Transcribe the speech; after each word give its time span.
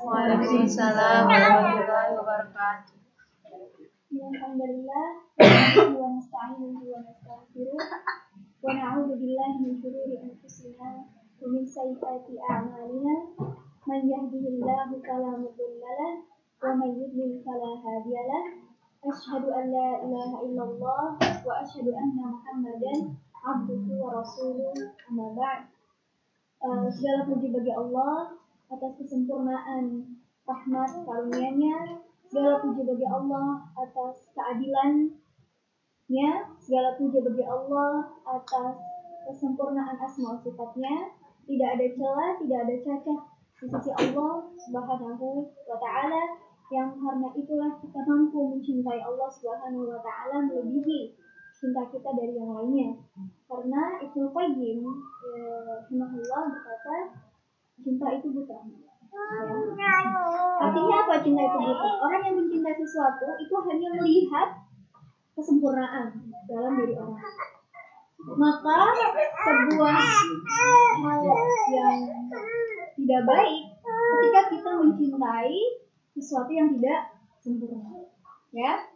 Waalaikumsalam 0.00 1.28
warahmatullahi 1.28 2.16
wabarakatuh. 2.16 2.96
Alhamdulillah, 4.16 5.06
wa 5.92 6.08
nasta'inuhu 6.16 6.88
wa 6.88 7.04
nastaghfiruh 7.04 7.76
wa 8.64 8.72
na'udzu 8.72 9.20
billahi 9.20 9.60
min 9.60 9.76
shururi 9.76 10.16
anfusina 10.24 11.04
wa 11.36 11.44
min 11.52 11.68
sayyiati 11.68 12.40
a'malina. 12.48 13.36
Man 13.84 14.00
yahdihillahu 14.08 14.96
fala 15.04 15.36
mudilla 15.36 15.90
lahu 16.00 16.24
wa 16.64 16.72
man 16.80 16.96
yudlil 16.96 17.44
fala 17.44 17.76
hadiya 17.76 18.24
lahu. 18.24 18.72
Asyhadu 19.04 19.52
an 19.52 19.68
la 19.68 20.00
ilaha 20.00 20.48
illallah 20.48 21.12
wa 21.20 21.52
asyhadu 21.60 21.92
anna 21.92 22.40
Muhammadan 22.40 23.20
abduhu 23.44 24.00
wa 24.00 24.16
rasuluh. 24.24 24.72
Amma 25.12 25.36
ba'd. 25.36 25.75
Uh, 26.66 26.90
segala 26.90 27.22
puji 27.30 27.54
bagi 27.54 27.70
Allah 27.70 28.34
atas 28.66 28.98
kesempurnaan 28.98 30.02
rahmat 30.42 30.90
karunia-Nya. 31.06 32.02
Segala 32.26 32.58
puji 32.58 32.82
bagi 32.82 33.06
Allah 33.06 33.70
atas 33.78 34.34
keadilannya. 34.34 36.30
Segala 36.58 36.98
puji 36.98 37.22
bagi 37.22 37.46
Allah 37.46 38.10
atas 38.26 38.82
kesempurnaan 39.30 39.94
asma 39.94 40.42
sifatnya. 40.42 41.14
Tidak 41.46 41.68
ada 41.70 41.86
celah 41.94 42.34
tidak 42.42 42.58
ada 42.66 42.74
cacat 42.82 43.20
di 43.62 43.66
sisi 43.70 43.90
Allah 44.02 44.50
subhanahu 44.58 45.46
wa 45.70 45.76
ta'ala. 45.78 46.34
Yang 46.74 46.98
karena 46.98 47.28
itulah 47.38 47.78
kita 47.78 48.00
mampu 48.10 48.58
mencintai 48.58 49.06
Allah 49.06 49.30
subhanahu 49.30 49.86
wa 49.86 50.02
ta'ala 50.02 50.50
melebihi 50.50 51.14
cinta 51.54 51.86
kita 51.94 52.10
dari 52.10 52.34
yang 52.34 52.50
lainnya 52.58 52.98
karena 53.46 53.82
Ibnu 54.02 54.26
Qayyim 54.34 54.80
rahimahullah 55.70 56.42
berkata 56.50 56.96
cinta 57.78 58.06
itu 58.18 58.28
buta. 58.34 58.58
Ya. 58.58 59.48
artinya 60.60 60.96
apa? 61.06 61.14
Cinta 61.22 61.42
itu 61.46 61.58
buta. 61.62 61.88
Orang 62.02 62.20
yang 62.26 62.36
mencintai 62.42 62.74
sesuatu 62.74 63.26
itu 63.38 63.54
hanya 63.70 63.88
melihat 64.02 64.48
kesempurnaan 65.38 66.10
dalam 66.50 66.72
diri 66.74 66.94
orang. 66.98 67.22
Maka 68.26 68.78
sebuah 69.46 69.94
hal 71.06 71.22
yang 71.70 71.96
tidak 72.98 73.22
baik 73.22 73.62
ketika 73.86 74.40
kita 74.50 74.70
mencintai 74.82 75.58
sesuatu 76.18 76.50
yang 76.50 76.74
tidak 76.74 77.14
sempurna. 77.38 78.10
Ya 78.50 78.90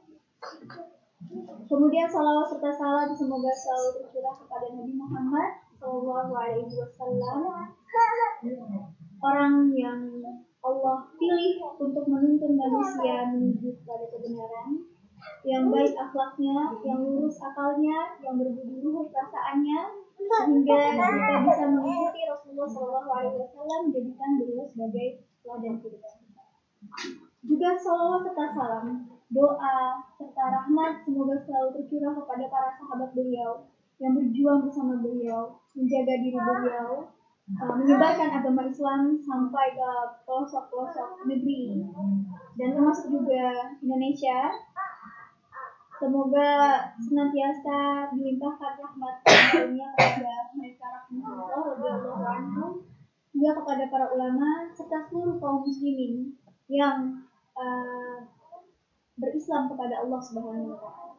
Kemudian 1.68 2.08
salawat 2.08 2.48
serta 2.48 2.70
salam 2.74 3.08
semoga 3.12 3.52
selalu 3.52 3.88
tercurah 4.00 4.34
kepada 4.40 4.66
Nabi 4.72 4.92
Muhammad 4.96 5.50
Shallallahu 5.76 6.32
Alaihi 6.32 6.72
Wasallam, 6.74 7.40
orang 9.28 9.54
yang 9.76 10.00
Allah 10.60 10.96
pilih 11.16 11.56
untuk 11.80 12.04
menuntun 12.08 12.52
manusia 12.56 13.28
menuju 13.32 13.68
kepada 13.80 14.04
kebenaran, 14.12 14.68
yang 15.44 15.68
baik 15.68 15.92
akhlaknya, 15.92 16.56
yang 16.84 17.00
lurus 17.04 17.36
akalnya, 17.40 18.16
yang 18.24 18.34
berbudi 18.40 18.80
luhur 18.80 19.08
perasaannya, 19.08 19.80
sehingga 20.20 20.78
kita 20.92 21.36
bisa 21.48 21.64
mengikuti 21.68 22.20
Rasulullah 22.28 22.68
Shallallahu 22.68 23.10
Alaihi 23.12 23.38
Wasallam 23.40 23.80
menjadikan 23.88 24.30
beliau 24.36 24.64
sebagai 24.68 25.08
teladan 25.44 25.74
kita. 25.80 26.10
Juga 27.40 27.72
salawat 27.72 28.20
serta 28.28 28.46
salam 28.52 28.86
doa 29.30 30.02
serta 30.18 30.44
rahmat 30.50 31.06
semoga 31.06 31.38
selalu 31.46 31.68
tercurah 31.78 32.12
kepada 32.18 32.44
para 32.50 32.70
sahabat 32.76 33.14
beliau 33.14 33.62
yang 34.02 34.16
berjuang 34.16 34.66
bersama 34.66 34.98
beliau, 34.98 35.60
menjaga 35.76 36.14
diri 36.24 36.34
beliau, 36.40 37.06
uh, 37.60 37.74
menyebarkan 37.78 38.32
agama 38.32 38.66
Islam 38.66 39.14
sampai 39.20 39.76
ke 39.76 39.90
pelosok-pelosok 40.24 41.28
negeri 41.28 41.84
dan 42.58 42.68
termasuk 42.74 43.12
juga 43.12 43.76
Indonesia. 43.78 44.50
Semoga 46.00 46.48
senantiasa 46.96 48.08
dilimpahkan 48.16 48.72
rahmat 48.80 49.14
karunia 49.20 49.92
kepada 49.92 50.48
mereka 50.56 50.86
rahmatullah 50.96 52.72
juga 53.36 53.50
kepada 53.62 53.84
para 53.92 54.06
ulama 54.16 54.64
serta 54.72 55.12
seluruh 55.12 55.36
kaum 55.36 55.60
muslimin 55.60 56.40
yang 56.72 57.20
uh, 57.60 58.16
berislam 59.20 59.68
kepada 59.68 60.00
Allah 60.00 60.20
Subhanahu 60.24 60.72
wa 60.72 60.78
taala. 60.80 61.14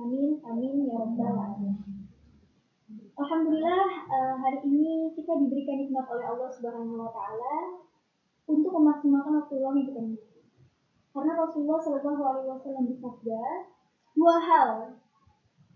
Amin 0.00 0.42
amin 0.42 0.90
ya 0.90 0.98
rabbal 0.98 1.30
alamin. 1.30 1.76
Alhamdulillah 3.14 3.86
uh, 4.10 4.34
hari 4.42 4.58
ini 4.66 5.14
kita 5.14 5.38
diberikan 5.38 5.78
nikmat 5.86 6.10
oleh 6.10 6.26
Allah 6.26 6.50
Subhanahu 6.50 6.98
wa 6.98 7.10
taala 7.14 7.86
untuk 8.50 8.74
memaksimalkan 8.74 9.46
waktu 9.46 9.54
luang 9.62 9.78
yang 9.78 9.86
kita 9.94 10.00
miliki. 10.02 10.40
Karena 11.10 11.32
Rasulullah 11.38 11.78
Shallallahu 11.78 12.22
alaihi 12.22 12.48
wasallam 12.50 12.84
bersabda, 12.90 13.42
dua 14.14 14.36
hal 14.42 14.70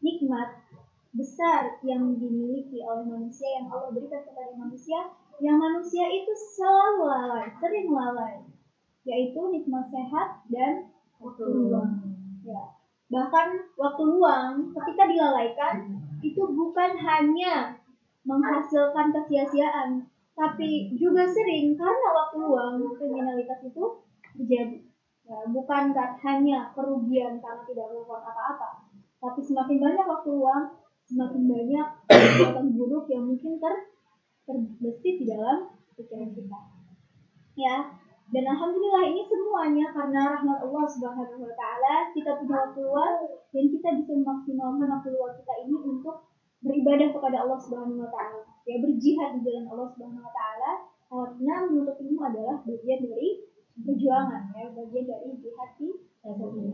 nikmat 0.02 0.62
besar 1.14 1.78
yang 1.86 2.18
dimiliki 2.18 2.82
oleh 2.82 3.06
manusia 3.06 3.62
yang 3.62 3.70
Allah 3.70 3.94
berikan 3.94 4.26
kepada 4.26 4.50
manusia 4.58 5.14
yang 5.42 5.58
manusia 5.58 6.06
itu 6.10 6.30
selalu 6.30 7.10
lalai, 7.10 7.46
sering 7.58 7.90
lalai, 7.90 8.38
yaitu 9.04 9.40
nikmat 9.52 9.84
sehat 9.92 10.44
dan 10.48 10.88
waktu 11.20 11.44
luang. 11.44 12.00
Ya. 12.44 12.74
Bahkan 13.12 13.46
waktu 13.76 14.02
luang 14.04 14.72
ketika 14.72 15.04
dilalaikan 15.08 16.00
itu 16.24 16.40
bukan 16.40 16.96
hanya 16.96 17.76
menghasilkan 18.24 19.12
kesia-siaan, 19.12 20.08
tapi 20.32 20.96
juga 20.96 21.28
sering 21.28 21.76
karena 21.76 22.08
waktu 22.16 22.36
luang 22.40 22.80
kriminalitas 22.96 23.60
itu 23.68 23.84
terjadi. 24.40 24.80
Ya, 25.24 25.40
bukan 25.48 25.96
hanya 25.96 26.68
kerugian 26.76 27.40
karena 27.40 27.64
tidak 27.64 27.88
melakukan 27.88 28.28
apa-apa, 28.28 28.92
tapi 29.24 29.40
semakin 29.40 29.80
banyak 29.80 30.04
waktu 30.04 30.28
luang, 30.36 30.64
semakin 31.08 31.48
banyak 31.48 31.88
perbuatan 32.12 32.66
buruk 32.76 33.08
yang 33.08 33.24
mungkin 33.24 33.56
ter 33.56 33.88
terbesit 34.44 35.24
di 35.24 35.24
dalam 35.24 35.72
pikiran 35.96 36.28
kita. 36.36 36.58
Ya, 37.56 38.03
dan 38.32 38.44
alhamdulillah 38.48 39.04
ini 39.04 39.22
semuanya 39.28 39.92
karena 39.92 40.32
rahmat 40.32 40.58
Allah 40.64 40.84
Subhanahu 40.88 41.44
wa 41.44 41.52
taala 41.52 42.08
kita 42.16 42.40
punya 42.40 42.56
waktu 42.56 42.80
luang 42.80 43.16
dan 43.52 43.64
kita 43.68 43.88
bisa 44.00 44.12
memaksimalkan 44.16 44.88
waktu 44.88 45.08
luang 45.12 45.34
kita 45.36 45.54
ini 45.68 45.76
untuk 45.76 46.16
beribadah 46.64 47.08
kepada 47.12 47.36
Allah 47.44 47.58
Subhanahu 47.60 48.00
wa 48.00 48.08
taala. 48.08 48.40
Ya 48.64 48.80
berjihad 48.80 49.36
di 49.36 49.40
jalan 49.44 49.68
Allah 49.68 49.88
Subhanahu 49.92 50.24
wa 50.24 50.32
taala 50.32 50.70
karena 51.04 51.54
menuntut 51.68 52.00
ilmu 52.00 52.20
adalah 52.24 52.56
bagian 52.64 53.00
dari 53.04 53.30
perjuangan 53.76 54.42
ya, 54.56 54.72
bagian 54.72 55.04
dari 55.04 55.28
jihad 55.44 55.70
di 55.76 55.88
ini. 56.24 56.72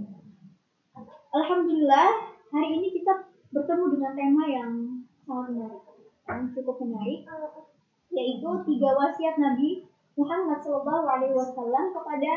Alhamdulillah 1.35 2.09
hari 2.55 2.69
ini 2.79 2.89
kita 2.95 3.27
bertemu 3.51 3.85
dengan 3.99 4.13
tema 4.15 4.45
yang 4.47 4.73
sangat 5.27 5.51
menarik, 5.51 5.83
yang 6.31 6.41
cukup 6.55 6.77
menarik, 6.79 7.27
yaitu 8.15 8.51
tiga 8.71 8.91
wasiat 8.95 9.35
Nabi 9.43 9.90
Muhammad 10.19 10.59
Shallallahu 10.63 11.07
Alaihi 11.07 11.35
Wasallam 11.37 11.95
kepada 11.95 12.33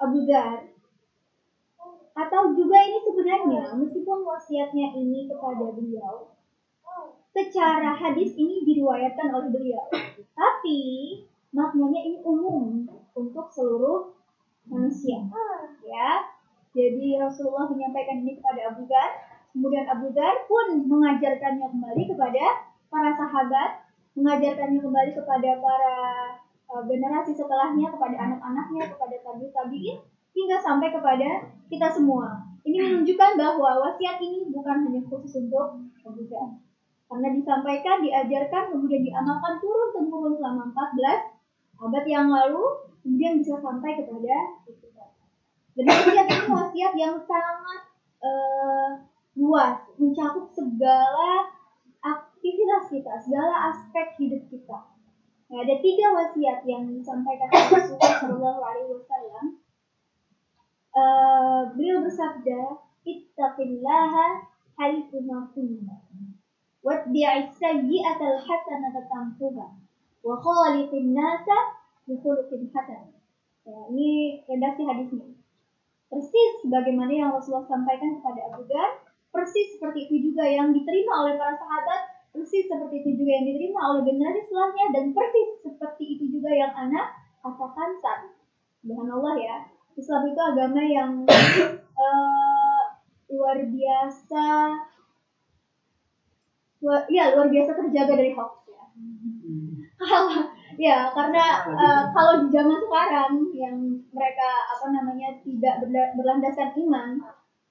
Abu 0.00 0.18
Dhar. 0.28 0.68
Atau 2.16 2.56
juga 2.56 2.78
ini 2.80 2.98
sebenarnya 3.04 3.76
meskipun 3.76 4.24
wasiatnya 4.24 4.96
ini 4.96 5.28
kepada 5.28 5.68
beliau, 5.76 6.32
secara 7.36 7.92
hadis 7.92 8.32
ini 8.40 8.64
diriwayatkan 8.64 9.28
oleh 9.28 9.52
beliau, 9.52 9.84
tapi 10.32 10.80
maknanya 11.52 12.00
ini 12.00 12.18
umum 12.24 12.88
untuk 13.12 13.52
seluruh 13.52 14.16
manusia. 14.64 15.28
Ya, 15.84 16.24
jadi 16.72 17.20
Rasulullah 17.20 17.68
menyampaikan 17.68 18.24
ini 18.24 18.40
kepada 18.40 18.72
Abu 18.72 18.88
Dhar, 18.88 19.10
kemudian 19.52 19.84
Abu 19.84 20.08
Dhar 20.16 20.48
pun 20.48 20.88
mengajarkannya 20.88 21.68
kembali 21.68 22.02
kepada 22.16 22.44
para 22.88 23.12
sahabat, 23.12 23.84
mengajarkannya 24.16 24.80
kembali 24.80 25.12
kepada 25.12 25.50
para 25.60 25.96
generasi 26.66 27.32
setelahnya 27.32 27.88
kepada 27.94 28.16
anak-anaknya 28.18 28.90
kepada 28.90 29.16
tabi 29.22 29.46
tabiin 29.54 29.96
hingga 30.36 30.56
sampai 30.60 30.92
kepada 30.92 31.48
kita 31.70 31.88
semua. 31.94 32.44
Ini 32.66 32.82
menunjukkan 32.82 33.38
bahwa 33.38 33.78
wasiat 33.86 34.18
ini 34.18 34.50
bukan 34.50 34.90
hanya 34.90 35.00
khusus 35.06 35.46
untuk 35.46 35.86
Abu 36.02 36.26
Karena 37.06 37.28
disampaikan, 37.30 38.02
diajarkan, 38.02 38.74
kemudian 38.74 39.06
diamalkan 39.06 39.62
turun 39.62 39.94
temurun 39.94 40.34
selama 40.34 40.74
14 40.74 41.86
abad 41.86 42.04
yang 42.10 42.26
lalu, 42.26 42.64
kemudian 43.06 43.38
bisa 43.38 43.62
sampai 43.62 43.94
kepada 43.94 44.36
kita. 44.66 45.06
Jadi 45.78 45.88
wasiat 45.88 46.26
ini 46.26 46.46
wasiat 46.50 46.92
yang 46.98 47.14
sangat 47.22 47.80
uh, 48.18 48.90
luas, 49.38 49.78
mencakup 49.94 50.50
segala 50.50 51.54
aktivitas 52.02 52.90
kita, 52.90 53.12
segala 53.22 53.70
aspek 53.70 54.18
hidup 54.18 54.42
kita. 54.50 54.95
Nah, 55.46 55.62
ada 55.62 55.74
tiga 55.78 56.10
wasiat 56.10 56.66
yang 56.66 56.90
disampaikan 56.90 57.46
oleh 57.54 57.70
Rasulullah 57.70 58.14
Shallallahu 58.18 58.60
Alaihi 58.66 58.90
Wasallam. 58.98 59.44
Uh, 60.96 61.60
beliau 61.76 62.02
bersabda, 62.02 62.82
"Ittaqillaha 63.06 64.26
haitsu 64.74 65.22
ma 65.22 65.46
kunta, 65.54 66.02
watbi'is 66.82 67.54
sayyi'atal 67.62 68.38
hasanata 68.42 69.06
tamhuha, 69.06 69.66
wa 70.26 70.34
khaliqin 70.42 71.14
nasa 71.14 71.78
bi 72.06 72.18
khuluqin 72.18 72.66
hasan. 72.74 73.14
Ya, 73.66 73.78
ini 73.90 74.42
redaksi 74.46 74.82
hadisnya. 74.86 75.26
Persis 76.06 76.52
sebagaimana 76.62 77.10
yang 77.10 77.30
Rasulullah 77.34 77.66
sampaikan 77.66 78.22
kepada 78.22 78.54
Abu 78.54 78.62
Dhar, 78.70 79.02
persis 79.34 79.74
seperti 79.74 80.06
itu 80.06 80.30
juga 80.30 80.46
yang 80.46 80.70
diterima 80.70 81.26
oleh 81.26 81.34
para 81.34 81.58
sahabat, 81.58 82.15
persis 82.36 82.68
seperti 82.68 83.00
itu 83.00 83.24
juga 83.24 83.30
yang 83.40 83.46
diterima 83.48 83.80
oleh 83.88 84.02
generasi 84.04 84.44
setelahnya, 84.44 84.84
dan 84.92 85.04
persis 85.16 85.48
seperti 85.64 86.04
itu 86.20 86.24
juga 86.36 86.52
yang 86.52 86.72
anak 86.76 87.16
katakan 87.40 87.96
saat 88.04 88.20
Allah 88.84 89.34
ya. 89.40 89.56
Islam 89.96 90.28
itu 90.28 90.40
agama 90.44 90.82
yang 90.84 91.10
uh, 91.96 92.84
luar 93.32 93.58
biasa, 93.64 94.48
luar, 96.84 97.08
ya 97.08 97.32
luar 97.32 97.48
biasa 97.48 97.72
terjaga 97.72 98.12
dari 98.12 98.36
hoax 98.36 98.68
ya. 98.68 98.84
Kalau 99.96 100.52
ya 100.76 101.08
karena 101.16 101.64
uh, 101.72 102.02
kalau 102.12 102.44
di 102.44 102.52
zaman 102.52 102.76
sekarang 102.84 103.32
yang 103.56 103.76
mereka 104.12 104.48
apa 104.68 104.86
namanya 104.92 105.40
tidak 105.40 105.80
berlandaskan 105.88 106.76
iman 106.84 107.16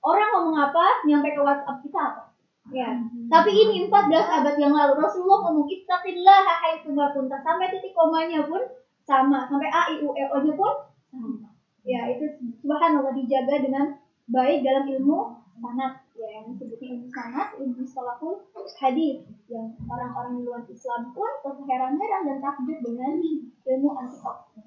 orang 0.02 0.30
ngomong 0.34 0.58
apa 0.58 1.06
nyampe 1.06 1.34
ke 1.34 1.42
WhatsApp 1.42 1.82
kita 1.86 2.02
apa 2.02 2.35
ya. 2.74 2.90
Tapi 3.30 3.52
ini 3.54 3.86
14 3.86 3.92
abad 4.14 4.56
yang 4.58 4.74
lalu 4.74 4.98
Rasulullah 4.98 5.50
ngomong 5.50 5.68
ittaqillah 5.70 6.46
haitsu 6.66 6.94
ma 6.94 7.14
kunta 7.14 7.38
sampai 7.42 7.70
titik 7.70 7.94
komanya 7.94 8.46
pun 8.46 8.62
sama 9.06 9.46
sampai 9.46 9.70
a 9.70 9.94
i 9.94 10.02
u 10.02 10.10
e 10.18 10.24
o 10.26 10.38
nya 10.42 10.54
pun 10.58 10.74
sama. 11.14 11.50
Ya 11.86 12.10
itu 12.10 12.26
subhanallah 12.66 13.14
dijaga 13.14 13.62
dengan 13.62 14.02
baik 14.26 14.66
dalam 14.66 14.90
ilmu 14.90 15.38
sanat 15.62 16.02
ya 16.18 16.28
yang 16.42 16.50
disebutnya 16.50 16.98
ilmu 16.98 17.08
sanat 17.14 17.48
ilmu 17.62 17.84
salaful 17.86 18.42
hadis. 18.82 19.22
Yang 19.46 19.78
orang-orang 19.86 20.42
luar 20.42 20.62
Islam 20.66 21.14
pun 21.14 21.30
terheran-heran 21.46 22.22
dan 22.26 22.38
takjub 22.42 22.82
dengan 22.82 23.22
ilmu 23.70 23.90
anti 23.94 24.18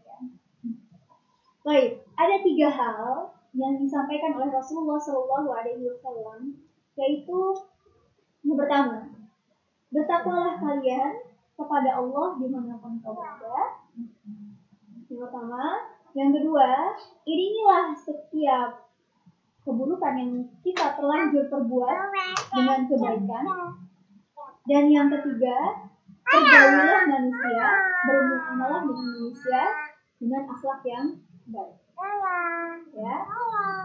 ya. 0.07 0.19
Baik, 1.67 2.01
ada 2.15 2.37
tiga 2.41 2.69
hal 2.71 3.35
yang 3.53 3.77
disampaikan 3.77 4.39
oleh 4.39 4.49
Rasulullah 4.55 4.97
Shallallahu 4.97 5.51
Alaihi 5.53 5.85
Wasallam, 5.85 6.55
yaitu 6.97 7.39
yang 8.45 8.57
pertama, 8.57 8.99
bertakwalah 9.89 10.57
kalian 10.61 11.13
kepada 11.59 11.91
Allah 11.99 12.39
di 12.39 12.47
mana 12.47 12.79
pun 12.79 13.01
kau 13.03 13.17
berada. 13.17 13.83
Yang 15.09 15.19
pertama, 15.27 15.63
yang 16.13 16.31
kedua, 16.31 16.95
iringilah 17.27 17.95
setiap 17.97 18.91
keburukan 19.65 20.15
yang 20.19 20.33
kita 20.61 20.97
terlanjur 20.97 21.47
perbuat 21.51 21.99
dengan 22.53 22.79
kebaikan. 22.87 23.45
Dan 24.69 24.85
yang 24.93 25.09
ketiga, 25.09 25.89
pergaulilah 26.29 27.03
manusia, 27.09 27.67
bermuamalah 28.05 28.81
dengan 28.85 29.07
manusia 29.17 29.63
dengan 30.21 30.43
akhlak 30.51 30.81
yang 30.85 31.07
baik. 31.49 31.78
Ya, 32.99 33.17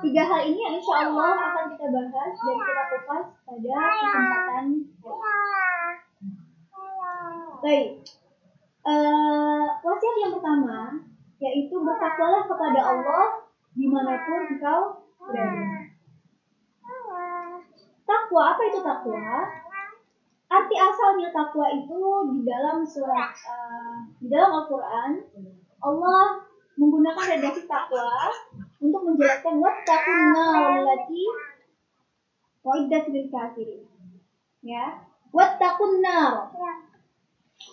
tiga 0.05 0.23
hal 0.25 0.41
ini 0.45 0.59
yang 0.61 0.75
insya 0.77 1.09
Allah 1.09 1.33
akan 1.33 1.65
kita 1.73 1.85
bahas 1.89 2.33
dan 2.37 2.55
kita 2.61 2.83
kupas 2.93 3.25
pada 3.41 3.73
kesempatan 3.89 4.65
Baik, 7.63 7.89
uh, 8.85 9.65
wasiat 9.81 10.15
yang 10.21 10.33
pertama 10.37 10.77
yaitu 11.41 11.75
bertakwalah 11.79 12.43
kepada 12.45 12.79
Allah 12.85 13.25
di 13.73 13.89
mana 13.89 14.13
pun 14.21 14.41
engkau 14.51 14.81
Takwa, 18.03 18.43
apa 18.53 18.61
itu 18.67 18.79
takwa? 18.83 19.47
Arti 20.53 20.75
asalnya 20.77 21.33
takwa 21.33 21.65
itu 21.71 22.01
di 22.29 22.39
dalam 22.45 22.85
surat 22.85 23.33
uh, 23.47 24.05
di 24.21 24.29
dalam 24.29 24.53
Al-Qur'an 24.53 25.11
Allah 25.81 26.42
menggunakan 26.77 27.37
redaksi 27.37 27.69
takwa 27.69 28.09
untuk 28.81 29.01
menjelaskan 29.05 29.61
wattaqun 29.61 30.33
allati 30.35 31.23
wa'iddat 32.63 33.05
lil 33.11 33.27
kafirin. 33.29 33.83
Ya. 34.63 35.03
Wattaqun 35.33 36.01
nar. 36.01 36.49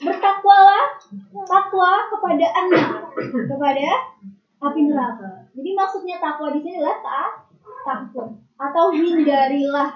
Bertakwalah 0.01 0.87
takwa 1.49 1.91
kepada 2.15 2.47
anak 2.47 2.89
kepada 3.25 3.89
api 4.61 4.81
neraka. 4.87 5.51
Jadi 5.57 5.71
maksudnya 5.75 6.17
takwa 6.23 6.55
di 6.55 6.61
sini 6.63 6.79
adalah 6.79 6.99
tak 7.03 7.31
takut 7.85 8.29
atau 8.61 8.85
hindarilah. 8.93 9.91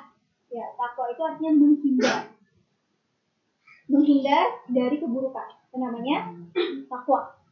Ya, 0.50 0.66
takwa 0.78 1.10
itu 1.10 1.22
artinya 1.22 1.52
menghindar. 1.54 2.20
Menghindar 3.86 4.46
dari 4.72 4.96
keburukan. 4.98 5.48
Itu 5.70 5.76
namanya 5.78 6.32
takwa. 6.90 7.43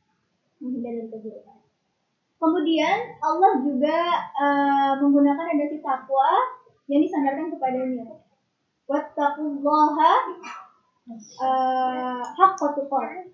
Menghindar 0.62 0.93
dari 0.94 1.11
keburukan. 1.11 1.59
Kemudian 2.38 2.99
Allah 3.23 3.53
juga 3.62 3.99
uh, 4.35 4.93
menggunakan 4.99 5.47
redaksi 5.55 5.79
takwa 5.79 6.31
yang 6.91 7.03
disandarkan 7.03 7.55
kepadanya. 7.55 8.19
Wattaqullaha 8.87 10.14
uh, 11.43 12.23
haqqa 12.23 12.67
tuqat. 12.79 13.31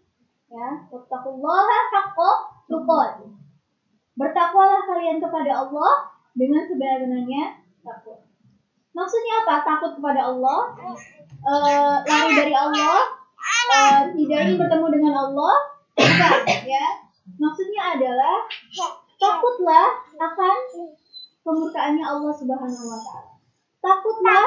Ya, 0.49 0.69
wattaqullaha 0.93 1.79
haqqa 1.93 2.31
tuqat. 2.69 3.13
Bertakwalah 4.17 4.83
kalian 4.89 5.21
kepada 5.25 5.53
Allah 5.65 5.93
dengan 6.37 6.65
sebenar-benarnya 6.69 7.65
takut. 7.81 8.29
Maksudnya 8.93 9.47
apa? 9.47 9.55
Takut 9.63 9.95
kepada 9.97 10.21
Allah, 10.27 10.75
uh, 11.49 11.97
lari 12.03 12.31
dari 12.35 12.53
Allah, 12.53 13.09
uh, 13.73 13.99
tidak 14.11 14.39
ingin 14.43 14.59
bertemu 14.59 14.87
dengan 15.01 15.15
Allah, 15.17 15.55
bukan 15.97 16.45
ya. 16.67 17.08
Maksudnya 17.39 17.83
adalah 17.95 18.45
takutlah 19.15 19.89
akan 20.19 20.59
kemurkaannya 21.47 22.05
Allah 22.05 22.33
Subhanahu 22.35 22.85
wa 22.91 22.99
taala. 22.99 23.33
Takutlah 23.79 24.47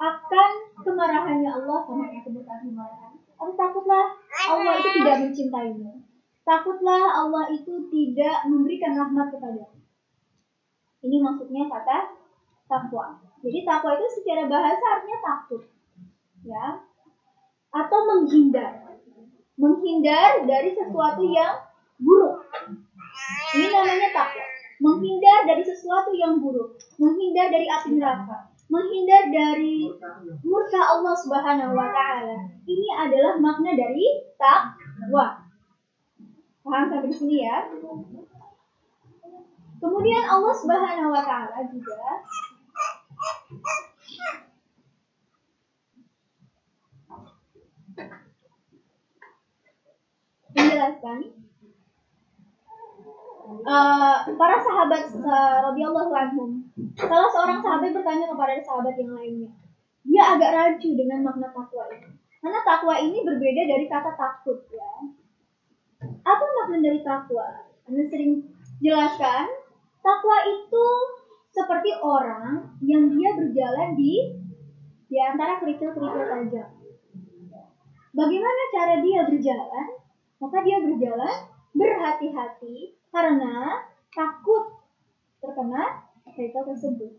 akan 0.00 0.50
kemarahannya 0.80 1.50
Allah 1.52 1.78
sama 1.84 2.08
yang 2.10 2.24
kemurkaan 2.24 2.64
kemarahan. 2.64 3.12
Atau 3.36 3.54
takutlah 3.54 4.16
Allah 4.48 4.72
itu 4.80 4.90
tidak 5.00 5.16
mencintaimu. 5.28 5.90
Takutlah 6.44 7.02
Allah 7.24 7.44
itu 7.52 7.72
tidak 7.88 8.36
memberikan 8.48 8.92
rahmat 8.96 9.32
kepada 9.32 9.68
Ini 11.04 11.16
maksudnya 11.20 11.68
kata 11.68 12.16
takwa. 12.64 13.20
Jadi 13.44 13.68
takwa 13.68 14.00
itu 14.00 14.08
secara 14.20 14.48
bahasa 14.48 14.84
artinya 14.96 15.18
takut. 15.20 15.62
Ya. 16.44 16.80
Atau 17.68 18.00
menghindar. 18.08 18.96
Menghindar 19.60 20.48
dari 20.48 20.72
sesuatu 20.72 21.22
yang 21.28 21.60
buruk. 21.98 22.46
Ini 23.54 23.66
namanya 23.70 24.08
takwa. 24.10 24.44
Menghindar 24.82 25.46
dari 25.46 25.62
sesuatu 25.62 26.10
yang 26.14 26.42
buruk. 26.42 26.74
Menghindar 26.98 27.50
dari 27.54 27.66
api 27.70 27.94
neraka. 27.94 28.50
Menghindar 28.66 29.30
dari 29.30 29.92
murka 30.42 30.80
Allah 30.82 31.14
Subhanahu 31.14 31.72
wa 31.76 31.88
taala. 31.92 32.50
Ini 32.66 32.88
adalah 33.06 33.38
makna 33.38 33.76
dari 33.76 34.26
takwa. 34.34 35.46
Paham 36.64 36.88
sampai 36.88 37.12
di 37.12 37.14
sini 37.14 37.36
ya? 37.44 37.68
Kemudian 39.78 40.24
Allah 40.24 40.54
Subhanahu 40.56 41.12
wa 41.12 41.22
taala 41.22 41.60
juga 41.68 42.24
menjelaskan 50.54 51.43
uh, 53.44 54.16
para 54.34 54.56
sahabat 54.60 55.04
uh, 55.20 55.56
radhiyallahu 55.70 56.12
anhum. 56.12 56.64
Salah 56.96 57.28
seorang 57.28 57.60
sahabat 57.60 57.92
bertanya 57.92 58.26
kepada 58.32 58.56
sahabat 58.64 58.94
yang 58.96 59.12
lainnya. 59.12 59.50
Dia 60.04 60.36
agak 60.36 60.52
rancu 60.52 60.96
dengan 60.96 61.24
makna 61.24 61.48
takwa 61.52 61.88
ini. 61.92 62.08
Karena 62.40 62.60
takwa 62.60 62.94
ini 63.00 63.24
berbeda 63.24 63.62
dari 63.64 63.86
kata 63.88 64.12
takut 64.16 64.68
ya. 64.68 64.92
Apa 66.24 66.44
makna 66.44 66.78
dari 66.84 67.00
takwa? 67.00 67.68
Anda 67.88 68.04
sering 68.08 68.44
jelaskan, 68.80 69.48
takwa 70.00 70.36
itu 70.48 70.86
seperti 71.52 71.90
orang 72.00 72.76
yang 72.84 73.12
dia 73.12 73.30
berjalan 73.36 73.96
di 73.96 74.40
di 75.08 75.16
antara 75.20 75.60
kerikil-kerikil 75.62 76.24
tajam. 76.26 76.70
Bagaimana 78.14 78.62
cara 78.72 78.94
dia 79.04 79.20
berjalan? 79.26 79.86
Maka 80.42 80.58
dia 80.60 80.82
berjalan 80.82 81.34
berhati-hati 81.72 82.94
karena 83.14 83.78
takut 84.10 84.82
terkena 85.38 86.02
kerikil 86.34 86.66
tersebut. 86.66 87.14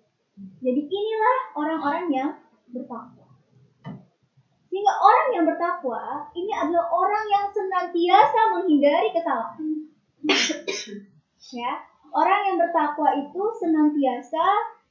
Jadi 0.60 0.82
inilah 0.92 1.38
orang-orang 1.56 2.06
yang 2.12 2.30
bertakwa. 2.68 3.32
Sehingga 4.68 4.94
orang 5.00 5.28
yang 5.32 5.46
bertakwa 5.48 6.28
ini 6.36 6.52
adalah 6.52 6.92
orang 6.92 7.24
yang 7.32 7.46
senantiasa 7.48 8.40
menghindari 8.60 9.16
kesalahan. 9.16 9.88
ya, 11.56 11.72
orang 12.12 12.40
yang 12.52 12.58
bertakwa 12.60 13.16
itu 13.16 13.42
senantiasa 13.56 14.44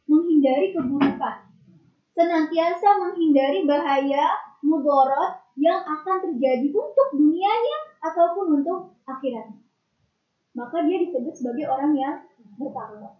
menghindari 0.08 0.72
keburukan. 0.72 1.52
Senantiasa 2.16 2.96
menghindari 2.96 3.68
bahaya 3.68 4.40
mudorot 4.64 5.36
yang 5.60 5.84
akan 5.84 6.16
terjadi 6.24 6.72
untuk 6.72 7.08
dunianya 7.12 7.78
atau 8.00 8.32
maka 10.54 10.86
dia 10.86 11.02
disebut 11.02 11.34
sebagai 11.34 11.66
orang 11.66 11.92
yang 11.98 12.16
bertakwa. 12.54 13.18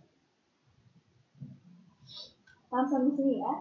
Paham 2.70 2.86
sampai 2.86 3.14
sini 3.14 3.42
ya? 3.42 3.52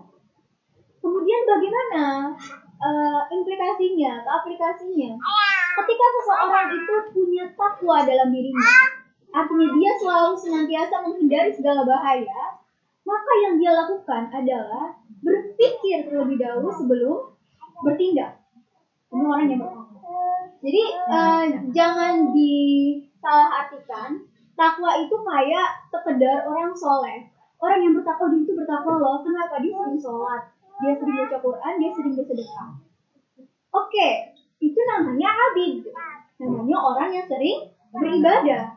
Kemudian 1.01 1.41
bagaimana 1.43 2.33
uh, 2.79 3.21
implikasinya 3.33 4.23
atau 4.23 4.31
aplikasinya? 4.41 5.17
Ketika 5.73 6.05
seseorang 6.21 6.67
itu 6.73 6.95
punya 7.11 7.45
takwa 7.57 8.05
dalam 8.05 8.29
dirinya, 8.29 8.73
artinya 9.33 9.67
dia 9.73 9.91
selalu 9.97 10.33
senantiasa 10.37 10.95
menghindari 11.03 11.51
segala 11.51 11.81
bahaya, 11.83 12.61
maka 13.03 13.31
yang 13.43 13.57
dia 13.57 13.73
lakukan 13.73 14.29
adalah 14.31 14.95
berpikir 15.19 16.07
terlebih 16.07 16.37
dahulu 16.39 16.69
sebelum 16.71 17.17
bertindak. 17.83 18.37
Ini 19.09 19.25
orang 19.25 19.49
yang 19.49 19.59
bertakwa. 19.61 20.01
Jadi 20.63 20.83
uh, 21.11 21.45
jangan 21.75 22.31
disalahartikan 23.23 24.19
takwa 24.59 24.99
itu 24.99 25.15
kayak 25.15 25.87
sekedar 25.87 26.43
orang 26.43 26.75
soleh. 26.75 27.23
Orang 27.63 27.79
yang 27.79 27.95
bertakwa 27.95 28.27
dia 28.35 28.43
itu 28.43 28.51
bertakwa 28.51 28.99
loh. 28.99 29.23
Kenapa 29.23 29.63
dia 29.63 29.71
sering 29.71 29.95
sholat, 29.95 30.51
dia 30.83 30.91
sering 30.99 31.15
baca 31.15 31.37
Quran, 31.39 31.73
dia 31.79 31.89
sering 31.95 32.11
bersedekah. 32.19 32.69
Oke, 33.71 34.09
itu 34.59 34.79
namanya 34.83 35.31
abid. 35.31 35.87
Namanya 36.43 36.77
orang 36.83 37.09
yang 37.15 37.23
sering 37.23 37.71
beribadah. 37.95 38.75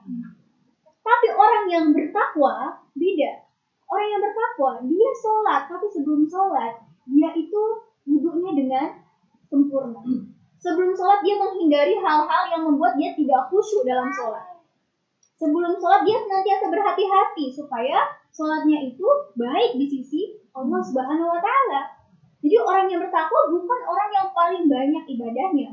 Tapi 1.02 1.28
orang 1.34 1.64
yang 1.66 1.84
bertakwa 1.90 2.86
beda. 2.94 3.30
Orang 3.90 4.06
yang 4.06 4.22
bertakwa 4.22 4.70
dia 4.86 5.10
sholat, 5.18 5.66
tapi 5.66 5.90
sebelum 5.90 6.22
sholat 6.30 6.86
dia 7.10 7.34
itu 7.34 7.62
wudhunya 8.06 8.50
dengan 8.54 8.86
sempurna. 9.50 10.06
Sebelum 10.66 10.90
sholat 10.98 11.22
dia 11.22 11.38
menghindari 11.38 11.94
hal-hal 11.94 12.42
yang 12.50 12.66
membuat 12.66 12.98
dia 12.98 13.14
tidak 13.14 13.46
khusyuk 13.46 13.86
dalam 13.86 14.10
sholat. 14.10 14.58
Sebelum 15.38 15.78
sholat 15.78 16.02
dia 16.02 16.18
senantiasa 16.18 16.66
berhati-hati 16.74 17.54
supaya 17.54 18.02
sholatnya 18.34 18.90
itu 18.90 19.06
baik 19.38 19.78
di 19.78 19.86
sisi 19.86 20.42
Allah 20.50 20.82
Subhanahu 20.82 21.30
Wa 21.30 21.38
Taala. 21.38 21.82
Jadi 22.42 22.56
orang 22.58 22.90
yang 22.90 22.98
bertakwa 22.98 23.40
bukan 23.54 23.80
orang 23.86 24.10
yang 24.10 24.28
paling 24.34 24.64
banyak 24.66 25.04
ibadahnya, 25.06 25.70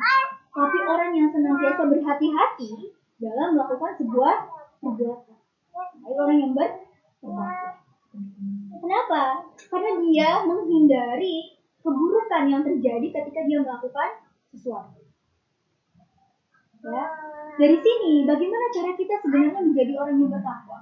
tapi 0.53 0.77
orang 0.85 1.09
yang 1.17 1.27
senantiasa 1.33 1.89
berhati-hati 1.89 2.93
dalam 3.17 3.57
melakukan 3.57 3.97
sebuah 3.97 4.35
perbuatan. 4.77 5.37
Jadi 6.05 6.13
orang 6.13 6.37
yang 6.37 6.51
bertakwa. 6.53 7.49
Kenapa? 8.77 9.23
Karena 9.57 9.91
dia 10.05 10.29
menghindari 10.45 11.57
keburukan 11.81 12.43
yang 12.45 12.61
terjadi 12.61 13.07
ketika 13.09 13.41
dia 13.49 13.57
melakukan 13.57 14.22
sesuatu. 14.53 15.01
Ya. 16.83 17.05
Dari 17.57 17.77
sini, 17.79 18.27
bagaimana 18.27 18.65
cara 18.69 18.91
kita 18.93 19.15
sebenarnya 19.23 19.61
menjadi 19.65 19.93
orang 19.97 20.19
yang 20.19 20.31
bertakwa? 20.31 20.79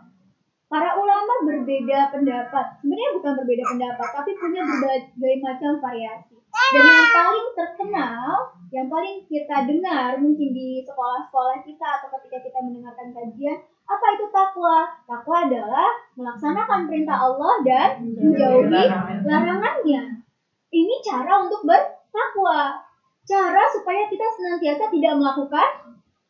Para 0.72 0.96
ulama 0.96 1.34
berbeda 1.44 2.16
pendapat. 2.16 2.66
Sebenarnya 2.80 3.12
bukan 3.20 3.34
berbeda 3.44 3.63
pendapat, 3.75 4.08
tapi 4.16 4.32
punya 4.40 4.63
berbagai 4.63 5.36
macam 5.44 5.72
variasi. 5.84 6.36
Dan 6.72 6.84
yang 6.84 7.12
paling 7.12 7.48
terkenal, 7.56 8.28
yang 8.72 8.88
paling 8.88 9.24
kita 9.28 9.68
dengar 9.68 10.16
mungkin 10.20 10.50
di 10.56 10.84
sekolah-sekolah 10.84 11.63
kita 11.63 11.88
atau 12.00 12.08
ketika 12.16 12.40
kita 12.44 12.60
mendengarkan 12.63 13.12
kajian, 13.12 13.60
apa 13.84 14.06
itu 14.16 14.25
takwa? 14.32 14.88
Takwa 15.04 15.38
adalah 15.48 15.92
melaksanakan 16.16 16.88
perintah 16.88 17.18
Allah 17.20 17.54
dan 17.68 17.88
menjauhi 18.08 18.88
larangannya. 19.28 20.24
Ini 20.72 20.96
cara 21.04 21.44
untuk 21.44 21.68
bertakwa. 21.68 22.90
Cara 23.32 23.64
supaya 23.72 24.12
kita 24.12 24.28
senantiasa 24.28 24.92
tidak 24.92 25.14
melakukan 25.16 25.70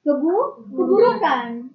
kebu 0.05 0.37
keburukan. 0.69 1.65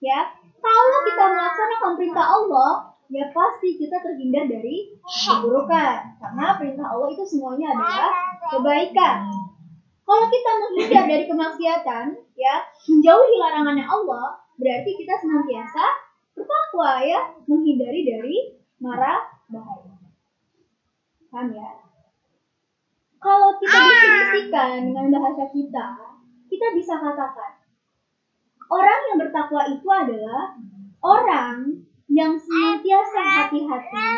Ya, 0.00 0.20
kalau 0.60 0.98
kita 1.04 1.24
melaksanakan 1.36 1.92
perintah 2.00 2.24
Allah, 2.24 2.72
ya 3.12 3.28
pasti 3.28 3.76
kita 3.76 4.00
terhindar 4.00 4.48
dari 4.48 4.96
keburukan. 5.04 6.16
Karena 6.16 6.46
perintah 6.56 6.86
Allah 6.96 7.08
itu 7.12 7.24
semuanya 7.28 7.76
adalah 7.76 8.08
kebaikan. 8.48 9.28
Kalau 10.04 10.26
kita 10.32 10.50
menghindar 10.60 11.04
dari 11.08 11.24
kemaksiatan, 11.28 12.04
ya 12.36 12.54
menjauhi 12.88 13.36
larangannya 13.36 13.84
Allah, 13.84 14.40
berarti 14.56 14.90
kita 14.96 15.12
senantiasa 15.20 15.84
bertakwa 16.32 17.04
ya, 17.04 17.20
menghindari 17.44 18.00
dari 18.04 18.36
mara 18.80 19.28
bahaya. 19.52 19.96
Paham 21.28 21.52
ya? 21.52 21.83
Kalau 23.24 23.56
kita 23.56 23.78
definisikan 23.88 24.84
dengan 24.84 25.06
bahasa 25.16 25.48
kita, 25.48 25.86
kita 26.52 26.66
bisa 26.76 27.00
katakan 27.00 27.64
orang 28.68 29.00
yang 29.08 29.18
bertakwa 29.20 29.62
itu 29.68 29.88
adalah 29.88 30.56
orang 31.04 31.84
yang 32.08 32.36
senantiasa 32.36 33.20
hati-hati, 33.22 34.12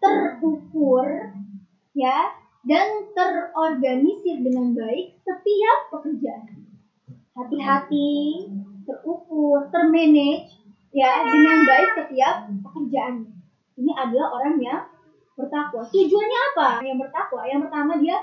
terukur, 0.00 1.06
ya, 1.92 2.34
dan 2.64 3.10
terorganisir 3.12 4.42
dengan 4.42 4.72
baik 4.74 5.16
setiap 5.24 5.78
pekerjaan. 5.92 6.66
Hati-hati, 7.36 8.48
terukur, 8.84 9.70
termanage, 9.70 10.60
ya, 10.92 11.24
dengan 11.24 11.58
baik 11.64 11.88
setiap 12.04 12.34
pekerjaan. 12.64 13.28
Ini 13.80 13.92
adalah 13.96 14.40
orang 14.40 14.56
yang 14.60 14.80
bertakwa. 15.44 15.82
Tujuannya 15.88 16.38
apa? 16.52 16.68
Yang 16.84 16.98
bertakwa, 17.08 17.40
yang 17.48 17.60
pertama 17.64 17.92
dia 17.96 18.16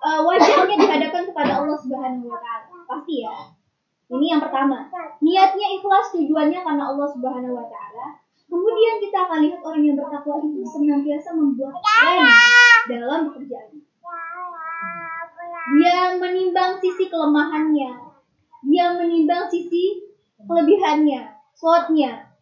uh, 0.00 0.20
wajahnya 0.24 0.76
dihadapkan 0.76 1.24
kepada 1.28 1.64
Allah 1.64 1.76
Subhanahu 1.76 2.28
Wa 2.28 2.38
Taala. 2.38 2.68
Pasti 2.84 3.24
ya 3.24 3.34
ini 4.10 4.26
yang 4.26 4.42
pertama. 4.42 4.90
Niatnya 5.22 5.66
ikhlas 5.78 6.10
tujuannya 6.10 6.58
karena 6.66 6.82
Allah 6.82 7.06
Subhanahu 7.06 7.54
wa 7.54 7.66
taala. 7.70 8.18
Kemudian 8.50 8.98
kita 8.98 9.30
akan 9.30 9.46
lihat 9.46 9.62
orang 9.62 9.82
yang 9.86 9.94
bertakwa 9.94 10.42
itu 10.42 10.66
senantiasa 10.66 11.30
membuat 11.38 11.78
plan 11.78 12.26
dalam 12.90 13.30
pekerjaan. 13.30 13.78
Dia 15.78 16.18
menimbang 16.18 16.82
sisi 16.82 17.06
kelemahannya. 17.06 17.90
Dia 18.66 18.86
menimbang 18.98 19.46
sisi 19.46 20.10
kelebihannya, 20.42 21.30
slotnya. 21.54 22.34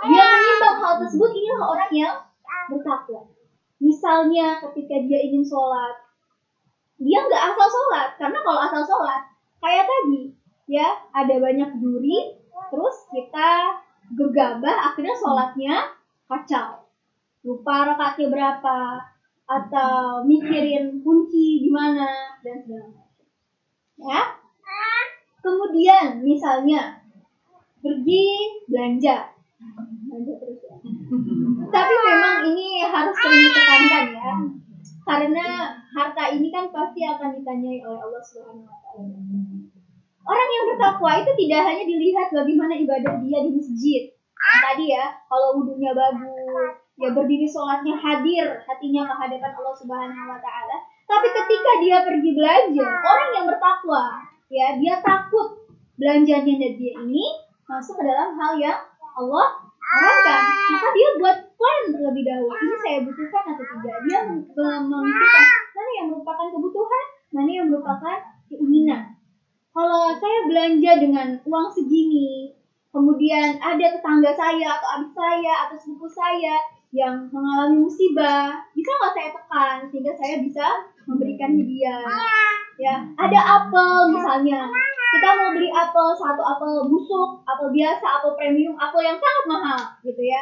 Dia 0.00 0.24
menimbang 0.24 0.76
hal 0.80 0.94
tersebut 1.04 1.30
inilah 1.36 1.62
orang 1.68 1.92
yang 1.92 2.16
bertakwa. 2.72 3.28
Misalnya 3.80 4.60
ketika 4.60 4.96
dia 5.08 5.18
ingin 5.24 5.42
sholat, 5.42 5.96
dia 7.00 7.18
nggak 7.24 7.44
asal 7.52 7.68
sholat. 7.68 8.08
Karena 8.20 8.38
kalau 8.44 8.60
asal 8.60 8.82
sholat 8.84 9.30
kayak 9.60 9.84
tadi 9.84 10.32
ya 10.70 10.88
ada 11.12 11.34
banyak 11.36 11.70
duri 11.82 12.40
terus 12.72 12.96
kita 13.12 13.76
gegabah 14.16 14.92
akhirnya 14.92 15.16
sholatnya 15.16 15.74
kacau. 16.28 16.86
Lupa 17.40 17.88
rakaatnya 17.88 18.28
berapa 18.28 18.78
atau 19.48 20.22
mikirin 20.28 21.00
kunci 21.02 21.64
di 21.64 21.70
mana 21.72 22.36
dan 22.44 22.60
segala 22.62 22.86
macam. 22.92 23.26
Ya? 23.98 24.22
Kemudian 25.40 26.20
misalnya 26.20 27.00
pergi 27.80 28.28
belanja 28.68 29.32
belanja 29.56 29.99
ya 30.10 30.76
tapi 31.70 31.94
memang 31.94 32.36
ini 32.50 32.82
harus 32.82 33.14
sering 33.14 33.42
ditekankan 33.46 34.04
ya 34.10 34.32
karena 35.06 35.46
harta 35.94 36.24
ini 36.34 36.48
kan 36.50 36.70
pasti 36.70 37.00
akan 37.06 37.40
ditanyai 37.40 37.80
oleh 37.82 38.00
Allah 38.02 38.22
Subhanahu 38.22 38.66
wa 38.66 38.78
taala 38.82 39.18
Orang 40.20 40.48
yang 40.52 40.64
bertakwa 40.70 41.10
itu 41.16 41.32
tidak 41.42 41.60
hanya 41.64 41.84
dilihat 41.88 42.28
bagaimana 42.30 42.76
ibadah 42.76 43.18
dia 43.24 43.38
di 43.40 43.50
masjid. 43.56 44.02
Yang 44.14 44.60
tadi 44.62 44.84
ya, 44.92 45.04
kalau 45.26 45.58
wudhunya 45.58 45.90
bagus, 45.96 46.76
ya 47.00 47.08
berdiri 47.10 47.48
sholatnya 47.48 47.96
hadir 47.96 48.46
hatinya 48.62 49.10
ke 49.10 49.14
hadapan 49.16 49.50
Allah 49.58 49.74
Subhanahu 49.74 50.30
wa 50.30 50.38
taala. 50.38 50.76
Tapi 51.08 51.28
ketika 51.34 51.72
dia 51.82 52.04
pergi 52.04 52.30
belanja, 52.36 52.86
orang 52.86 53.30
yang 53.34 53.46
bertakwa, 53.48 54.22
ya 54.52 54.78
dia 54.78 55.02
takut 55.02 55.66
belanjanya 55.98 56.68
dia 56.78 56.92
ini 57.00 57.24
masuk 57.68 57.98
ke 58.00 58.04
dalam 58.06 58.34
hal 58.38 58.56
yang 58.56 58.78
Allah 59.14 59.69
haramkan. 59.90 60.42
Maka 60.70 60.88
dia 60.94 61.08
buat 61.18 61.36
plan 61.58 61.82
terlebih 61.90 62.22
dahulu. 62.26 62.54
Ini 62.54 62.76
saya 62.78 62.98
butuhkan 63.02 63.44
atau 63.54 63.64
tidak? 63.66 63.96
Dia 64.06 64.18
menentukan 64.30 64.80
mana 64.86 65.90
yang 65.98 66.06
merupakan 66.14 66.46
kebutuhan, 66.50 67.04
mana 67.34 67.50
yang 67.50 67.66
merupakan 67.68 68.16
keinginan 68.46 69.20
kalau 69.70 70.10
saya 70.18 70.50
belanja 70.50 70.92
dengan 70.98 71.28
uang 71.46 71.68
segini, 71.70 72.50
kemudian 72.90 73.54
ada 73.62 73.86
tetangga 73.94 74.34
saya 74.34 74.76
atau 74.76 74.88
adik 74.98 75.14
saya 75.14 75.52
atau 75.66 75.76
sepupu 75.78 76.10
saya 76.10 76.58
yang 76.90 77.30
mengalami 77.30 77.86
musibah, 77.86 78.50
bisa 78.74 78.90
nggak 78.90 79.14
saya 79.14 79.28
tekan 79.30 79.76
sehingga 79.86 80.12
saya 80.18 80.42
bisa 80.42 80.66
memberikan 81.06 81.54
hadiah? 81.54 82.02
Ya, 82.80 82.96
ada 83.12 83.40
apel 83.60 84.08
misalnya, 84.08 84.72
kita 85.12 85.28
mau 85.36 85.52
beli 85.52 85.68
apel 85.68 86.06
satu 86.16 86.40
apel 86.40 86.88
busuk, 86.88 87.44
apel 87.44 87.68
biasa, 87.68 88.06
apel 88.08 88.32
premium, 88.40 88.72
apel 88.80 89.04
yang 89.04 89.20
sangat 89.20 89.44
mahal, 89.44 89.80
gitu 90.00 90.22
ya. 90.24 90.40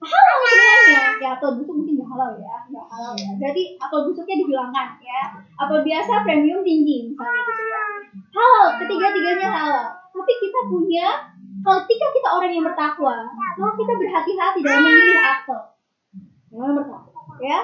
Halal 0.00 0.36
semuanya, 0.44 1.02
ya 1.16 1.28
apel 1.40 1.56
busuk 1.56 1.74
mungkin 1.80 1.96
nggak 1.96 2.08
halal 2.12 2.30
ya, 2.36 2.56
nggak 2.68 2.86
halal 2.92 3.12
ya. 3.16 3.30
Berarti 3.40 3.62
apel 3.80 4.00
busuknya 4.04 4.36
dihilangkan 4.44 4.88
ya. 5.00 5.20
Apel 5.56 5.80
biasa 5.80 6.12
premium 6.28 6.60
tinggi 6.60 7.08
misalnya 7.08 7.40
gitu 7.40 7.64
ya 7.68 7.80
halal 8.30 8.66
ketiga-tiganya 8.78 9.48
halal 9.50 9.86
tapi 10.10 10.32
kita 10.42 10.60
punya 10.68 11.06
ketika 11.60 12.06
kita 12.12 12.28
orang 12.28 12.50
yang 12.52 12.64
bertakwa, 12.66 13.16
maka 13.30 13.74
kita 13.78 13.92
berhati-hati 13.94 14.58
dalam 14.64 14.82
memilih 14.84 15.20
akal. 15.22 15.60
Dalam 16.50 16.72
bertakwa, 16.76 17.36
ya. 17.40 17.60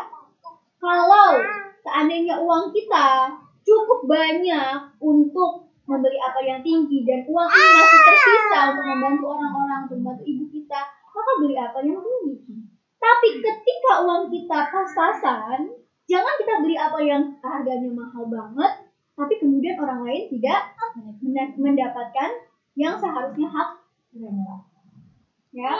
Kalau 0.76 1.42
seandainya 1.82 2.38
uang 2.38 2.70
kita 2.70 3.34
cukup 3.66 4.06
banyak 4.06 4.94
untuk 5.02 5.66
membeli 5.86 6.18
apa 6.22 6.40
yang 6.42 6.62
tinggi 6.62 7.02
dan 7.02 7.26
uang 7.26 7.50
ini 7.50 7.68
masih 7.74 8.00
tersisa 8.06 8.58
untuk 8.74 8.86
membantu 8.86 9.24
orang-orang, 9.34 9.80
untuk 9.86 9.98
membantu 10.02 10.24
ibu 10.26 10.44
kita, 10.50 10.80
maka 10.86 11.32
beli 11.42 11.56
apa 11.58 11.78
yang 11.82 11.98
tinggi. 12.02 12.38
Tapi 12.98 13.28
ketika 13.38 13.92
uang 14.02 14.30
kita 14.30 14.58
pas-pasan, 14.70 15.74
jangan 16.10 16.34
kita 16.42 16.54
beli 16.62 16.74
apa 16.78 16.98
yang 17.02 17.22
harganya 17.42 17.90
mahal 17.90 18.26
banget, 18.26 18.72
tapi 19.14 19.34
kemudian 19.38 19.78
orang 19.78 20.02
lain 20.02 20.26
tidak 20.30 20.74
mendapatkan 21.54 22.30
yang 22.74 22.98
seharusnya 22.98 23.46
hak 23.50 23.70
mereka. 24.14 24.56
Ya, 25.56 25.72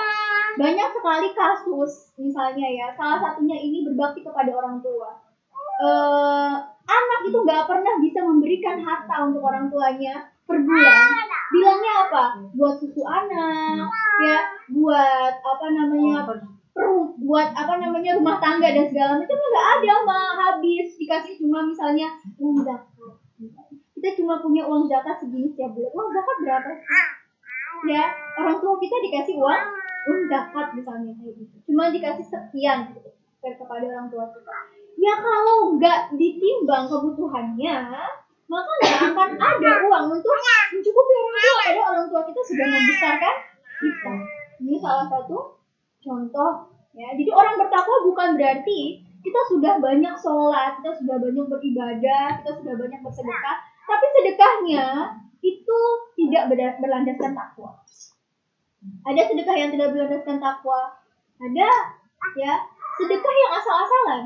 banyak 0.57 0.89
sekali 0.89 1.29
kasus, 1.37 2.17
misalnya 2.17 2.65
ya, 2.65 2.87
salah 2.97 3.21
satunya 3.21 3.61
ini 3.61 3.85
berbakti 3.85 4.25
kepada 4.25 4.49
orang 4.57 4.81
tua. 4.81 5.21
Itu 5.77 5.93
nggak 7.47 7.71
pernah 7.71 7.95
bisa 8.03 8.27
memberikan 8.27 8.83
harta 8.83 9.31
untuk 9.31 9.47
orang 9.47 9.71
tuanya 9.71 10.27
per 10.43 10.59
bulan. 10.59 11.07
Bilangnya 11.55 11.93
apa? 12.11 12.25
Buat 12.59 12.75
susu 12.83 13.07
anak, 13.07 13.87
ya, 14.19 14.39
buat 14.75 15.35
apa 15.39 15.67
namanya 15.71 16.27
perlu 16.77 17.17
buat 17.17 17.57
apa 17.57 17.81
namanya 17.81 18.21
rumah 18.21 18.37
tangga 18.37 18.69
dan 18.69 18.85
segala 18.93 19.17
macam 19.17 19.33
nggak 19.33 19.69
ada 19.81 19.95
mah 20.05 20.29
habis 20.37 20.93
dikasih 21.01 21.41
cuma 21.41 21.65
misalnya 21.65 22.13
uang 22.37 22.61
zakat. 22.61 23.17
Kita 23.97 24.09
cuma 24.21 24.45
punya 24.45 24.69
uang 24.69 24.85
zakat 24.85 25.17
segini 25.17 25.49
setiap 25.49 25.73
bulan. 25.73 25.91
Uang 25.97 26.09
zakat 26.13 26.37
berapa 26.45 26.71
ya 27.85 28.09
orang 28.41 28.57
tua 28.61 28.75
kita 28.81 28.97
dikasih 29.09 29.35
uang 29.41 29.65
uang 30.11 30.23
zakat 30.29 30.67
misalnya 30.77 31.13
kayak 31.17 31.33
gitu. 31.41 31.57
Cuma 31.73 31.89
dikasih 31.89 32.27
sekian 32.29 32.93
gitu, 32.93 33.11
kepada 33.41 33.85
orang 33.89 34.09
tua 34.13 34.29
kita 34.37 34.53
ya 34.97 35.15
kalau 35.21 35.77
nggak 35.77 36.17
ditimbang 36.17 36.89
kebutuhannya 36.89 37.77
maka 38.47 38.71
nggak 38.79 39.01
akan 39.13 39.31
ada 39.37 39.73
uang. 39.87 40.05
Untuk 40.15 40.37
mencukupi 40.73 41.13
orang 41.19 41.35
tua 41.35 41.55
padahal 41.63 41.87
orang 41.93 42.07
tua 42.11 42.21
kita 42.27 42.41
sudah 42.47 42.67
membesarkan 42.67 43.35
kita. 43.83 44.15
Ini 44.63 44.77
salah 44.81 45.07
satu 45.11 45.39
contoh 46.01 46.53
ya. 46.95 47.09
Jadi 47.13 47.31
orang 47.35 47.55
bertakwa 47.59 47.97
bukan 48.07 48.29
berarti 48.39 49.03
kita 49.27 49.41
sudah 49.51 49.83
banyak 49.83 50.15
sholat 50.15 50.79
kita 50.79 51.03
sudah 51.03 51.17
banyak 51.19 51.47
beribadah 51.51 52.27
kita 52.41 52.51
sudah 52.63 52.75
banyak 52.79 53.01
bersedekah. 53.03 53.57
Tapi 53.87 54.07
sedekahnya 54.19 54.87
itu 55.43 55.79
tidak 56.19 56.43
berlandaskan 56.79 57.35
takwa. 57.35 57.79
Ada 59.03 59.23
sedekah 59.27 59.57
yang 59.59 59.71
tidak 59.75 59.91
berlandaskan 59.95 60.39
takwa 60.39 61.07
ada 61.37 61.69
ya 62.37 62.55
sedekah 62.97 63.35
yang 63.35 63.53
asal-asalan 63.61 64.23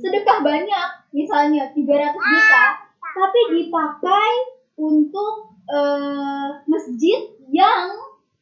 sedekah 0.00 0.40
banyak 0.40 0.88
misalnya 1.12 1.68
300 1.76 2.16
juta 2.16 2.64
tapi 3.10 3.40
dipakai 3.60 4.32
untuk 4.80 5.52
uh, 5.68 6.64
masjid 6.64 7.28
yang 7.52 7.92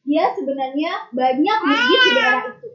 dia 0.07 0.33
sebenarnya 0.33 1.11
banyak 1.12 1.59
masjid 1.67 1.99
di 2.00 2.11
daerah 2.17 2.45
itu. 2.49 2.69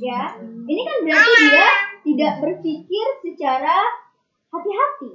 Ya 0.00 0.20
ini 0.68 0.82
kan 0.86 0.96
berarti 1.02 1.32
dia 1.50 1.68
tidak 2.06 2.32
berpikir 2.44 3.06
secara 3.24 3.76
hati-hati. 4.52 5.10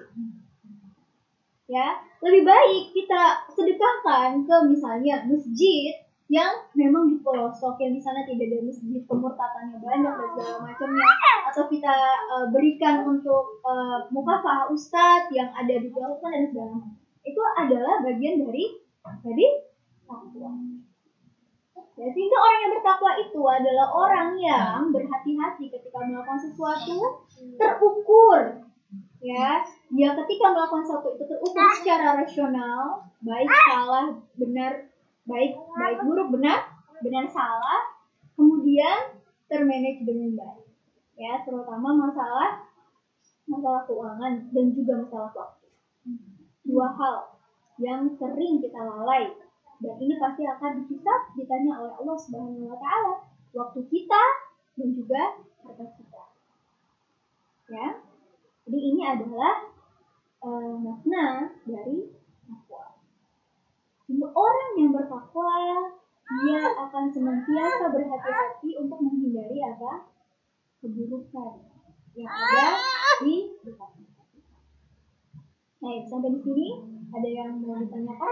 Ya 1.69 2.01
lebih 2.25 2.43
baik 2.43 2.83
kita 2.91 3.47
sedekahkan 3.53 4.43
ke 4.43 4.55
misalnya 4.67 5.23
masjid 5.29 6.04
yang 6.25 6.65
memang 6.73 7.05
di 7.05 7.21
pelosok 7.21 7.77
yang 7.77 7.93
di 7.93 8.01
sana 8.01 8.25
tidak 8.25 8.49
ada 8.49 8.65
masjid 8.65 9.01
pemurtatannya 9.05 9.77
banyak 9.77 10.13
dan 10.17 10.27
segala 10.33 10.57
macamnya. 10.65 11.09
Atau 11.53 11.63
kita 11.69 11.95
uh, 12.33 12.45
berikan 12.49 13.05
untuk 13.05 13.61
uh, 13.61 14.09
mukafah 14.09 14.73
ustadz 14.73 15.29
yang 15.29 15.53
ada 15.53 15.77
di 15.77 15.89
pelosok 15.93 16.29
dan 16.33 16.49
segala 16.49 16.69
macam. 16.81 16.97
Itu 17.21 17.41
adalah 17.61 18.01
bagian 18.01 18.41
dari 18.41 18.81
dari 19.21 19.47
takwa 20.09 20.49
Ya, 21.95 22.11
sehingga 22.11 22.35
orang 22.35 22.59
yang 22.59 22.71
bertakwa 22.75 23.11
itu 23.23 23.41
adalah 23.47 23.87
orang 23.87 24.35
yang 24.35 24.91
berhati-hati 24.91 25.71
ketika 25.71 26.03
melakukan 26.03 26.35
sesuatu 26.43 27.23
terukur. 27.55 28.67
Ya, 29.23 29.63
dia 29.95 30.09
ketika 30.11 30.45
melakukan 30.51 30.83
sesuatu 30.83 31.15
itu 31.15 31.23
terukur 31.23 31.55
secara 31.79 32.19
rasional, 32.19 32.99
baik 33.23 33.47
salah, 33.47 34.11
benar, 34.35 34.91
baik 35.25 35.57
baik 35.57 35.99
buruk 36.05 36.29
benar, 36.37 36.69
benar 37.01 37.25
salah, 37.29 37.81
kemudian 38.37 39.17
termanage 39.49 40.05
dengan 40.05 40.37
baik. 40.37 40.65
Ya, 41.15 41.41
terutama 41.47 41.95
masalah 41.95 42.65
masalah 43.45 43.85
keuangan 43.85 44.49
dan 44.51 44.65
juga 44.73 44.93
masalah 45.05 45.31
waktu. 45.33 45.67
Dua 46.65 46.87
hal 46.97 47.15
yang 47.77 48.09
sering 48.17 48.63
kita 48.63 48.79
lalai 48.81 49.35
dan 49.83 49.95
ini 49.99 50.15
pasti 50.17 50.47
akan 50.47 50.71
dihisap 50.81 51.21
ditanya 51.35 51.83
oleh 51.83 51.93
Allah 51.93 52.17
Subhanahu 52.17 52.71
wa 52.71 52.77
taala 52.79 53.13
waktu 53.51 53.79
kita 53.91 54.23
dan 54.79 54.89
juga 54.95 55.21
harta 55.63 55.85
kita. 55.99 56.23
Ya. 57.69 57.87
Jadi 58.65 58.79
ini 58.81 59.01
adalah 59.05 59.69
uh, 60.41 60.73
makna 60.79 61.53
dari 61.69 62.09
takwa. 62.49 62.94
Orang 64.13 64.71
yang 64.77 64.91
bertakwa 64.93 65.53
dia 66.25 66.61
akan 66.77 67.05
senantiasa 67.09 67.85
berhati-hati 67.89 68.69
untuk 68.81 68.97
menghindari 69.01 69.61
apa? 69.65 70.13
keburukan 70.85 71.65
yang 72.13 72.29
ada 72.29 72.77
di 73.25 73.57
dekat 73.65 73.89
Nah, 75.85 76.01
sampai 76.09 76.33
di 76.33 76.39
sini 76.41 76.67
ada 77.13 77.29
yang 77.29 77.61
mau 77.61 77.77
ditanyakan? 77.77 78.25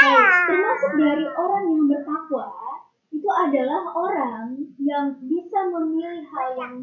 Nah, 0.00 0.32
termasuk 0.48 0.92
dari 0.96 1.26
orang 1.28 1.64
yang 1.68 1.84
bertakwa 1.92 2.48
itu 3.12 3.28
adalah 3.28 3.84
orang 3.92 4.64
yang 4.80 5.12
bisa 5.20 5.60
memilih 5.76 6.24
hal 6.24 6.48
yang 6.56 6.74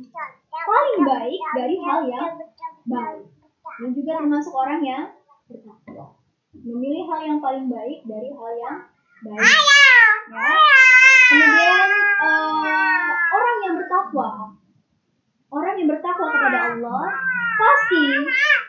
paling 0.54 1.00
baik 1.02 1.42
dari 1.58 1.76
hal 1.82 2.00
yang 2.06 2.30
baik. 2.86 3.26
Dan 3.78 3.90
juga 3.94 4.12
termasuk 4.18 4.54
orang 4.54 4.82
yang 4.82 5.04
bertakwa. 5.46 6.18
Memilih 6.58 7.06
hal 7.14 7.20
yang 7.22 7.40
paling 7.40 7.70
baik 7.70 8.02
dari 8.10 8.30
hal 8.34 8.52
yang 8.58 8.78
baik. 9.22 9.46
Ya. 10.28 10.50
Kemudian 11.28 11.90
uh, 12.24 13.12
orang 13.14 13.58
yang 13.68 13.74
bertakwa, 13.76 14.30
orang 15.52 15.74
yang 15.76 15.88
bertakwa 15.92 16.28
kepada 16.32 16.60
Allah 16.74 17.04
pasti 17.58 18.04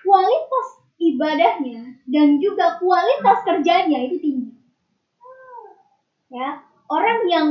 kualitas 0.03 0.67
ibadahnya 0.99 2.03
dan 2.09 2.43
juga 2.43 2.81
kualitas 2.83 3.39
kerjanya 3.47 3.99
itu 4.11 4.17
tinggi. 4.19 4.53
Ya, 6.29 6.61
orang 6.91 7.25
yang 7.25 7.47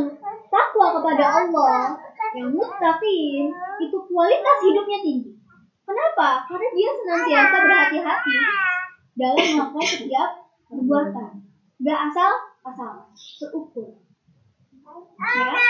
takwa 0.51 1.01
kepada 1.01 1.25
Allah, 1.45 1.97
yang 2.37 2.53
muttaqin, 2.53 3.49
itu 3.81 3.97
kualitas 4.05 4.57
hidupnya 4.65 4.99
tinggi. 5.01 5.36
Kenapa? 5.87 6.43
Karena 6.43 6.67
dia 6.75 6.89
senantiasa 6.91 7.57
berhati-hati 7.63 8.37
dalam 9.15 9.45
melakukan 9.55 9.87
setiap 9.87 10.29
perbuatan. 10.67 11.31
Gak 11.79 11.99
asal-asal, 12.11 13.07
terukur. 13.39 14.03
Ya, 15.19 15.63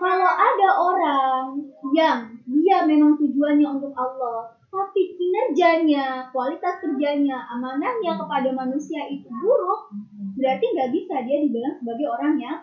kalau 0.00 0.30
ada 0.30 0.68
orang 0.76 1.44
yang 1.92 2.32
dia 2.48 2.84
memang 2.84 3.16
tujuannya 3.20 3.68
untuk 3.80 3.92
Allah, 3.96 4.56
tapi 4.68 5.16
kinerjanya, 5.16 6.28
kualitas 6.28 6.80
kerjanya, 6.84 7.48
amanahnya 7.56 8.16
kepada 8.20 8.52
manusia 8.52 9.08
itu 9.08 9.28
buruk, 9.28 9.88
berarti 10.36 10.64
nggak 10.76 10.92
bisa 10.92 11.24
dia 11.24 11.38
dibilang 11.40 11.76
sebagai 11.80 12.06
orang 12.12 12.34
yang. 12.36 12.58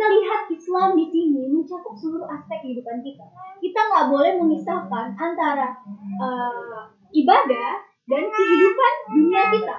Kita 0.00 0.16
lihat 0.16 0.48
Islam 0.48 0.96
di 0.96 1.12
sini 1.12 1.44
mencakup 1.52 1.92
seluruh 1.92 2.24
aspek 2.24 2.64
kehidupan 2.64 3.04
kita. 3.04 3.20
Kita 3.60 3.80
nggak 3.84 4.08
boleh 4.08 4.32
memisahkan 4.40 5.12
antara 5.12 5.76
uh, 6.16 6.88
ibadah 7.12 7.84
dan 8.08 8.24
kehidupan 8.32 8.92
dunia 9.12 9.52
kita. 9.52 9.76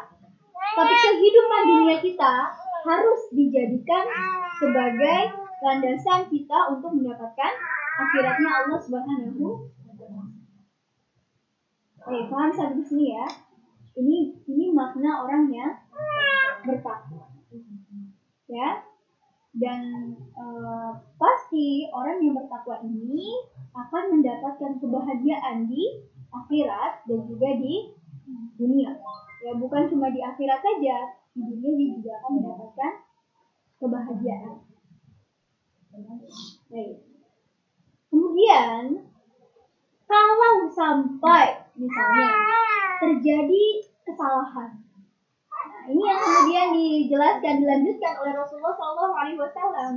Tapi 0.78 0.94
kehidupan 0.94 1.62
dunia 1.74 1.98
kita 2.06 2.54
harus 2.86 3.34
dijadikan 3.34 4.06
sebagai 4.62 5.42
landasan 5.66 6.30
kita 6.30 6.70
untuk 6.70 6.94
mendapatkan 7.02 7.54
akhiratnya 8.06 8.50
Allah 8.62 8.78
Subhanahu 8.78 9.74
Oke, 11.98 12.20
paham 12.30 12.54
sampai 12.54 12.78
di 12.78 12.86
sini 12.86 13.06
ya. 13.18 13.26
Ini 13.98 14.38
ini 14.46 14.70
makna 14.70 15.26
orang 15.26 15.50
yang 15.50 15.82
bertakwa. 16.62 17.26
Ya. 18.46 18.91
Dan 19.52 20.16
e, 20.16 20.46
pasti 21.20 21.92
orang 21.92 22.24
yang 22.24 22.40
bertakwa 22.40 22.80
ini 22.88 23.52
akan 23.76 24.04
mendapatkan 24.20 24.80
kebahagiaan 24.80 25.68
di 25.68 26.08
akhirat 26.32 27.04
dan 27.04 27.20
juga 27.28 27.50
di 27.60 27.92
dunia. 28.56 28.96
Ya 29.42 29.52
bukan 29.58 29.92
cuma 29.92 30.08
di 30.14 30.24
akhirat 30.24 30.60
saja, 30.64 30.98
di 31.36 31.42
dunia 31.44 31.72
dia 31.76 31.90
juga 32.00 32.12
akan 32.22 32.32
mendapatkan 32.40 32.92
kebahagiaan. 33.82 34.56
Baik. 36.72 36.98
Kemudian 38.08 38.84
kalau 40.08 40.54
sampai 40.72 41.68
misalnya 41.76 42.32
terjadi 43.02 43.64
kesalahan. 44.08 44.91
Ini 45.90 46.04
yang 46.04 46.20
kemudian 46.20 46.68
dijelaskan 46.76 47.56
dilanjutkan 47.64 48.14
oleh 48.22 48.34
Rasulullah 48.38 48.76
Shallallahu 48.78 49.14
Alaihi 49.18 49.40
Wasallam. 49.40 49.94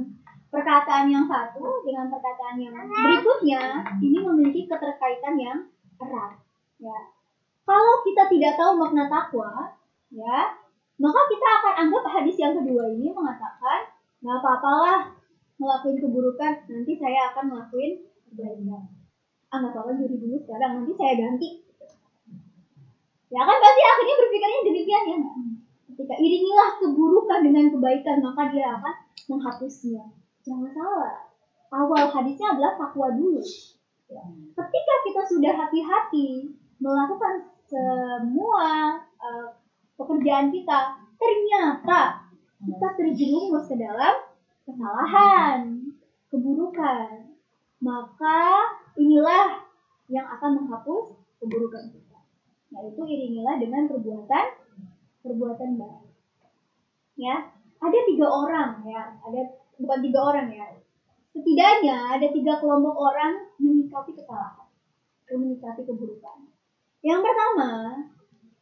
Perkataan 0.54 1.10
yang 1.10 1.26
satu 1.26 1.82
dengan 1.82 2.06
perkataan 2.14 2.62
yang 2.62 2.78
berikutnya 2.78 3.82
ini 3.98 4.22
memiliki 4.22 4.70
keterkaitan 4.70 5.34
yang 5.34 5.66
erat. 5.98 6.38
Ya, 6.78 6.98
kalau 7.66 8.04
kita 8.06 8.30
tidak 8.30 8.54
tahu 8.54 8.78
makna 8.78 9.10
takwa, 9.10 9.74
ya, 10.14 10.54
maka 11.00 11.20
kita 11.26 11.46
akan 11.58 11.74
anggap 11.88 12.04
hadis 12.06 12.36
yang 12.38 12.54
kedua 12.54 12.92
ini 12.92 13.10
mengatakan, 13.10 13.90
nggak 14.22 14.36
apa-apalah 14.38 15.10
ngelakuin 15.58 15.98
keburukan, 15.98 16.52
nanti 16.70 16.92
saya 17.02 17.34
akan 17.34 17.50
ngelakuin 17.50 18.04
kebaikan. 18.30 18.82
Ah 19.50 19.58
apa-apa 19.58 19.90
dulu 19.96 20.38
sekarang, 20.44 20.82
nanti 20.82 20.92
saya 20.94 21.12
ganti. 21.18 21.48
Ya 23.32 23.42
kan 23.42 23.56
berarti 23.58 23.82
akhirnya 23.82 24.14
berpikirnya 24.22 24.60
demikian 24.62 25.04
ya. 25.10 25.18
Ketika 25.94 26.18
iringilah 26.18 26.82
keburukan 26.82 27.40
dengan 27.46 27.70
kebaikan, 27.70 28.18
maka 28.18 28.50
dia 28.50 28.66
akan 28.74 28.94
menghapusnya. 29.30 30.10
Jangan 30.42 30.70
salah. 30.74 31.30
Awal 31.70 32.10
hadisnya 32.10 32.58
adalah 32.58 32.74
takwa 32.74 33.14
dulu. 33.14 33.38
Ya. 34.10 34.22
Ketika 34.58 34.94
kita 35.06 35.22
sudah 35.30 35.54
hati-hati 35.54 36.50
melakukan 36.82 37.46
semua 37.70 38.98
uh, 39.22 39.54
pekerjaan 39.94 40.50
kita, 40.50 40.98
ternyata 41.14 42.26
kita 42.58 42.88
terjerumus 42.98 43.70
ke 43.70 43.78
dalam 43.78 44.14
kesalahan, 44.66 45.94
keburukan. 46.26 47.38
Maka 47.78 48.42
inilah 48.98 49.62
yang 50.10 50.26
akan 50.26 50.58
menghapus 50.58 51.14
keburukan 51.38 51.94
kita. 51.94 52.18
Yaitu 52.74 53.02
iringilah 53.06 53.62
dengan 53.62 53.86
perbuatan 53.86 54.63
perbuatan 55.24 55.80
baik. 55.80 56.12
Ya, 57.16 57.48
ada 57.80 57.98
tiga 58.04 58.26
orang 58.28 58.84
ya, 58.84 59.16
ada 59.24 59.40
bukan 59.80 59.98
tiga 60.04 60.20
orang 60.20 60.48
ya. 60.52 60.66
Setidaknya 61.32 62.20
ada 62.20 62.26
tiga 62.30 62.60
kelompok 62.60 62.94
orang 62.94 63.48
menyikapi 63.58 64.12
kesalahan, 64.14 64.68
menyikapi 65.32 65.82
keburukan. 65.82 66.46
Yang 67.02 67.20
pertama, 67.24 67.70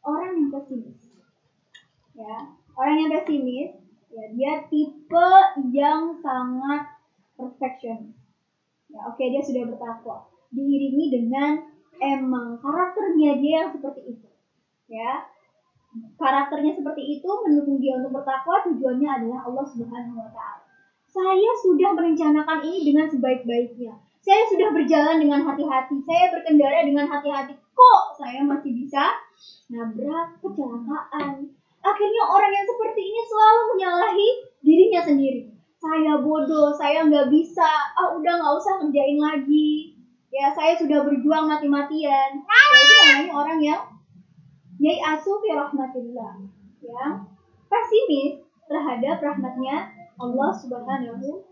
orang 0.01 0.31
yang 0.39 0.49
pesimis. 0.49 0.99
Ya, 2.15 2.55
orang 2.79 2.95
yang 2.97 3.11
pesimis, 3.11 3.71
ya 4.09 4.23
dia 4.33 4.53
tipe 4.71 5.29
yang 5.75 6.17
sangat 6.23 6.97
perfection. 7.35 8.15
Ya, 8.89 8.99
oke 9.09 9.21
dia 9.21 9.41
sudah 9.41 9.67
bertakwa, 9.67 10.29
diiringi 10.53 11.09
dengan 11.11 11.65
emang 11.97 12.61
karakternya 12.61 13.41
dia 13.41 13.53
yang 13.65 13.71
seperti 13.73 14.17
itu. 14.17 14.29
Ya, 14.89 15.25
karakternya 16.17 16.73
seperti 16.73 17.19
itu 17.19 17.29
mendukung 17.45 17.77
dia 17.77 17.97
untuk 18.01 18.17
bertakwa 18.17 18.61
tujuannya 18.65 19.09
adalah 19.09 19.39
Allah 19.45 19.65
Subhanahu 19.65 20.17
wa 20.17 20.29
taala. 20.33 20.63
Saya 21.13 21.51
sudah 21.61 21.93
merencanakan 21.93 22.65
ini 22.65 22.89
dengan 22.89 23.05
sebaik-baiknya. 23.05 23.93
Saya 24.23 24.43
sudah 24.49 24.73
berjalan 24.73 25.21
dengan 25.21 25.45
hati-hati. 25.45 26.01
Saya 26.01 26.33
berkendara 26.33 26.81
dengan 26.81 27.05
hati-hati. 27.05 27.53
Kok 27.53 28.01
saya 28.17 28.41
masih 28.41 28.73
bisa 28.73 29.13
nabrak 29.69 30.41
kecelakaan? 30.41 31.53
Akhirnya 31.83 32.23
orang 32.25 32.51
yang 32.55 32.65
seperti 32.65 33.01
ini 33.03 33.21
selalu 33.29 33.61
menyalahi 33.75 34.29
dirinya 34.63 35.01
sendiri. 35.03 35.41
Saya 35.77 36.23
bodoh, 36.23 36.71
saya 36.73 37.03
nggak 37.05 37.27
bisa. 37.29 37.67
Ah 37.93 38.15
udah 38.15 38.33
nggak 38.39 38.55
usah 38.57 38.73
ngerjain 38.81 39.19
lagi. 39.19 39.93
Ya 40.33 40.49
saya 40.49 40.73
sudah 40.79 41.05
berjuang 41.05 41.45
mati-matian. 41.45 42.41
Ya, 42.41 42.79
itu 42.81 42.93
namanya 43.05 43.33
orang 43.37 43.59
yang 43.61 43.81
yai 44.81 44.97
asu 45.01 45.37
fi 45.41 45.53
rahmatillah 45.53 46.33
ya 46.81 47.05
pesimis 47.69 48.41
terhadap 48.69 49.21
rahmatnya 49.21 49.89
Allah 50.17 50.49
Subhanahu 50.53 51.45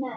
Nah, 0.00 0.16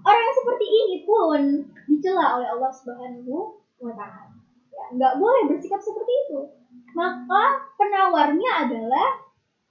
orang 0.00 0.22
yang 0.24 0.36
seperti 0.40 0.66
ini 0.66 0.96
pun 1.04 1.40
dicela 1.84 2.40
oleh 2.40 2.48
Allah 2.48 2.72
Subhanahu 2.72 3.60
wa 3.78 3.92
taala. 3.92 4.32
Ya, 4.72 4.84
nggak 4.96 5.14
boleh 5.20 5.42
bersikap 5.50 5.76
seperti 5.76 6.12
itu. 6.26 6.40
Maka 6.96 7.70
penawarnya 7.76 8.66
adalah 8.66 9.20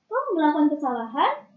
kamu 0.06 0.30
melakukan 0.38 0.70
kesalahan 0.72 1.50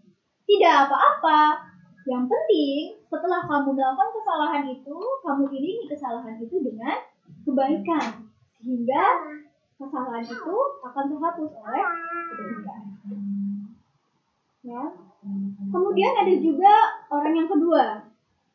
tidak 0.49 0.89
apa-apa. 0.89 1.69
Yang 2.09 2.25
penting 2.33 2.81
setelah 3.07 3.47
kamu 3.47 3.77
melakukan 3.77 4.11
kesalahan 4.11 4.65
itu, 4.73 4.99
kamu 5.23 5.45
iringi 5.53 5.87
kesalahan 5.87 6.35
itu 6.41 6.57
dengan 6.65 6.99
kebaikan 7.47 8.32
sehingga 8.63 9.05
kesalahan 9.75 10.23
itu 10.23 10.57
akan 10.87 11.05
terhapus 11.11 11.51
oleh 11.59 11.85
kebaikan. 12.31 12.83
Ya. 14.63 14.83
Kemudian 15.71 16.13
ada 16.19 16.35
juga 16.39 16.75
orang 17.11 17.35
yang 17.35 17.49
kedua, 17.51 18.07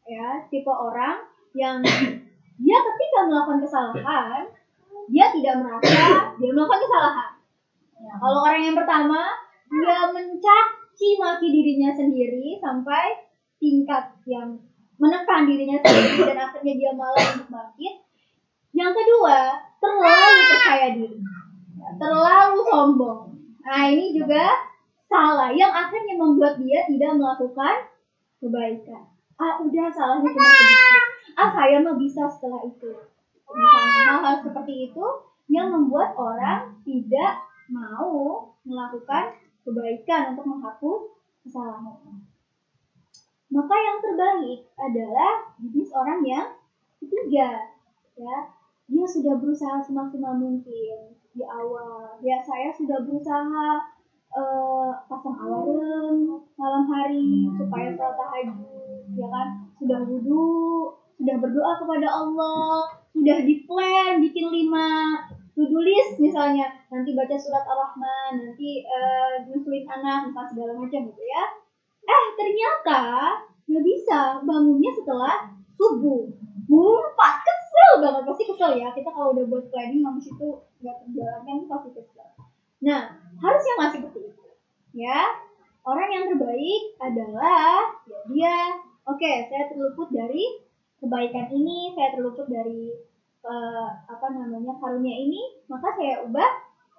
ya 0.08 0.48
tipe 0.48 0.72
orang 0.72 1.28
yang 1.56 1.84
dia 2.64 2.78
ketika 2.80 3.20
melakukan 3.28 3.60
kesalahan 3.64 4.44
dia 5.08 5.32
tidak 5.32 5.64
merasa 5.64 6.36
dia 6.36 6.52
melakukan 6.52 6.82
kesalahan. 6.88 7.32
Ya, 7.98 8.14
kalau 8.20 8.40
orang 8.44 8.62
yang 8.64 8.76
pertama 8.76 9.20
dia 9.68 10.00
mencaci 10.12 11.10
maki 11.20 11.48
dirinya 11.52 11.92
sendiri 11.92 12.60
sampai 12.60 13.28
tingkat 13.60 14.16
yang 14.28 14.56
menekan 15.00 15.48
dirinya 15.48 15.80
sendiri 15.84 16.24
dan 16.32 16.40
akhirnya 16.52 16.74
dia 16.76 16.92
malah 16.96 17.24
untuk 17.36 17.48
bangkit. 17.52 17.96
Yang 18.76 18.92
kedua 19.04 19.67
terlalu 19.78 20.42
percaya 20.52 20.88
diri, 20.98 21.18
terlalu 21.98 22.60
sombong. 22.68 23.20
Nah 23.64 23.84
ini 23.92 24.16
juga 24.16 24.56
salah 25.08 25.52
yang 25.52 25.72
akhirnya 25.72 26.16
membuat 26.20 26.60
dia 26.60 26.84
tidak 26.88 27.12
melakukan 27.16 27.76
kebaikan. 28.40 29.04
Ah 29.38 29.62
udah 29.62 29.88
salahnya 29.94 30.30
cuma 30.34 30.50
sedikit. 30.50 31.04
Ah 31.38 31.50
saya 31.54 31.78
mah 31.84 31.96
bisa 31.96 32.26
setelah 32.28 32.62
itu. 32.66 32.92
Misalnya 33.48 34.02
hal-hal 34.12 34.36
seperti 34.44 34.92
itu 34.92 35.06
yang 35.48 35.72
membuat 35.72 36.18
orang 36.20 36.76
tidak 36.84 37.48
mau 37.72 38.52
melakukan 38.68 39.36
kebaikan 39.64 40.36
untuk 40.36 40.46
menghapus 40.48 41.02
kesalahan. 41.44 42.24
Maka 43.48 43.76
yang 43.80 43.98
terbaik 44.04 44.60
adalah 44.76 45.56
jenis 45.64 45.92
orang 45.96 46.20
yang 46.28 46.48
ketiga, 47.00 47.72
ya 48.20 48.38
dia 48.88 49.04
sudah 49.04 49.36
berusaha 49.36 49.84
semaksimal 49.84 50.40
mungkin 50.40 51.12
di 51.36 51.44
awal. 51.44 52.16
Ya 52.24 52.40
saya 52.40 52.72
sudah 52.72 53.04
berusaha 53.04 53.84
uh, 54.32 54.92
pasang 55.12 55.38
alarm 55.38 56.42
malam 56.56 56.84
hari 56.88 57.52
supaya 57.60 57.94
sholat 57.94 58.16
tahajud, 58.16 59.04
ya 59.14 59.28
kan? 59.28 59.48
Sudah 59.78 60.00
wudhu, 60.08 60.96
sudah 61.20 61.36
berdoa 61.38 61.72
kepada 61.84 62.08
Allah, 62.10 62.88
sudah 63.12 63.38
di 63.44 63.68
plan 63.68 64.24
bikin 64.24 64.48
lima 64.50 65.20
to-do 65.52 65.84
list 65.84 66.18
misalnya. 66.24 66.72
Nanti 66.88 67.12
baca 67.12 67.36
surat 67.36 67.68
ar-rahman 67.68 68.40
nanti 68.40 68.88
uh, 68.88 69.44
nyusuin 69.52 69.84
anak 69.84 70.32
entah 70.32 70.48
segala 70.48 70.80
macam 70.80 71.12
gitu 71.12 71.24
ya. 71.28 71.44
Eh 72.08 72.26
ternyata 72.40 73.02
nggak 73.68 73.84
bisa 73.84 74.40
bangunnya 74.48 74.92
setelah 74.96 75.52
subuh. 75.76 76.24
Mengumpat 76.68 77.48
kesel 77.78 78.02
banget 78.02 78.24
pasti 78.26 78.44
kesel 78.50 78.72
ya. 78.82 78.90
Kita 78.90 79.10
kalau 79.14 79.38
udah 79.38 79.46
buat 79.46 79.66
planning 79.70 80.02
habis 80.02 80.26
itu 80.34 80.48
nggak 80.82 80.98
terjalankan 81.06 81.58
pasti 81.70 81.90
kesel. 81.94 82.30
Nah 82.82 83.02
harusnya 83.38 83.74
nggak 83.78 83.92
seperti 83.94 84.20
itu 84.34 84.46
ya. 84.98 85.22
Orang 85.86 86.10
yang 86.10 86.26
terbaik 86.34 86.84
adalah 86.98 87.94
ya 88.10 88.20
dia. 88.26 88.58
Oke 89.08 89.24
okay, 89.24 89.36
saya 89.48 89.72
terluput 89.72 90.12
dari 90.12 90.68
kebaikan 91.00 91.48
ini 91.54 91.96
saya 91.96 92.18
terluput 92.18 92.50
dari 92.50 92.92
uh, 93.46 93.88
apa 94.10 94.28
namanya 94.36 94.76
karunia 94.82 95.16
ini 95.16 95.64
maka 95.72 95.96
saya 95.96 96.28
ubah 96.28 96.52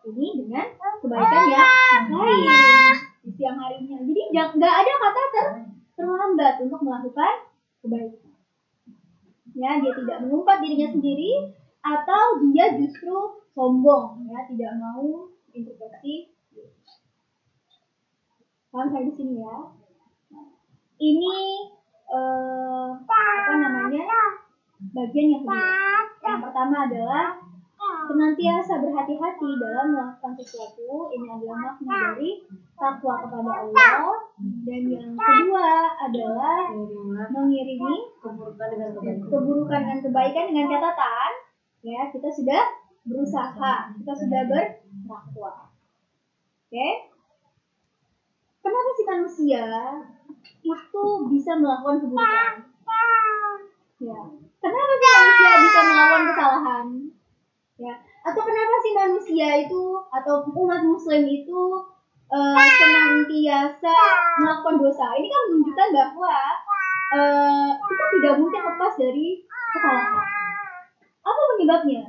ini 0.09 0.41
dengan 0.41 0.73
kebaikan 1.05 1.45
yang 1.53 2.09
lain 2.09 2.97
di 3.27 3.31
siang 3.37 3.59
harinya. 3.61 3.99
Jadi 4.07 4.21
nggak 4.33 4.57
ada 4.57 4.93
kata 4.97 5.23
ter 5.35 5.47
terlambat 5.99 6.55
untuk 6.65 6.81
melakukan 6.81 7.35
kebaikan 7.85 8.28
ya 9.59 9.83
dia 9.83 9.93
tidak 9.93 10.23
mengumpat 10.23 10.63
dirinya 10.63 10.89
sendiri 10.95 11.51
atau 11.83 12.39
dia 12.47 12.79
justru 12.79 13.43
sombong 13.59 14.31
ya 14.31 14.47
tidak 14.47 14.73
mau 14.79 15.27
introspeksi 15.51 16.39
saya 18.69 19.03
di 19.03 19.13
sini 19.17 19.43
ya? 19.43 19.57
Ini 20.99 21.37
uh, 22.13 22.95
apa 22.95 23.55
namanya? 23.59 24.07
Bagian 24.95 25.35
yang 25.35 25.43
kedua. 25.43 25.99
Yang 26.23 26.41
pertama 26.47 26.77
adalah 26.87 27.25
senantiasa 28.09 28.81
berhati-hati 28.81 29.49
dalam 29.61 29.87
melakukan 29.93 30.33
sesuatu. 30.41 31.13
Ini 31.13 31.29
adalah 31.29 31.77
makna 31.77 32.17
dari 32.17 32.41
takwa 32.73 33.15
kepada 33.29 33.53
Allah. 33.69 34.17
Dan 34.65 34.83
yang 34.89 35.13
kedua 35.13 35.69
adalah 36.01 36.73
mengiringi 37.29 37.97
keburukan 38.25 38.69
dengan 38.73 38.91
kebaikan. 38.97 39.29
keburukan 39.29 39.81
dan 39.85 39.99
kebaikan 40.01 40.45
dengan 40.49 40.67
catatan. 40.73 41.31
Ya 41.85 42.01
kita 42.09 42.29
sudah 42.33 42.63
berusaha 43.05 43.73
kita 44.01 44.13
sudah 44.17 44.41
bertakwa. 44.49 45.55
Oke? 46.69 46.89
Kenapa 48.65 48.91
sih 48.97 49.07
manusia 49.07 49.65
itu 50.65 51.05
bisa 51.29 51.53
melakukan 51.61 51.97
keburukan? 52.03 52.53
Ya 54.01 54.21
kenapa 54.59 54.93
sih 54.97 55.11
manusia 55.13 55.53
bisa 55.63 55.81
melakukan 55.87 56.23
kesalahan 56.33 56.87
ya. 57.79 57.95
Atau 58.27 58.43
kenapa 58.45 58.75
sih 58.85 58.93
manusia 58.93 59.49
itu 59.65 59.83
atau 60.11 60.45
umat 60.53 60.83
muslim 60.85 61.23
itu 61.25 61.61
eh, 62.29 62.69
senantiasa 62.77 63.97
melakukan 64.43 64.77
dosa? 64.83 65.07
Ini 65.17 65.27
kan 65.31 65.41
menunjukkan 65.49 65.89
bahwa 65.95 66.35
eh, 67.15 67.71
kita 67.79 68.05
tidak 68.19 68.35
mungkin 68.43 68.63
lepas 68.67 68.93
dari 68.99 69.27
kesalahan. 69.49 70.27
Apa 71.23 71.41
penyebabnya? 71.57 72.03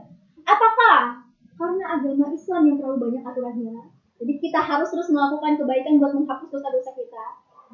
Apakah 0.44 1.24
karena 1.56 1.86
agama 1.96 2.26
Islam 2.34 2.62
yang 2.68 2.78
terlalu 2.82 2.98
banyak 3.08 3.24
aturannya 3.24 4.00
jadi 4.20 4.34
kita 4.36 4.60
harus 4.60 4.92
terus 4.92 5.08
melakukan 5.16 5.56
kebaikan 5.56 5.96
buat 5.96 6.12
menghapus 6.12 6.52
dosa-dosa 6.52 6.92
kita? 6.92 7.26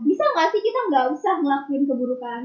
Bisa 0.05 0.23
nggak 0.29 0.53
sih 0.53 0.61
kita 0.61 0.79
nggak 0.93 1.05
usah 1.09 1.41
ngelakuin 1.41 1.89
keburukan? 1.89 2.41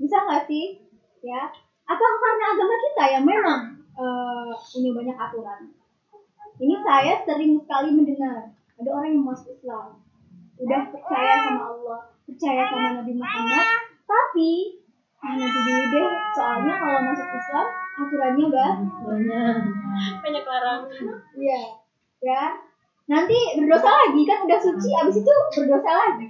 Bisa 0.00 0.16
nggak 0.24 0.48
sih? 0.48 0.80
Ya. 1.20 1.52
Atau 1.84 2.08
karena 2.08 2.56
agama 2.56 2.74
kita 2.80 3.04
yang 3.12 3.24
memang 3.28 3.60
eh, 3.98 4.50
punya 4.54 4.90
banyak 4.94 5.16
aturan 5.18 5.60
ini 6.58 6.74
saya 6.82 7.14
sering 7.26 7.58
sekali 7.58 7.88
mendengar 7.94 8.54
ada 8.78 8.90
orang 8.94 9.10
yang 9.18 9.26
masuk 9.26 9.52
Islam 9.58 9.98
udah 10.58 10.80
percaya 10.90 11.34
sama 11.42 11.62
Allah 11.74 11.98
percaya 12.26 12.62
sama 12.70 12.88
Nabi 13.02 13.12
Muhammad 13.18 13.66
tapi 14.06 14.50
ah, 15.20 15.34
nanti 15.34 15.58
dulu 15.66 15.84
deh 15.90 16.08
soalnya 16.34 16.74
kalau 16.78 17.00
masuk 17.10 17.28
Islam 17.34 17.68
aturannya 17.98 18.46
bah 18.54 18.72
Banyak. 18.78 19.56
Banyak 20.22 20.44
larangan. 20.46 21.16
Iya, 21.34 21.62
ya. 22.22 22.44
Nanti 23.08 23.38
berdosa 23.56 23.88
lagi 23.88 24.22
kan 24.28 24.44
udah 24.44 24.60
suci, 24.60 24.88
abis 24.94 25.16
itu 25.24 25.34
berdosa 25.56 25.90
lagi. 25.90 26.28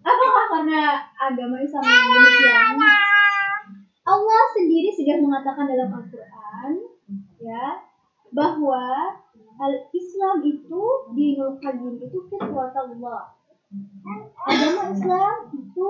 Apakah 0.00 0.44
karena 0.52 1.06
agama 1.16 1.56
Islam 1.62 1.82
yang 1.86 2.08
demikian? 2.10 2.72
Allah 4.00 4.42
sendiri 4.58 4.90
sudah 4.90 5.16
mengatakan 5.22 5.70
dalam 5.70 5.88
Al-Quran, 5.92 6.72
ya, 7.40 7.64
bahwa 8.30 9.16
al 9.60 9.74
Islam 9.92 10.36
itu 10.46 10.82
di 11.16 11.36
Qayyim 11.36 12.00
itu 12.00 12.18
fitratullah. 12.30 13.36
Agama 14.48 14.82
Islam 14.90 15.34
itu 15.54 15.88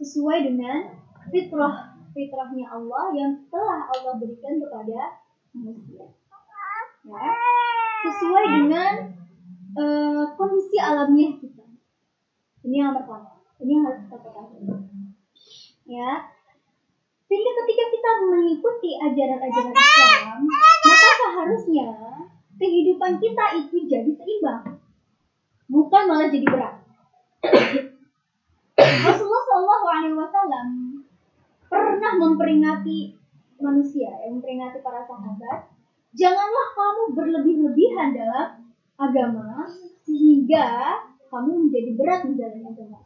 sesuai 0.00 0.50
dengan 0.50 0.96
fitrah 1.30 1.94
fitrahnya 2.10 2.66
Allah 2.66 3.14
yang 3.14 3.46
telah 3.52 3.86
Allah 3.86 4.18
berikan 4.18 4.58
kepada 4.58 5.22
manusia. 5.54 6.10
Ya, 7.06 7.32
sesuai 8.08 8.44
dengan 8.50 8.92
eh, 9.78 10.24
kondisi 10.36 10.76
alamiah 10.80 11.38
kita. 11.38 11.64
Ini 12.66 12.76
yang 12.76 12.92
pertama. 12.92 13.40
Ini 13.60 13.70
yang 13.72 13.84
harus 13.88 14.00
kita 14.08 14.16
ketahui. 14.20 14.62
Ya. 15.88 16.10
Sehingga 17.30 17.52
ketika 17.62 17.84
kita 17.94 18.10
mengikuti 18.26 18.90
ajaran-ajaran 18.98 19.70
Islam, 19.70 20.38
maka 20.82 21.10
seharusnya 21.14 21.88
kehidupan 22.58 23.22
kita 23.22 23.44
itu 23.62 23.86
jadi 23.86 24.10
seimbang. 24.18 24.82
Bukan 25.70 26.02
malah 26.10 26.26
jadi 26.26 26.42
berat. 26.50 26.82
Rasulullah 28.74 29.42
Shallallahu 29.46 29.86
Alaihi 29.86 30.16
Wasallam 30.18 30.68
pernah 31.70 32.12
memperingati 32.18 33.14
manusia, 33.62 34.10
yang 34.26 34.42
memperingati 34.42 34.82
para 34.82 35.06
sahabat, 35.06 35.70
janganlah 36.10 36.66
kamu 36.74 37.02
berlebih-lebihan 37.14 38.10
dalam 38.10 38.74
agama 38.98 39.70
sehingga 40.02 40.98
kamu 41.30 41.70
menjadi 41.70 41.90
berat 41.94 42.20
menjalani 42.26 42.66
agama 42.66 42.98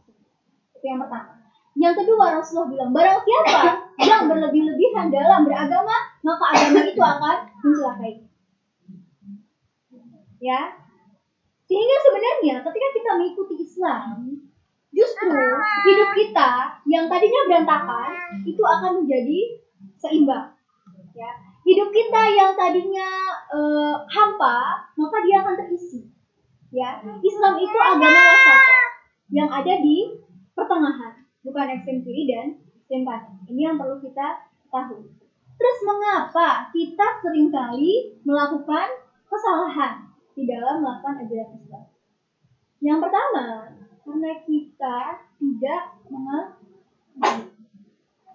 itu 0.75 0.85
yang 0.93 1.01
pertama 1.01 1.44
yang 1.75 1.95
kedua 1.99 2.39
Rasulullah 2.39 2.71
bilang 2.71 2.91
barang 2.95 3.21
siapa 3.27 3.63
yang 3.99 4.31
berlebih-lebihan 4.31 5.11
dalam 5.11 5.43
beragama 5.43 5.97
maka 6.23 6.45
agama 6.55 6.81
itu 6.87 7.03
akan 7.03 7.37
mencelakai. 7.67 8.13
Ya. 10.39 10.63
Sehingga 11.67 11.97
sebenarnya 11.99 12.63
ketika 12.63 12.89
kita 12.95 13.11
mengikuti 13.19 13.55
Islam 13.59 14.39
justru 14.95 15.35
hidup 15.83 16.11
kita 16.15 16.79
yang 16.87 17.11
tadinya 17.11 17.41
berantakan 17.51 18.13
itu 18.47 18.63
akan 18.63 19.03
menjadi 19.03 19.59
seimbang. 19.99 20.55
Ya. 21.19 21.33
Hidup 21.67 21.91
kita 21.91 22.23
yang 22.39 22.55
tadinya 22.55 23.09
eh, 23.51 23.95
hampa 24.15 24.87
maka 24.95 25.17
dia 25.27 25.43
akan 25.43 25.55
terisi. 25.59 26.07
Ya. 26.71 27.03
Islam 27.03 27.59
itu 27.59 27.79
agama 27.83 28.21
wasata 28.23 28.79
yang 29.35 29.51
ada 29.51 29.75
di 29.83 30.23
pertengahan 30.55 31.24
bukan 31.45 31.67
ekstrem 31.77 32.01
kiri 32.03 32.25
dan 32.27 32.47
ekstrem 32.81 33.05
kanan 33.05 33.37
ini 33.47 33.61
yang 33.69 33.77
perlu 33.77 34.01
kita 34.01 34.49
tahu 34.73 35.07
terus 35.55 35.79
mengapa 35.87 36.73
kita 36.73 37.07
sering 37.23 37.53
kali 37.53 38.19
melakukan 38.27 38.89
kesalahan 39.29 40.09
di 40.35 40.49
dalam 40.49 40.83
melakukan 40.83 41.23
ajaran 41.23 41.55
Islam 41.61 41.85
yang 42.83 42.99
pertama 42.99 43.71
karena 44.05 44.33
kita 44.43 44.97
tidak 45.39 45.83
mengerti 46.11 47.55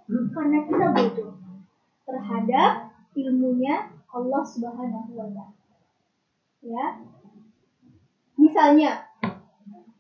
karena 0.10 0.58
kita 0.66 0.86
bodoh 0.96 1.34
terhadap 2.10 2.90
ilmunya 3.14 3.94
Allah 4.10 4.42
Subhanahu 4.42 5.14
wa 5.14 5.28
taala. 5.30 5.46
Ya. 6.66 6.86
Misalnya 8.40 9.09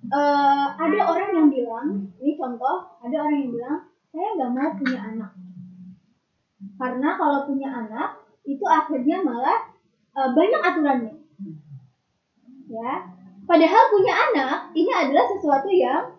eh, 0.08 0.66
ada 0.80 1.00
orang 1.04 1.32
yang 1.36 1.48
bilang, 1.52 1.88
ini 2.24 2.40
contoh, 2.40 2.96
ada 3.04 3.16
orang 3.20 3.36
yang 3.44 3.52
bilang, 3.52 3.78
saya 4.10 4.28
nggak 4.40 4.52
mau 4.56 4.70
punya 4.80 5.00
anak. 5.04 5.32
Karena 6.80 7.10
kalau 7.20 7.40
punya 7.48 7.70
anak, 7.72 8.10
itu 8.48 8.64
akhirnya 8.64 9.18
malah 9.20 9.60
eh, 10.16 10.30
banyak 10.32 10.62
aturannya. 10.64 11.16
Ya. 12.70 12.94
Padahal 13.50 13.84
punya 13.90 14.14
anak 14.14 14.58
ini 14.78 14.92
adalah 14.94 15.26
sesuatu 15.26 15.74
yang 15.74 16.14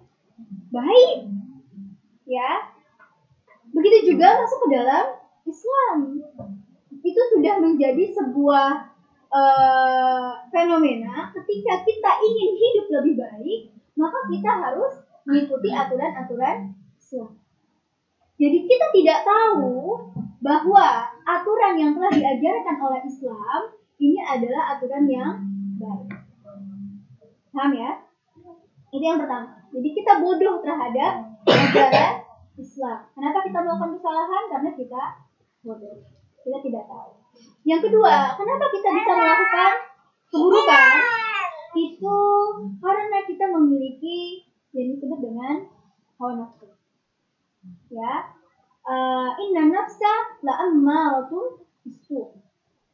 baik. 0.74 1.30
Ya. 2.26 2.74
Begitu 3.70 4.14
juga 4.14 4.42
masuk 4.42 4.66
ke 4.66 4.68
dalam 4.74 5.04
Islam. 5.46 5.98
Itu 7.00 7.20
sudah 7.32 7.54
menjadi 7.62 8.10
sebuah 8.12 8.90
eh, 9.30 10.30
fenomena 10.50 11.30
ketika 11.34 11.86
kita 11.86 12.10
ingin 12.22 12.50
hidup 12.58 12.86
lebih 13.00 13.14
baik, 13.18 13.60
maka 13.94 14.18
kita 14.26 14.50
harus 14.50 14.94
mengikuti 15.26 15.70
aturan-aturan 15.70 16.74
Islam. 16.98 17.38
Jadi 18.40 18.58
kita 18.64 18.86
tidak 18.96 19.18
tahu 19.28 20.00
bahwa 20.40 21.12
aturan 21.28 21.76
yang 21.76 21.92
telah 21.92 22.08
diajarkan 22.08 22.76
oleh 22.80 23.00
Islam 23.04 23.60
ini 24.00 24.16
adalah 24.24 24.76
aturan 24.76 25.04
yang 25.04 25.32
baik. 25.76 26.08
Paham 27.52 27.72
ya? 27.76 28.00
Itu 28.90 29.04
yang 29.04 29.20
pertama. 29.20 29.60
Jadi 29.70 29.88
kita 29.92 30.12
bodoh 30.24 30.64
terhadap 30.64 31.12
ajaran 31.44 32.14
Islam. 32.56 32.98
Kenapa 33.12 33.38
kita 33.44 33.58
melakukan 33.60 33.92
kesalahan? 34.00 34.44
Karena 34.48 34.70
kita 34.72 35.02
bodoh. 35.60 35.96
Kita 36.40 36.58
tidak 36.64 36.84
tahu. 36.88 37.19
Yang 37.64 37.80
kedua, 37.88 38.34
kenapa 38.34 38.64
kita 38.72 38.88
bisa 38.88 39.12
melakukan 39.14 39.72
keburukan? 40.32 40.96
Itu 41.70 42.18
karena 42.82 43.18
kita 43.28 43.44
memiliki 43.52 44.42
yang 44.74 44.96
disebut 44.96 45.18
dengan 45.22 45.54
hawa 46.18 46.32
nafsu. 46.40 46.66
Ya, 47.90 48.34
Eh, 48.80 49.30
inna 49.44 49.68
nafsa 49.68 50.40
la 50.40 50.56
ammaratun 50.66 51.62
bisu. 51.84 52.32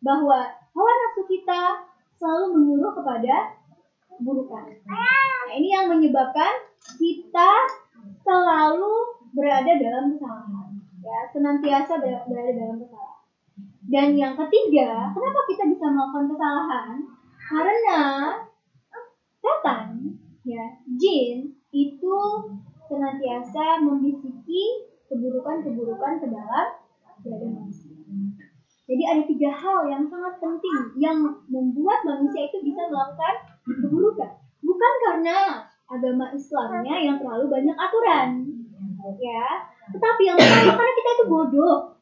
Bahwa 0.02 0.38
hawa 0.50 0.90
nafsu 0.92 1.22
kita 1.30 1.86
selalu 2.18 2.58
menyuruh 2.58 2.92
kepada 3.00 3.54
keburukan. 4.10 4.66
Nah, 4.82 5.46
ini 5.54 5.70
yang 5.72 5.86
menyebabkan 5.86 6.52
kita 6.98 7.50
selalu 8.26 8.92
berada 9.30 9.72
dalam 9.78 10.10
kesalahan. 10.16 10.74
Ya, 11.00 11.18
senantiasa 11.30 12.02
ber- 12.02 12.26
berada 12.26 12.52
dalam 12.52 12.76
kesalahan. 12.82 13.15
Dan 13.86 14.18
yang 14.18 14.34
ketiga, 14.34 15.14
kenapa 15.14 15.40
kita 15.46 15.62
bisa 15.70 15.86
melakukan 15.86 16.26
kesalahan? 16.34 16.94
Karena 17.46 18.02
setan, 19.38 20.18
ya, 20.42 20.64
jin 20.98 21.54
itu 21.70 22.18
senantiasa 22.90 23.82
membisiki 23.82 24.90
keburukan-keburukan 25.06 26.12
ke 26.18 26.26
dalam 26.26 26.66
dada 27.22 27.46
manusia. 27.46 27.94
Jadi 28.86 29.02
ada 29.02 29.22
tiga 29.26 29.50
hal 29.50 29.78
yang 29.90 30.06
sangat 30.06 30.38
penting 30.38 30.94
yang 30.98 31.18
membuat 31.50 32.06
manusia 32.06 32.46
itu 32.46 32.62
bisa 32.62 32.86
melakukan 32.86 33.34
keburukan. 33.66 34.30
Bukan 34.62 34.92
karena 35.02 35.66
agama 35.86 36.30
Islamnya 36.34 36.94
yang 36.94 37.18
terlalu 37.18 37.50
banyak 37.50 37.74
aturan, 37.74 38.46
ya. 39.18 39.46
Tetapi 39.90 40.22
yang 40.26 40.38
pertama 40.38 40.74
karena 40.74 40.92
kita 40.94 41.10
itu 41.18 41.24
bodoh, 41.30 41.95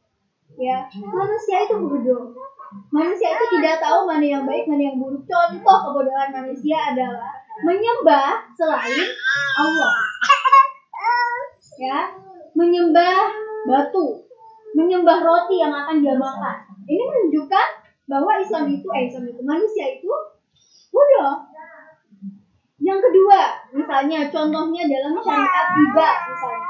ya. 0.59 0.87
Manusia 0.90 1.67
itu 1.67 1.75
bodoh. 1.79 2.35
Manusia 2.90 3.38
itu 3.38 3.45
tidak 3.59 3.79
tahu 3.79 4.07
mana 4.07 4.27
yang 4.27 4.43
baik, 4.43 4.67
mana 4.67 4.90
yang 4.90 4.99
buruk. 4.99 5.23
Contoh 5.27 5.79
kebodohan 5.90 6.31
manusia 6.35 6.90
adalah 6.90 7.31
menyembah 7.62 8.51
selain 8.59 9.07
Allah, 9.62 9.95
ya. 11.79 11.99
Menyembah 12.55 13.31
batu, 13.67 14.27
menyembah 14.75 15.23
roti 15.23 15.59
yang 15.62 15.75
akan 15.75 16.03
dia 16.03 16.14
makan. 16.19 16.57
Ini 16.87 17.03
menunjukkan 17.03 17.67
bahwa 18.11 18.38
Islam 18.38 18.71
itu, 18.71 18.87
eh 18.90 19.11
Islam 19.11 19.27
itu, 19.31 19.40
manusia 19.43 19.99
itu 19.99 20.11
bodoh. 20.90 21.51
Yang 22.85 23.01
kedua, 23.11 23.40
misalnya 23.73 24.29
contohnya 24.29 24.83
dalam 24.87 25.14
syariat 25.23 25.67
riba 25.73 26.11
misalnya. 26.31 26.69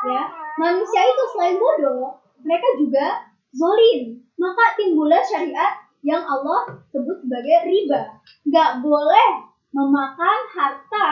Ya, 0.00 0.22
manusia 0.56 1.02
itu 1.06 1.22
selain 1.32 1.56
bodoh, 1.60 2.19
mereka 2.44 2.68
juga 2.80 3.06
zolim. 3.54 4.24
Maka 4.40 4.78
timbullah 4.80 5.20
syariat 5.20 5.80
yang 6.00 6.24
Allah 6.24 6.80
sebut 6.88 7.20
sebagai 7.20 7.68
riba. 7.68 8.20
Gak 8.48 8.80
boleh 8.80 9.46
memakan 9.70 10.38
harta 10.56 11.10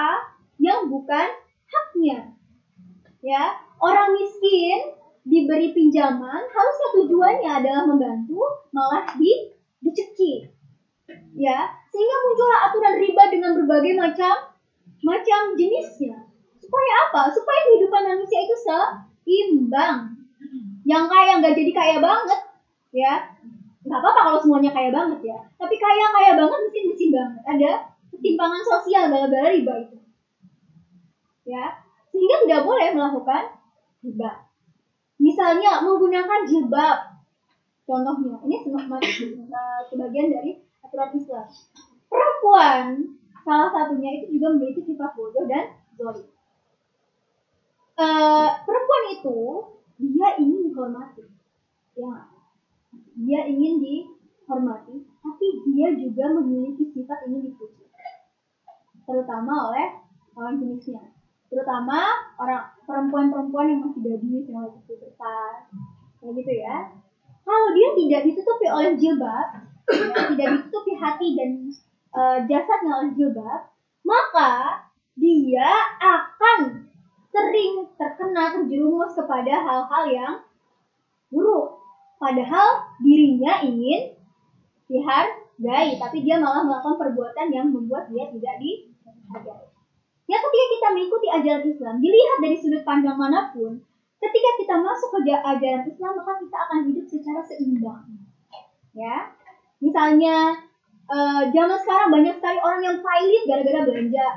yang 0.58 0.88
bukan 0.88 1.28
haknya. 1.68 2.34
Ya, 3.20 3.60
orang 3.78 4.16
miskin 4.16 4.98
diberi 5.28 5.76
pinjaman 5.76 6.42
harusnya 6.48 6.88
tujuannya 6.96 7.50
adalah 7.52 7.84
membantu 7.84 8.40
malah 8.72 9.12
di 9.20 9.52
dicekik 9.84 10.56
ya 11.36 11.58
sehingga 11.92 12.16
muncullah 12.24 12.60
aturan 12.68 12.96
riba 12.96 13.24
dengan 13.28 13.50
berbagai 13.60 13.94
macam 13.94 14.34
macam 15.04 15.40
jenisnya 15.54 16.16
supaya 16.58 16.92
apa 17.08 17.30
supaya 17.30 17.60
kehidupan 17.70 18.02
manusia 18.08 18.40
itu 18.42 18.56
seimbang 18.58 20.17
yang 20.86 21.10
kaya 21.10 21.42
nggak 21.42 21.54
jadi 21.56 21.72
kaya 21.74 21.96
banget 21.98 22.40
ya 22.94 23.12
nggak 23.82 24.00
apa-apa 24.02 24.20
kalau 24.20 24.38
semuanya 24.42 24.70
kaya 24.74 24.90
banget 24.92 25.20
ya 25.32 25.38
tapi 25.56 25.76
kaya 25.80 26.04
kaya 26.12 26.32
banget 26.36 26.58
mesti 26.68 26.80
miskin 26.86 27.10
banget 27.14 27.42
ada 27.48 27.70
ketimpangan 28.12 28.62
sosial 28.66 29.04
gara-gara 29.10 29.48
riba 29.50 29.74
itu 29.86 29.98
ya 31.48 31.80
sehingga 32.12 32.36
tidak 32.44 32.60
boleh 32.68 32.86
melakukan 32.92 33.42
riba 34.04 34.48
Misalnya 35.18 35.82
menggunakan 35.82 36.46
jilbab. 36.46 36.98
Contohnya, 37.82 38.38
ini 38.46 38.56
sebagian 39.90 40.28
dari 40.30 40.62
aturan 40.84 41.10
Islam. 41.18 41.46
Perempuan 42.06 42.84
salah 43.42 43.68
satunya 43.72 44.22
itu 44.22 44.38
juga 44.38 44.54
memiliki 44.54 44.84
sifat 44.86 45.16
bodoh 45.16 45.44
dan 45.48 45.74
zolim. 45.98 46.28
Uh, 47.98 48.62
perempuan 48.62 49.04
itu 49.10 49.38
dia 49.98 50.28
ingin 50.38 50.70
dihormati, 50.70 51.26
ya, 51.98 52.30
dia 53.18 53.40
ingin 53.50 53.82
dihormati, 53.82 55.02
tapi 55.20 55.46
dia 55.70 55.92
juga 55.98 56.24
memiliki 56.38 56.88
sifat 56.94 57.26
ingin 57.26 57.50
dipuji, 57.50 57.84
terutama 59.04 59.74
oleh 59.74 59.98
lawan 60.38 60.62
jenisnya. 60.62 61.02
Terutama 61.48 62.28
orang 62.36 62.76
perempuan-perempuan 62.84 63.72
yang 63.72 63.80
masih 63.88 64.00
gadis 64.04 64.44
yang 64.52 64.68
lagi 64.68 64.80
besar 64.84 65.50
kayak 66.20 66.32
gitu 66.36 66.52
ya. 66.60 66.76
Kalau 67.40 67.68
dia 67.72 67.88
tidak 67.96 68.20
ditutupi 68.28 68.66
oleh 68.68 68.92
jilbab 69.00 69.48
ya, 69.88 70.16
tidak 70.28 70.46
ditutupi 70.60 70.92
hati 71.00 71.28
dan 71.32 71.50
uh, 72.12 72.38
jasadnya 72.44 72.92
oleh 73.00 73.10
jilbab 73.16 73.72
maka 74.04 74.84
dia 75.16 75.68
akan 76.00 76.87
sering 77.38 77.86
terkena 77.94 78.50
terjerumus 78.58 79.14
kepada 79.14 79.54
hal-hal 79.62 80.04
yang 80.10 80.34
buruk 81.30 81.78
padahal 82.18 82.82
dirinya 82.98 83.62
ingin 83.62 84.18
dihargai 84.90 85.94
tapi 86.02 86.26
dia 86.26 86.42
malah 86.42 86.66
melakukan 86.66 86.98
perbuatan 86.98 87.46
yang 87.54 87.70
membuat 87.70 88.10
dia 88.10 88.26
tidak 88.34 88.54
dihargai 88.58 89.68
Ya 90.28 90.36
ketika 90.36 90.66
kita 90.76 90.88
mengikuti 90.92 91.26
ajaran 91.32 91.64
Islam, 91.64 91.94
dilihat 92.04 92.38
dari 92.44 92.56
sudut 92.60 92.84
pandang 92.84 93.16
mana 93.16 93.48
pun, 93.48 93.80
ketika 94.20 94.50
kita 94.60 94.74
masuk 94.76 95.08
ke 95.16 95.32
ajaran 95.32 95.88
Islam, 95.88 96.12
maka 96.20 96.36
kita 96.36 96.56
akan 96.68 96.78
hidup 96.84 97.06
secara 97.08 97.40
seimbang. 97.40 98.04
Ya, 98.92 99.32
misalnya 99.80 100.52
uh, 101.08 101.48
zaman 101.48 101.78
sekarang 101.80 102.12
banyak 102.12 102.34
sekali 102.36 102.60
orang 102.60 102.82
yang 102.84 102.98
pailit 103.00 103.42
gara-gara 103.48 103.80
belanja. 103.88 104.28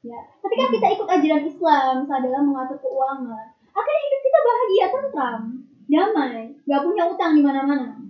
Ya, 0.00 0.16
ketika 0.40 0.64
kita 0.72 0.86
ikut 0.96 1.08
ajaran 1.12 1.44
Islam, 1.44 1.94
dalam 2.08 2.44
mengatur 2.48 2.80
keuangan, 2.80 3.46
akhirnya 3.68 4.02
hidup 4.08 4.20
kita 4.24 4.38
bahagia, 4.40 4.86
tentram, 4.88 5.42
damai, 5.90 6.40
nggak 6.64 6.82
punya 6.88 7.02
utang 7.12 7.32
di 7.36 7.42
mana-mana. 7.44 8.00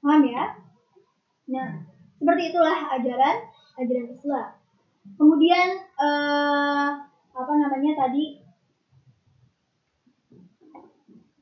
Paham 0.00 0.22
ya? 0.24 0.56
Nah, 1.52 1.84
seperti 2.16 2.42
itulah 2.48 2.78
ajaran 2.96 3.36
ajaran 3.76 4.08
Islam. 4.08 4.48
Kemudian 5.20 5.68
uh, 6.00 6.90
apa 7.38 7.52
namanya 7.54 8.08
tadi 8.08 8.40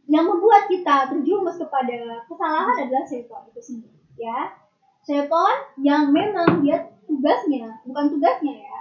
yang 0.06 0.26
membuat 0.26 0.70
kita 0.70 1.10
terjumus 1.10 1.58
kepada 1.58 2.22
kesalahan 2.30 2.76
adalah 2.86 3.02
setan 3.02 3.42
itu 3.50 3.60
sendiri 3.60 3.98
ya 4.14 4.54
setan 5.02 5.56
yang 5.82 6.14
memang 6.14 6.62
dia 6.62 6.94
tugasnya 7.10 7.82
bukan 7.82 8.14
tugasnya 8.14 8.54
ya 8.54 8.78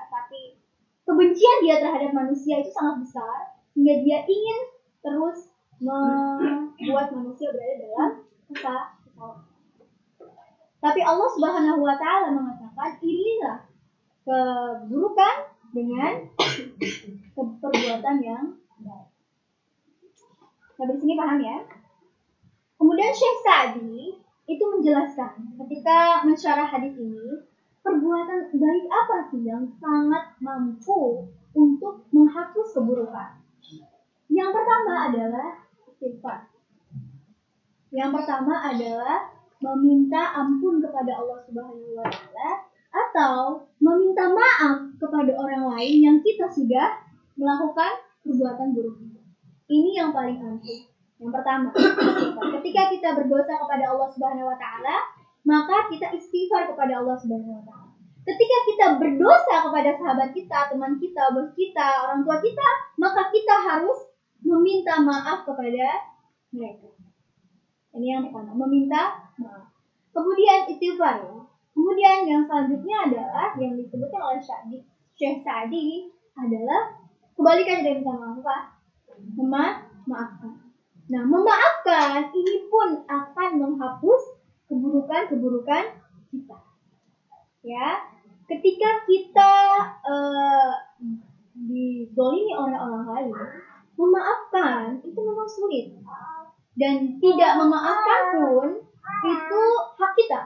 kebencian 1.06 1.58
dia 1.62 1.76
terhadap 1.80 2.12
manusia 2.12 2.60
itu 2.60 2.70
sangat 2.74 3.06
besar 3.06 3.38
sehingga 3.72 4.02
dia 4.02 4.18
ingin 4.26 4.60
terus 5.06 5.54
membuat 5.78 7.14
manusia 7.14 7.54
berada 7.54 7.76
dalam 7.86 8.12
kesalahan 8.50 8.96
tapi 10.86 11.02
Allah 11.02 11.26
Subhanahu 11.34 11.82
wa 11.82 11.98
taala 11.98 12.30
mengatakan 12.30 13.02
inilah 13.02 13.66
keburukan 14.22 15.36
dengan 15.74 16.30
perbuatan 17.34 18.16
yang 18.22 18.54
baik. 18.78 19.10
Nah, 20.78 20.86
di 20.86 20.96
sini 21.02 21.18
paham 21.18 21.42
ya? 21.42 21.58
Kemudian 22.78 23.12
Syekh 23.18 23.38
Sa'di 23.42 24.22
itu 24.46 24.62
menjelaskan 24.62 25.58
ketika 25.58 26.22
mensyarah 26.22 26.70
hadis 26.70 26.94
ini, 27.02 27.42
perbuatan 27.86 28.50
baik 28.58 28.86
apa 28.90 29.18
sih 29.30 29.46
yang 29.46 29.70
sangat 29.78 30.34
mampu 30.42 31.30
untuk 31.54 32.10
menghapus 32.10 32.74
keburukan? 32.74 33.38
Yang 34.26 34.50
pertama 34.58 34.94
adalah 35.14 35.50
sifat. 36.02 36.50
Yang 37.94 38.10
pertama 38.18 38.54
adalah 38.74 39.30
meminta 39.62 40.34
ampun 40.36 40.82
kepada 40.82 41.22
Allah 41.22 41.40
Subhanahu 41.46 41.96
wa 41.96 42.10
taala 42.10 42.50
atau 42.92 43.64
meminta 43.80 44.34
maaf 44.34 44.92
kepada 44.98 45.32
orang 45.38 45.70
lain 45.78 45.96
yang 46.02 46.18
kita 46.20 46.50
sudah 46.50 47.06
melakukan 47.38 48.02
perbuatan 48.26 48.74
buruk. 48.74 48.98
Ini 49.70 49.92
yang 50.02 50.10
paling 50.12 50.42
penting. 50.42 50.90
Yang 51.16 51.32
pertama, 51.32 51.72
ketika 52.60 52.82
kita 52.92 53.10
berdosa 53.16 53.56
kepada 53.56 53.86
Allah 53.96 54.10
Subhanahu 54.12 54.52
wa 54.52 54.58
taala, 54.60 55.15
maka 55.46 55.88
kita 55.94 56.10
istighfar 56.18 56.74
kepada 56.74 57.00
Allah 57.00 57.16
Subhanahu 57.22 57.62
wa 57.62 57.64
taala. 57.64 57.94
Ketika 58.26 58.58
kita 58.66 58.86
berdosa 58.98 59.56
kepada 59.70 59.90
sahabat 60.02 60.30
kita, 60.34 60.74
teman 60.74 60.98
kita, 60.98 61.30
bos 61.30 61.54
kita, 61.54 62.10
orang 62.10 62.26
tua 62.26 62.42
kita, 62.42 62.68
maka 62.98 63.30
kita 63.30 63.54
harus 63.54 64.10
meminta 64.42 64.98
maaf 65.06 65.46
kepada 65.46 66.10
mereka. 66.50 66.90
Ini 67.94 68.18
yang 68.18 68.22
pertama, 68.28 68.58
meminta 68.66 69.30
maaf. 69.38 69.70
Kemudian 70.10 70.66
istighfar. 70.74 71.22
Kemudian 71.78 72.26
yang 72.26 72.42
selanjutnya 72.50 72.98
adalah 73.06 73.54
yang 73.62 73.78
disebutkan 73.78 74.22
oleh 74.26 74.42
Syadi, 74.42 74.80
Syekh 75.14 75.46
Sa'di 75.46 76.10
adalah 76.34 76.98
kebalikan 77.38 77.86
dari 77.86 78.02
minta 78.02 78.16
maaf 78.18 78.42
apa? 78.42 78.58
Memaafkan. 79.38 80.54
Nah, 81.06 81.24
memaafkan 81.30 82.34
ini 82.34 82.66
pun 82.66 83.06
akan 83.06 83.50
menghapus 83.62 84.35
keburukan-keburukan 84.68 85.84
kita. 86.32 86.58
Ya, 87.66 87.88
ketika 88.46 88.90
kita 89.10 89.54
uh, 90.06 90.74
dizolimi 91.58 92.54
oleh 92.54 92.78
orang 92.78 93.06
lain, 93.10 93.36
memaafkan 93.98 95.02
itu 95.02 95.20
memang 95.20 95.50
sulit. 95.50 95.96
Dan 96.76 97.18
tidak 97.24 97.52
memaafkan 97.56 98.22
pun 98.36 98.68
itu 99.26 99.64
hak 99.96 100.12
kita 100.14 100.40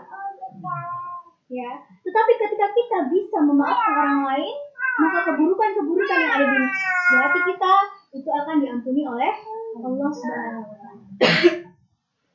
ya 1.50 1.72
tetapi 2.06 2.32
ketika 2.38 2.68
kita 2.78 2.98
bisa 3.10 3.38
memaafkan 3.42 3.94
orang 3.98 4.22
lain 4.30 4.56
maka 5.00 5.20
keburukan-keburukan 5.32 6.18
yang 6.22 6.34
ada 6.38 6.46
di, 6.46 6.60
hati 7.18 7.40
kita 7.48 7.74
itu 8.14 8.30
akan 8.30 8.56
diampuni 8.62 9.02
oleh 9.08 9.32
Allah 9.80 10.10
Subhanahu 10.12 10.66
wa 10.66 10.76
taala. 10.76 11.02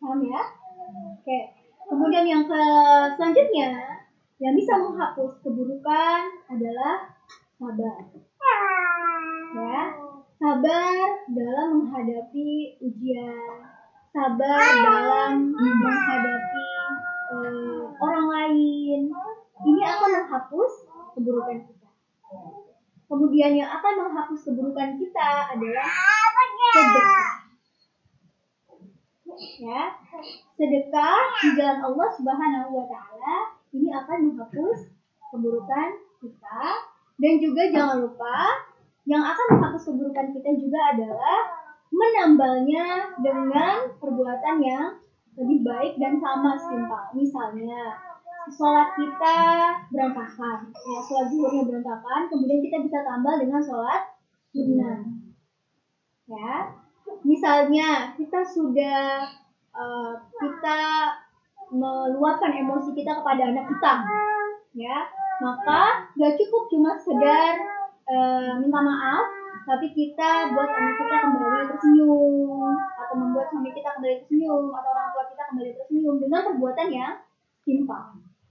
Paham 0.01 0.21
ya? 0.25 0.43
Kemudian 2.15 2.31
yang 2.31 2.47
ke 2.47 2.63
selanjutnya 3.19 3.71
yang 4.39 4.55
bisa 4.55 4.79
menghapus 4.79 5.35
keburukan 5.43 6.23
adalah 6.47 7.11
sabar. 7.59 8.07
Ya, 9.59 9.83
sabar 10.39 11.07
dalam 11.27 11.69
menghadapi 11.75 12.79
ujian, 12.87 13.67
sabar 14.15 14.63
dalam 14.63 15.59
menghadapi 15.59 16.67
eh, 17.35 17.83
orang 17.99 18.27
lain. 18.31 19.11
Ini 19.67 19.83
akan 19.83 20.11
menghapus 20.15 20.87
keburukan 21.19 21.67
kita. 21.67 21.89
Kemudian 23.11 23.59
yang 23.59 23.75
akan 23.75 24.07
menghapus 24.07 24.55
keburukan 24.55 25.03
kita 25.03 25.51
adalah 25.51 25.91
sedekah. 26.79 27.44
Ya, 29.35 29.91
sedekah 30.55 31.19
di 31.43 31.49
jalan 31.59 31.83
Allah 31.83 32.09
Subhanahu 32.15 32.71
wa 32.71 32.87
taala 32.87 33.37
ini 33.75 33.91
akan 33.91 34.31
menghapus 34.31 34.95
keburukan 35.35 35.89
kita 36.23 36.63
dan 37.19 37.33
juga 37.43 37.63
jangan 37.75 38.07
lupa 38.07 38.47
yang 39.11 39.27
akan 39.27 39.47
menghapus 39.59 39.91
keburukan 39.91 40.31
kita 40.39 40.51
juga 40.55 40.81
adalah 40.95 41.39
menambalnya 41.91 43.11
dengan 43.19 43.91
perbuatan 43.99 44.57
yang 44.63 45.03
lebih 45.35 45.67
baik 45.67 45.99
dan 45.99 46.23
sama 46.23 46.55
setimpal. 46.55 47.11
Misalnya, 47.15 47.99
sholat 48.55 48.95
kita 48.95 49.39
berantakan, 49.91 50.71
ya 50.71 50.99
sholat 51.03 51.27
zuhurnya 51.31 51.63
berantakan, 51.67 52.31
kemudian 52.31 52.61
kita 52.63 52.77
bisa 52.87 52.99
tambah 53.03 53.35
dengan 53.43 53.61
sholat 53.63 54.03
sunnah. 54.55 54.99
Ya, 56.25 56.84
misalnya 57.25 58.13
kita 58.17 58.41
sudah 58.45 59.29
uh, 59.73 60.13
kita 60.41 60.81
meluapkan 61.73 62.53
emosi 62.53 62.93
kita 62.93 63.19
kepada 63.21 63.51
anak 63.51 63.67
kita, 63.67 63.93
ya 64.77 65.09
maka 65.43 66.13
gak 66.15 66.35
cukup 66.39 66.71
cuma 66.71 66.95
sekedar 67.01 67.59
uh, 68.07 68.53
minta 68.61 68.81
maaf, 68.81 69.27
tapi 69.65 69.91
kita 69.97 70.55
buat 70.55 70.71
anak 70.71 70.95
kita 71.01 71.17
kembali 71.25 71.65
tersenyum 71.73 72.73
atau 72.77 73.15
membuat 73.17 73.49
suami 73.51 73.73
kita 73.73 73.89
kembali 73.97 74.15
tersenyum 74.23 74.71
atau 74.71 74.91
orang 74.93 75.09
tua 75.11 75.25
kita 75.33 75.43
kembali 75.51 75.71
tersenyum 75.75 76.15
dengan 76.21 76.41
perbuatan 76.47 76.89
yang 76.93 77.13
simpel. 77.65 78.03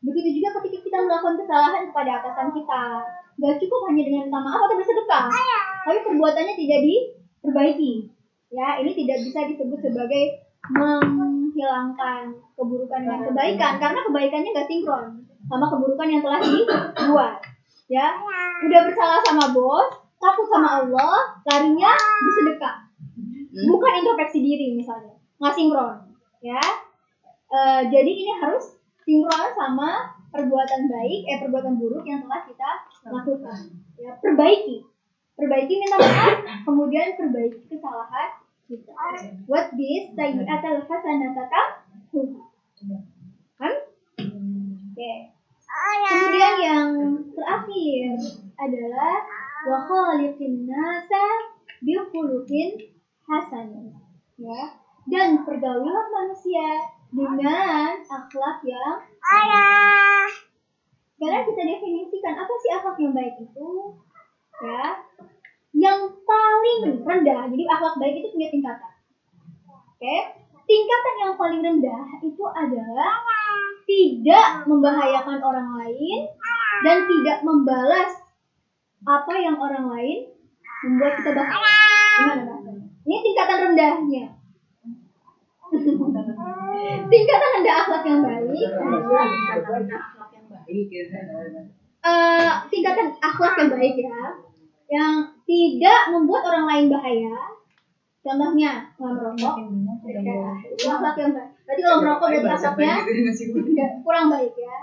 Begitu 0.03 0.41
juga 0.41 0.59
ketika 0.59 0.77
kita 0.83 0.97
melakukan 1.07 1.39
kesalahan 1.39 1.83
kepada 1.87 2.11
atasan 2.19 2.49
kita, 2.51 2.83
gak 3.39 3.55
cukup 3.63 3.79
hanya 3.87 4.03
dengan 4.03 4.21
minta 4.27 4.39
maaf 4.43 4.61
atau 4.67 4.75
bersedekah, 4.75 5.25
tapi 5.87 5.97
perbuatannya 6.03 6.55
tidak 6.59 6.79
diperbaiki. 6.83 8.12
Ya, 8.53 8.77
ini 8.77 8.93
tidak 8.93 9.17
bisa 9.25 9.39
disebut 9.49 9.81
sebagai 9.81 10.23
menghilangkan 10.69 12.31
keburukan 12.53 13.01
dan 13.01 13.19
kebaikan 13.25 13.73
karena 13.81 13.99
kebaikannya 14.05 14.49
gak 14.53 14.69
sinkron 14.69 15.25
sama 15.49 15.65
keburukan 15.67 16.07
yang 16.07 16.21
telah 16.21 16.39
dibuat. 16.39 17.41
Ya, 17.91 18.13
udah 18.63 18.81
bersalah 18.87 19.19
sama 19.25 19.51
bos, 19.51 19.89
takut 20.21 20.47
sama 20.47 20.85
Allah, 20.85 21.41
larinya 21.49 21.91
bersedekah. 21.97 22.87
Bukan 23.53 23.91
introspeksi 24.01 24.39
diri 24.39 24.73
misalnya, 24.73 25.13
nggak 25.37 25.53
sinkron. 25.53 26.15
Ya, 26.41 26.63
e, 27.51 27.59
jadi 27.91 28.07
ini 28.07 28.33
harus 28.39 28.79
sinkron 29.03 29.51
sama 29.53 30.15
perbuatan 30.31 30.89
baik, 30.89 31.21
eh 31.27 31.37
perbuatan 31.43 31.77
buruk 31.77 32.01
yang 32.07 32.23
telah 32.25 32.41
kita 32.47 32.69
lakukan. 33.11 33.59
Ya, 33.99 34.15
perbaiki, 34.17 34.81
perbaiki 35.37 35.73
minta 35.77 35.97
maaf, 36.01 36.37
kemudian 36.65 37.13
perbaiki 37.19 37.67
kesalahan 37.67 38.42
kita. 38.67 38.91
What 39.45 39.75
this 39.75 40.13
sayyi'atal 40.15 40.87
hasanata 40.87 41.43
kan? 41.51 41.67
Oke. 42.13 42.31
Okay. 44.93 45.17
Kemudian 46.03 46.55
yang 46.61 46.89
terakhir 47.33 48.13
adalah 48.61 49.15
wa 49.65 49.77
khaliqin 49.89 50.69
nasa 50.69 51.25
bi 51.81 51.97
khuluqin 51.97 52.77
hasan. 53.25 53.97
Ya. 54.37 54.61
Dan 55.03 55.43
pergaulilah 55.43 56.07
manusia 56.13 56.93
dengan 57.11 57.99
akhlak 58.07 58.57
yang 58.63 59.03
ayah. 59.19 60.29
Sekarang 61.19 61.43
kita 61.51 61.61
definisikan 61.67 62.35
apa 62.39 62.53
sih 62.63 62.71
akhlak 62.71 62.97
yang 63.01 63.13
baik 63.17 63.35
itu? 63.41 63.69
Ya. 64.63 65.03
Yang 65.73 65.99
paling 66.23 66.79
rendah. 67.01 67.49
Jadi 67.49 67.63
akhlak 67.65 67.95
baik 67.97 68.15
itu 68.21 68.29
punya 68.33 68.49
tingkatan. 68.53 68.93
Oke? 69.67 70.15
Tingkatan 70.63 71.15
yang 71.19 71.33
paling 71.35 71.61
rendah 71.61 72.03
itu 72.23 72.43
adalah 72.47 73.13
tidak 73.83 74.63
membahayakan 74.63 75.39
orang 75.43 75.69
lain 75.83 76.31
dan 76.87 77.03
tidak 77.03 77.37
membalas 77.43 78.11
apa 79.03 79.33
yang 79.35 79.59
orang 79.59 79.91
lain 79.91 80.31
membuat 80.87 81.13
kita 81.19 81.31
bahaya. 81.35 81.59
Gimana 82.15 82.43
bahasanya? 82.47 82.85
Ini 83.03 83.17
tingkatan 83.19 83.57
rendahnya. 83.67 84.25
tingkatan 87.11 87.49
rendah 87.59 87.75
akhlak 87.81 88.03
yang 88.05 88.21
baik 88.21 88.69
uh, 92.03 92.51
tingkatan 92.69 93.07
akhlak 93.19 93.53
yang 93.57 93.69
baik 93.71 93.95
ya, 93.97 94.21
yang 94.91 95.13
tidak 95.43 95.99
membuat 96.11 96.43
orang 96.47 96.65
lain 96.67 96.85
bahaya. 96.91 97.35
Contohnya, 98.23 98.87
kalau 98.95 99.19
merokok, 99.19 99.55
akhlak 100.79 101.15
yang 101.19 101.35
baik. 101.35 101.51
Berarti 101.63 101.81
kalau 101.83 101.99
merokok 101.99 102.27
berarti 102.39 102.47
akhlaknya 102.47 102.95
kurang 103.99 104.31
baik 104.31 104.55
ya. 104.55 104.77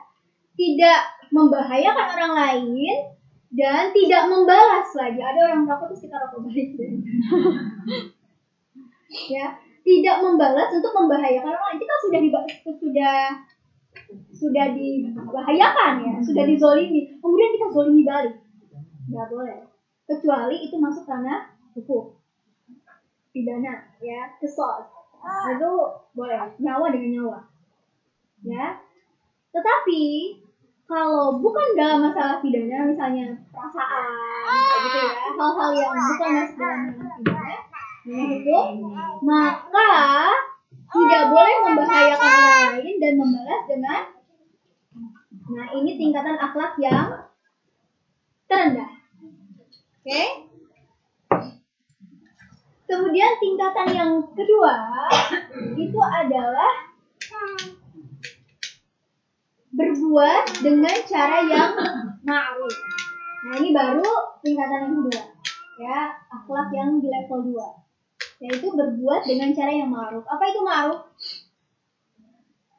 Tidak 0.60 1.00
membahayakan 1.32 2.06
orang 2.20 2.32
lain 2.36 2.92
dan 3.56 3.96
tidak 3.96 4.28
membalas 4.28 4.92
lagi. 4.92 5.20
Ada 5.24 5.40
orang 5.48 5.64
merokok 5.64 5.88
terus 5.88 6.04
kita 6.04 6.20
rokok 6.20 6.40
balik. 6.44 6.68
ya, 9.32 9.56
tidak 9.80 10.16
membalas 10.20 10.68
untuk 10.76 10.92
membahayakan 10.92 11.48
orang 11.48 11.64
lain. 11.72 11.80
Kita 11.80 11.94
sudah 12.04 12.20
sudah 12.76 13.16
sudah 14.36 14.66
dibahayakan 14.76 15.92
ya, 16.04 16.14
sudah 16.20 16.44
dizolimi. 16.44 17.16
Kemudian 17.16 17.50
kita 17.56 17.66
zolimi 17.72 18.04
balik. 18.04 18.36
Nggak 19.08 19.32
boleh. 19.32 19.69
Kecuali 20.10 20.66
itu 20.66 20.74
masuk 20.74 21.06
ranah 21.06 21.54
hukum. 21.78 22.18
Pidana 23.30 23.86
ya. 24.02 24.34
Kesos 24.42 24.90
itu 25.54 25.72
boleh. 26.18 26.50
Nyawa 26.58 26.86
dengan 26.90 27.10
nyawa. 27.14 27.38
Ya. 28.42 28.82
Tetapi 29.54 30.02
kalau 30.90 31.38
bukan 31.38 31.78
dalam 31.78 32.02
masalah 32.02 32.42
pidana 32.42 32.90
misalnya 32.90 33.30
perasaan 33.54 34.06
kayak 34.50 34.80
gitu 34.82 34.98
ya 34.98 35.10
hal-hal 35.38 35.70
yang 35.78 35.94
bukan 35.94 36.30
masuk 36.34 36.56
dalam 36.58 36.80
pidana 36.90 37.58
hukum 38.10 38.66
maka 39.22 39.94
tidak 40.90 41.24
boleh 41.30 41.56
membahayakan 41.62 42.30
orang 42.34 42.70
lain 42.74 42.96
dan 42.98 43.12
membalas 43.14 43.62
dengan 43.70 44.02
nah 45.50 45.66
ini 45.78 45.90
tingkatan 45.94 46.34
akhlak 46.42 46.74
yang 46.82 47.06
terendah 48.50 48.90
okay? 50.04 50.28
Kemudian 52.90 53.38
tingkatan 53.38 53.88
yang 53.94 54.12
kedua 54.34 54.74
itu 55.78 56.00
adalah 56.02 56.72
berbuat 59.70 60.44
dengan 60.58 60.96
cara 61.06 61.38
yang 61.46 61.70
ma'ruf. 62.26 62.74
Nah, 63.46 63.54
ini 63.62 63.70
baru 63.70 64.10
tingkatan 64.42 64.78
yang 64.90 64.94
kedua. 65.06 65.22
Ya, 65.80 66.12
akhlak 66.28 66.68
yang 66.74 66.98
di 66.98 67.08
level 67.08 67.54
2. 67.54 68.42
Yaitu 68.42 68.68
berbuat 68.74 69.22
dengan 69.24 69.54
cara 69.54 69.70
yang 69.70 69.88
ma'ruf. 69.94 70.26
Apa 70.26 70.44
itu 70.50 70.60
ma'ruf? 70.60 71.00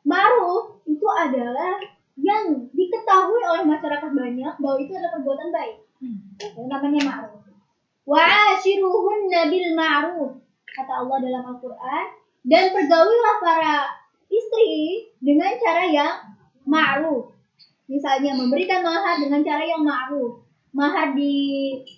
Ma'ruf 0.03 0.83
itu 0.85 1.07
adalah 1.07 1.79
yang 2.19 2.67
diketahui 2.75 3.41
oleh 3.47 3.63
masyarakat 3.65 4.11
banyak 4.11 4.53
bahwa 4.59 4.77
itu 4.77 4.91
adalah 4.91 5.15
perbuatan 5.15 5.49
baik. 5.55 5.77
Yang 6.01 6.67
namanya 6.67 7.01
ma'ruf. 7.05 7.41
Wa'ashiruhunna 8.09 9.41
bil 9.53 9.69
ma'ruf. 9.77 10.31
Kata 10.65 11.05
Allah 11.05 11.17
dalam 11.21 11.43
Al-Quran. 11.53 12.05
Dan 12.41 12.73
pergaulilah 12.73 13.35
para 13.37 13.75
istri 14.25 15.05
dengan 15.21 15.53
cara 15.61 15.85
yang 15.85 16.13
ma'ruf. 16.65 17.37
Misalnya 17.85 18.33
memberikan 18.33 18.81
mahar 18.81 19.21
dengan 19.21 19.45
cara 19.45 19.61
yang 19.61 19.85
ma'ruf. 19.85 20.41
Mahar 20.71 21.11
di, 21.11 21.35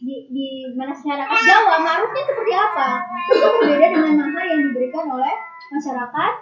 di, 0.01 0.15
di 0.33 0.47
masyarakat 0.73 1.29
Jawa, 1.29 1.77
ma'rufnya 1.79 2.23
seperti 2.25 2.53
apa? 2.57 3.05
Itu 3.29 3.47
berbeda 3.61 3.87
dengan 3.93 4.13
mahar 4.17 4.45
yang 4.49 4.61
diberikan 4.67 5.05
oleh 5.07 5.33
masyarakat 5.71 6.33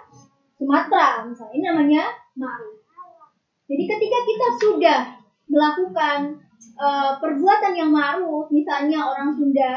Sumatera. 0.56 1.28
Misalnya 1.28 1.54
ini 1.54 1.64
namanya 1.68 2.02
ma'ruf. 2.34 2.82
Jadi 3.68 3.84
ketika 3.86 4.18
kita 4.24 4.46
sudah 4.58 5.00
melakukan 5.48 6.40
uh, 6.78 7.18
perbuatan 7.18 7.72
yang 7.74 7.90
ma'ruf, 7.90 8.48
misalnya 8.50 9.02
orang 9.02 9.30
Sunda 9.34 9.76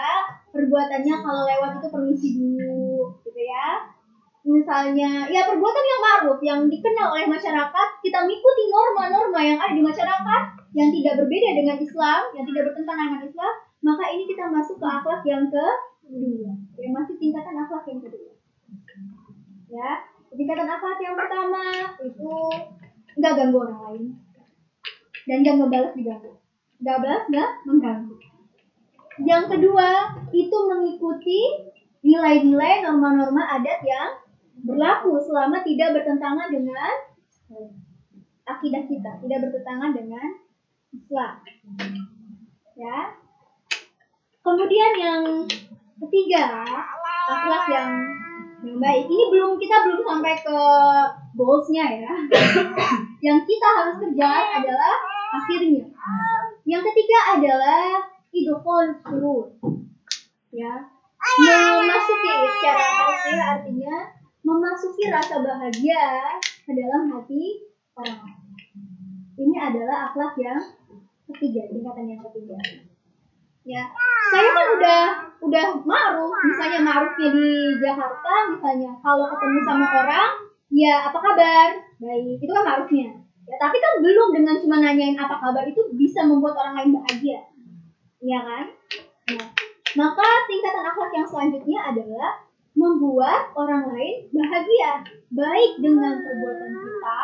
perbuatannya 0.56 1.16
kalau 1.20 1.44
lewat 1.44 1.72
itu 1.84 1.88
permisi 1.92 2.30
dulu, 2.40 3.12
gitu 3.28 3.42
ya. 3.44 3.92
misalnya 4.46 5.26
ya 5.26 5.42
perbuatan 5.50 5.86
yang 5.90 6.02
ma'ruf 6.06 6.40
yang 6.46 6.60
dikenal 6.70 7.18
oleh 7.18 7.26
masyarakat 7.26 7.88
kita 8.06 8.18
mengikuti 8.22 8.70
norma-norma 8.70 9.42
yang 9.42 9.58
ada 9.58 9.74
di 9.74 9.82
masyarakat 9.82 10.42
yang 10.78 10.94
tidak 10.94 11.18
berbeda 11.18 11.50
dengan 11.58 11.78
Islam 11.82 12.22
yang 12.38 12.46
tidak 12.46 12.70
bertentangan 12.70 13.06
dengan 13.10 13.26
Islam 13.26 13.54
maka 13.82 14.06
ini 14.14 14.30
kita 14.30 14.46
masuk 14.54 14.78
ke 14.78 14.86
akhlak 14.86 15.26
yang 15.26 15.50
kedua 15.50 16.52
yang 16.78 16.94
masih 16.94 17.18
tingkatan 17.18 17.58
akhlak 17.58 17.90
yang 17.90 18.02
kedua 18.06 18.32
ya 19.66 19.92
tingkatan 20.30 20.68
akhlak 20.70 21.00
yang 21.02 21.16
pertama 21.18 21.64
itu 22.06 22.32
nggak 23.18 23.34
ganggu 23.34 23.58
orang 23.66 23.80
lain 23.90 24.04
dan 25.26 25.38
nggak 25.42 25.56
ngebalas 25.58 25.94
diganggu 25.98 26.38
nggak 26.82 26.98
balas 27.02 27.24
nggak 27.32 27.52
mengganggu 27.68 28.16
yang 29.24 29.48
kedua 29.48 30.20
itu 30.36 30.58
mengikuti 30.68 31.40
nilai-nilai 32.04 32.84
norma-norma 32.84 33.48
adat 33.48 33.80
yang 33.82 34.20
berlaku 34.62 35.18
selama 35.24 35.64
tidak 35.64 35.96
bertentangan 35.96 36.52
dengan 36.52 36.94
akidah 38.46 38.84
kita, 38.86 39.12
tidak 39.26 39.40
bertentangan 39.50 39.92
dengan 39.98 40.28
Islam. 40.94 41.34
Ya. 42.78 42.98
Kemudian 44.46 44.92
yang 45.02 45.24
ketiga, 46.06 46.62
akhlak 47.26 47.66
yang 47.74 47.92
yang 48.66 48.78
baik. 48.78 49.06
Ini 49.10 49.24
belum 49.34 49.58
kita 49.58 49.76
belum 49.86 50.00
sampai 50.06 50.34
ke 50.42 50.58
goalsnya 51.34 51.86
ya. 52.04 52.14
yang 53.26 53.40
kita 53.42 53.68
harus 53.82 53.96
kerjakan 53.98 54.62
adalah 54.62 54.96
akhirnya. 55.34 55.86
Yang 56.66 56.82
ketiga 56.92 57.18
adalah 57.38 57.86
idkhol 58.34 58.86
surur. 59.06 59.46
Ya. 60.50 60.74
Memasuki 61.26 62.30
secara 62.30 62.86
harfiah 63.02 63.46
artinya 63.58 63.96
memasuki 64.46 65.10
rasa 65.10 65.42
bahagia 65.42 66.38
ke 66.42 66.72
dalam 66.74 67.10
hati 67.10 67.66
orang. 67.98 68.30
Ini 69.36 69.56
adalah 69.58 70.10
akhlak 70.10 70.38
yang 70.38 70.62
ketiga, 71.34 71.66
tingkatan 71.70 72.14
yang 72.14 72.22
ketiga. 72.30 72.58
Ya, 73.66 73.82
saya 74.30 74.50
kan 74.54 74.68
udah 74.78 75.02
udah 75.42 75.66
ma'ruf, 75.82 76.30
misalnya 76.46 76.86
ma'rufnya 76.86 77.34
di 77.34 77.50
Jakarta, 77.82 78.54
misalnya 78.54 78.94
kalau 79.02 79.26
ketemu 79.34 79.60
sama 79.66 79.88
orang, 80.06 80.30
ya 80.70 81.10
apa 81.10 81.18
kabar? 81.18 81.70
Baik, 81.98 82.38
itu 82.38 82.52
kan 82.54 82.64
ma'rufnya. 82.64 83.25
Ya, 83.46 83.56
tapi 83.62 83.78
kan 83.78 84.02
belum 84.02 84.34
dengan 84.34 84.58
cuma 84.58 84.82
nanyain 84.82 85.14
apa 85.14 85.38
kabar 85.38 85.62
itu 85.70 85.78
bisa 85.94 86.26
membuat 86.26 86.58
orang 86.58 86.82
lain 86.82 86.92
bahagia. 86.98 87.40
Iya 88.26 88.40
kan? 88.42 88.66
Nah, 89.38 89.48
maka 89.94 90.28
tingkatan 90.50 90.82
akhlak 90.82 91.12
yang 91.14 91.28
selanjutnya 91.30 91.80
adalah 91.94 92.32
membuat 92.76 93.42
orang 93.56 93.86
lain 93.88 94.16
bahagia, 94.34 94.92
baik 95.32 95.72
dengan 95.80 96.20
perbuatan 96.20 96.72
kita 96.74 97.22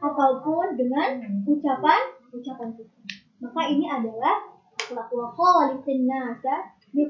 ataupun 0.00 0.66
dengan 0.74 1.08
ucapan-ucapan 1.44 2.68
kita. 2.74 2.98
Maka 3.44 3.60
ini 3.68 3.84
adalah 3.84 4.34
akhlak 4.80 5.08
wa 5.12 5.26
khaliqin 5.28 6.08
nasa 6.08 6.66
bi 6.90 7.04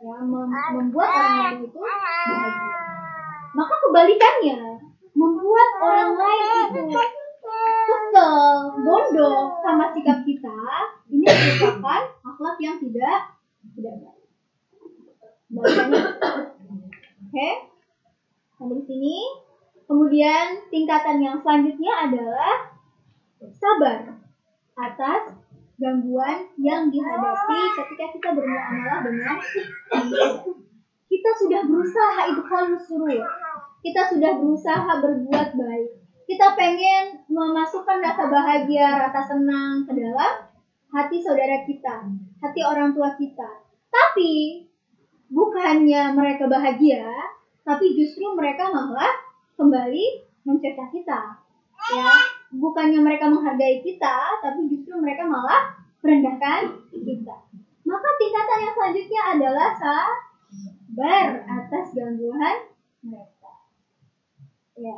Ya, 0.00 0.16
mem- 0.24 0.48
membuat 0.80 1.08
orang 1.12 1.36
lain 1.44 1.58
itu 1.68 1.76
bahagia. 1.76 2.50
Maka 3.52 3.74
kebalikannya, 3.84 4.58
membuat 5.50 5.70
orang 5.82 6.12
lain 6.14 6.46
itu 6.70 6.82
kesel, 7.82 8.38
bodoh 8.86 9.58
sama 9.66 9.90
sikap 9.90 10.22
kita, 10.22 10.58
ini 11.10 11.26
merupakan 11.26 12.06
akhlak 12.22 12.56
yang 12.62 12.78
tidak 12.78 13.34
tidak 13.74 13.94
baik. 13.98 14.18
Oke. 17.26 17.50
Sampai 18.54 18.76
di 18.78 18.84
sini. 18.86 19.16
Kemudian 19.90 20.70
tingkatan 20.70 21.18
yang 21.18 21.42
selanjutnya 21.42 22.06
adalah 22.06 22.78
sabar 23.50 24.22
atas 24.78 25.34
gangguan 25.82 26.46
yang 26.62 26.94
dihadapi 26.94 27.60
ketika 27.74 28.06
kita 28.14 28.28
bermuamalah 28.38 29.02
dengan 29.02 29.42
kita 31.10 31.30
sudah 31.42 31.66
berusaha 31.66 32.20
itu 32.30 32.42
surur. 32.86 33.26
Kita 33.80 34.12
sudah 34.12 34.36
berusaha 34.36 34.92
berbuat 35.00 35.48
baik. 35.56 35.90
Kita 36.28 36.54
pengen 36.54 37.26
memasukkan 37.26 37.98
rasa 37.98 38.30
bahagia, 38.30 39.02
rasa 39.02 39.20
senang 39.24 39.82
ke 39.88 39.92
dalam 39.98 40.46
hati 40.94 41.18
saudara 41.18 41.66
kita, 41.66 42.06
hati 42.38 42.60
orang 42.62 42.94
tua 42.94 43.16
kita. 43.18 43.50
Tapi 43.90 44.62
bukannya 45.30 46.14
mereka 46.14 46.46
bahagia, 46.46 47.06
tapi 47.66 47.94
justru 47.98 48.30
mereka 48.34 48.70
malah 48.70 49.10
kembali 49.58 50.26
mencerca 50.44 50.86
kita. 50.90 51.20
Ya, 51.90 52.12
bukannya 52.54 53.00
mereka 53.00 53.26
menghargai 53.32 53.80
kita, 53.80 54.42
tapi 54.44 54.68
justru 54.68 55.00
mereka 55.00 55.24
malah 55.24 55.74
merendahkan 56.04 56.68
kita. 56.92 57.36
Maka 57.86 58.08
tingkatan 58.20 58.58
yang 58.62 58.74
selanjutnya 58.76 59.22
adalah 59.34 59.68
sabar 59.74 61.26
atas 61.48 61.86
gangguan 61.96 62.56
mereka. 63.02 63.39
Ya, 64.80 64.96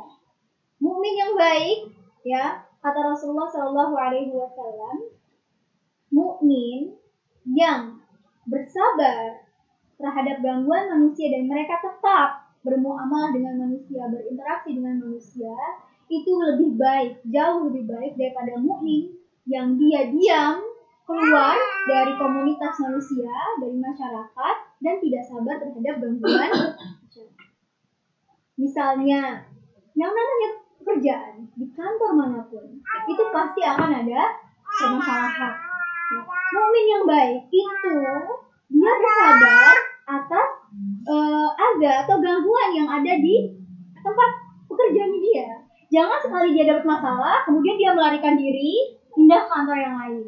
mukmin 0.79 1.11
yang 1.19 1.35
baik, 1.35 1.91
ya 2.23 2.63
kata 2.79 2.99
Rasulullah 3.03 3.51
Shallallahu 3.51 3.95
Alaihi 3.99 4.31
Wasallam, 4.31 5.11
mukmin 6.07 6.95
yang 7.43 7.99
bersabar 8.47 9.43
terhadap 9.99 10.39
gangguan 10.39 10.87
manusia 10.87 11.35
dan 11.35 11.51
mereka 11.51 11.83
tetap 11.83 12.47
bermuamalah 12.63 13.35
dengan 13.35 13.59
manusia, 13.67 14.07
berinteraksi 14.07 14.71
dengan 14.71 15.03
manusia, 15.03 15.51
itu 16.07 16.31
lebih 16.31 16.79
baik, 16.79 17.19
jauh 17.27 17.67
lebih 17.67 17.83
baik 17.83 18.15
daripada 18.15 18.55
mukmin 18.63 19.19
yang 19.43 19.75
dia 19.75 20.07
diam 20.07 20.63
keluar 21.03 21.59
dari 21.91 22.15
komunitas 22.15 22.79
manusia, 22.79 23.35
dari 23.59 23.75
masyarakat 23.75 24.55
dan 24.79 24.95
tidak 25.03 25.23
sabar 25.27 25.55
terhadap 25.59 25.95
gangguan. 25.99 26.51
Misalnya, 28.55 29.51
yang 29.93 30.11
namanya 30.11 30.49
pekerjaan 30.81 31.47
di 31.53 31.65
kantor 31.73 32.11
mana 32.17 32.41
pun, 32.49 32.65
itu 33.07 33.23
pasti 33.29 33.61
akan 33.61 33.89
ada 34.03 34.21
permasalahan. 34.65 35.53
Nah, 35.53 35.53
mukmin 36.53 36.85
yang 36.85 37.03
baik 37.07 37.41
itu 37.49 37.97
dia 38.73 38.93
bersabar 38.99 39.73
atas 40.03 40.47
uh, 41.07 41.49
ada 41.55 42.03
atau 42.03 42.15
gangguan 42.19 42.69
yang 42.75 42.89
ada 42.89 43.13
di 43.21 43.53
tempat 44.03 44.29
pekerjaannya 44.67 45.19
dia. 45.21 45.49
Jangan 45.93 46.19
sekali 46.25 46.57
dia 46.57 46.65
dapat 46.73 46.85
masalah, 46.89 47.45
kemudian 47.45 47.77
dia 47.77 47.93
melarikan 47.93 48.33
diri, 48.33 48.97
pindah 49.13 49.45
ke 49.45 49.49
kantor 49.49 49.77
yang 49.77 49.95
lain. 49.95 50.25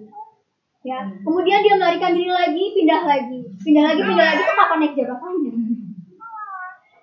Ya, 0.86 1.01
kemudian 1.26 1.66
dia 1.66 1.74
melarikan 1.74 2.13
diri 2.13 2.30
lagi, 2.30 2.63
pindah 2.78 3.01
lagi, 3.01 3.41
pindah 3.66 3.84
lagi, 3.89 4.01
pindah 4.05 4.26
lagi, 4.30 4.41
itu 4.45 4.53
kapan 4.53 4.78
naik 4.78 4.93
jabatannya? 4.93 5.53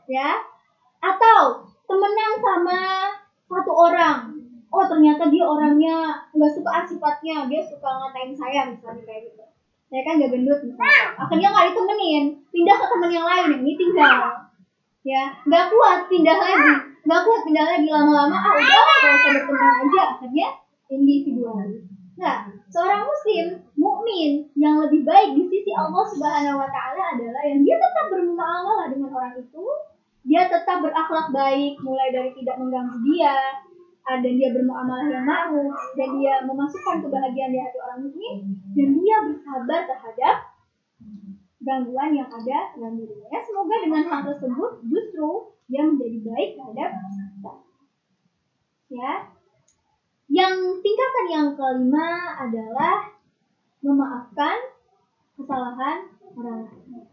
Ya, 0.06 0.30
atau 1.02 1.66
temenan 1.92 2.32
sama 2.40 2.80
satu 3.52 3.72
orang, 3.76 4.32
oh 4.72 4.84
ternyata 4.88 5.28
dia 5.28 5.44
orangnya 5.44 6.24
nggak 6.32 6.52
suka 6.56 6.88
sifatnya, 6.88 7.44
dia 7.52 7.60
suka 7.60 7.84
ngatain 7.84 8.32
saya 8.32 8.72
misalnya 8.72 9.04
kayak 9.04 9.28
gitu. 9.28 9.44
Saya 9.92 10.08
kan 10.08 10.16
gak 10.16 10.32
gendut 10.32 10.60
misalnya. 10.64 11.04
Akhirnya 11.20 11.48
nggak 11.52 11.66
ditemenin. 11.68 12.24
Pindah 12.48 12.76
ke 12.80 12.86
temen 12.88 13.10
yang 13.12 13.28
lain 13.28 13.60
ini 13.60 13.76
tinggal 13.76 14.40
ya 15.02 15.34
nggak 15.44 15.64
kuat 15.68 16.08
pindah 16.08 16.36
lagi. 16.40 16.74
Nggak 17.04 17.20
kuat 17.28 17.40
pindah 17.44 17.64
lagi. 17.68 17.88
Lama-lama 17.92 18.36
ah 18.40 18.54
udah 18.56 18.82
kalau 18.88 19.16
saya 19.20 19.32
berteman 19.44 19.74
aja. 19.84 20.02
Akhirnya 20.16 20.48
individual. 20.88 21.60
Nah 22.16 22.48
seorang 22.72 23.04
muslim 23.04 23.46
mukmin 23.76 24.48
yang 24.56 24.80
lebih 24.80 25.04
baik 25.04 25.36
di 25.36 25.44
sisi 25.44 25.76
Allah 25.76 26.08
Subhanahu 26.08 26.56
Wa 26.56 26.68
Taala 26.72 27.04
adalah 27.12 27.42
yang 27.44 27.60
dia 27.60 27.76
tetap 27.76 28.06
bermuamalah 28.16 28.88
dengan 28.88 29.12
orang 29.12 29.36
itu 29.36 29.64
dia 30.22 30.46
tetap 30.46 30.78
berakhlak 30.82 31.34
baik 31.34 31.74
mulai 31.82 32.14
dari 32.14 32.30
tidak 32.38 32.56
mengganggu 32.62 32.98
dia 33.10 33.36
dan 34.02 34.34
dia 34.34 34.50
bermuamalah 34.50 35.06
yang 35.06 35.26
ma'ruf 35.26 35.74
dan 35.94 36.08
dia 36.18 36.34
memasukkan 36.42 37.06
kebahagiaan 37.06 37.54
di 37.54 37.58
hati 37.62 37.78
orang 37.78 38.00
mukmin 38.02 38.34
dan 38.74 38.88
dia 38.98 39.16
bersabar 39.30 39.80
terhadap 39.86 40.36
gangguan 41.62 42.10
yang 42.10 42.26
ada 42.26 42.74
dalam 42.74 42.98
dirinya. 42.98 43.38
Semoga 43.46 43.74
dengan 43.78 44.02
hal 44.10 44.20
tersebut 44.26 44.70
justru 44.90 45.30
dia 45.70 45.82
menjadi 45.86 46.18
baik 46.26 46.50
terhadap 46.58 46.90
kita. 46.98 47.52
Ya. 48.92 49.12
Yang 50.32 50.54
tingkatan 50.82 51.26
yang 51.30 51.48
kelima 51.54 52.08
adalah 52.40 52.96
memaafkan 53.84 54.56
kesalahan 55.38 55.98
orang 56.34 56.66
lain. 56.66 57.06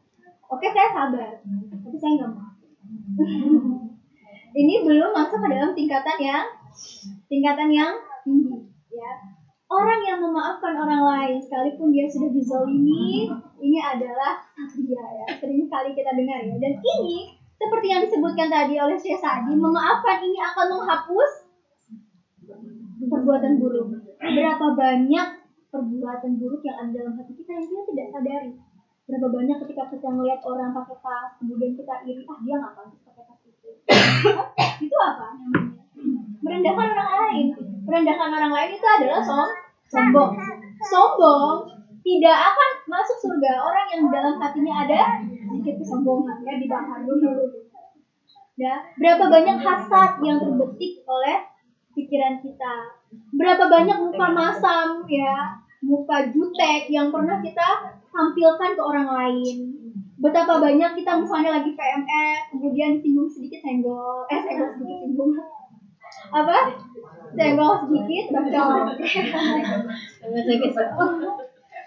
Oke, 0.49 0.66
saya 0.74 0.89
sabar, 0.89 1.32
tapi 1.45 1.97
saya 2.01 2.12
nggak 2.18 2.32
maaf. 2.34 2.49
Ini 4.60 4.82
belum 4.82 5.14
masuk 5.14 5.46
ke 5.46 5.48
dalam 5.54 5.72
tingkatan 5.78 6.18
yang 6.18 6.46
tingkatan 7.30 7.70
yang 7.70 7.94
tinggi 8.26 8.66
ya 8.90 9.12
orang 9.70 10.02
yang 10.02 10.18
memaafkan 10.18 10.74
orang 10.74 11.06
lain 11.06 11.38
sekalipun 11.38 11.94
dia 11.94 12.10
sudah 12.10 12.34
dizolimi 12.34 13.30
ini 13.62 13.78
adalah 13.78 14.42
satria 14.58 15.06
ya 15.22 15.26
sering 15.38 15.70
kali 15.70 15.94
kita 15.94 16.10
dengar 16.18 16.42
ya 16.42 16.56
dan 16.58 16.74
ini 16.82 17.38
seperti 17.60 17.88
yang 17.92 18.02
disebutkan 18.08 18.48
tadi 18.48 18.80
oleh 18.80 18.96
Syekh 18.96 19.20
Sa'di, 19.20 19.52
memaafkan 19.52 20.24
ini 20.24 20.40
akan 20.40 20.80
menghapus 20.80 21.32
perbuatan 23.04 23.60
buruk. 23.60 24.00
Berapa 24.16 24.66
banyak 24.80 25.28
perbuatan 25.68 26.32
buruk 26.40 26.64
yang 26.64 26.88
ada 26.88 26.92
dalam 26.96 27.14
hati 27.20 27.36
kita 27.36 27.52
yang 27.60 27.68
kita 27.68 27.82
tidak 27.92 28.08
sadari. 28.16 28.52
Berapa 29.10 29.26
banyak 29.26 29.57
ketika 29.66 29.89
kita 29.89 30.05
melihat 30.14 30.38
orang 30.45 30.70
pakai 30.70 31.01
tas, 31.01 31.34
kemudian 31.41 31.74
kita 31.74 32.05
iri, 32.05 32.22
ah 32.30 32.38
dia 32.45 32.62
ngapain 32.62 32.93
sih 32.93 33.01
pakai 33.01 33.26
tas 33.26 33.41
itu? 33.41 33.70
itu 34.86 34.97
apa? 35.01 35.34
Merendahkan 36.45 36.88
orang 36.93 37.12
lain. 37.18 37.45
Merendahkan 37.89 38.30
orang 38.30 38.53
lain 38.53 38.70
itu 38.78 38.86
adalah 38.86 39.18
som 39.26 39.49
sombong. 39.89 40.38
Sombong 40.86 41.57
tidak 42.05 42.38
akan 42.53 42.70
masuk 42.86 43.18
surga 43.18 43.51
orang 43.57 43.88
yang 43.97 44.03
dalam 44.14 44.38
hatinya 44.38 44.86
ada 44.86 45.26
sedikit 45.26 45.82
kesombongan 45.82 46.45
ya 46.45 46.62
dibakar 46.62 47.01
dulu. 47.01 47.66
Ya, 48.62 48.93
berapa 48.93 49.26
banyak 49.26 49.57
hasad 49.57 50.22
yang 50.22 50.38
terbetik 50.38 51.01
oleh 51.10 51.49
pikiran 51.97 52.38
kita. 52.45 52.93
Berapa 53.34 53.66
banyak 53.74 53.97
muka 54.05 54.28
masam 54.30 55.01
ya, 55.10 55.57
muka 55.82 56.30
jutek 56.30 56.86
yang 56.93 57.10
pernah 57.10 57.41
kita 57.41 57.99
tampilkan 58.20 58.76
ke 58.76 58.84
orang 58.84 59.07
lain. 59.07 59.57
Betapa 60.20 60.59
banyak 60.59 60.99
kita 60.99 61.11
misalnya 61.15 61.63
lagi 61.63 61.72
PMS, 61.72 62.51
kemudian 62.51 62.99
singgung 62.99 63.32
sedikit 63.32 63.63
senggol, 63.63 64.28
eh 64.28 64.39
senggol 64.43 64.67
sedikit 64.76 64.97
singgung. 65.07 65.32
Apa? 66.36 66.57
Senggol 67.32 67.74
sedikit, 67.88 68.26
bacot. 68.36 68.99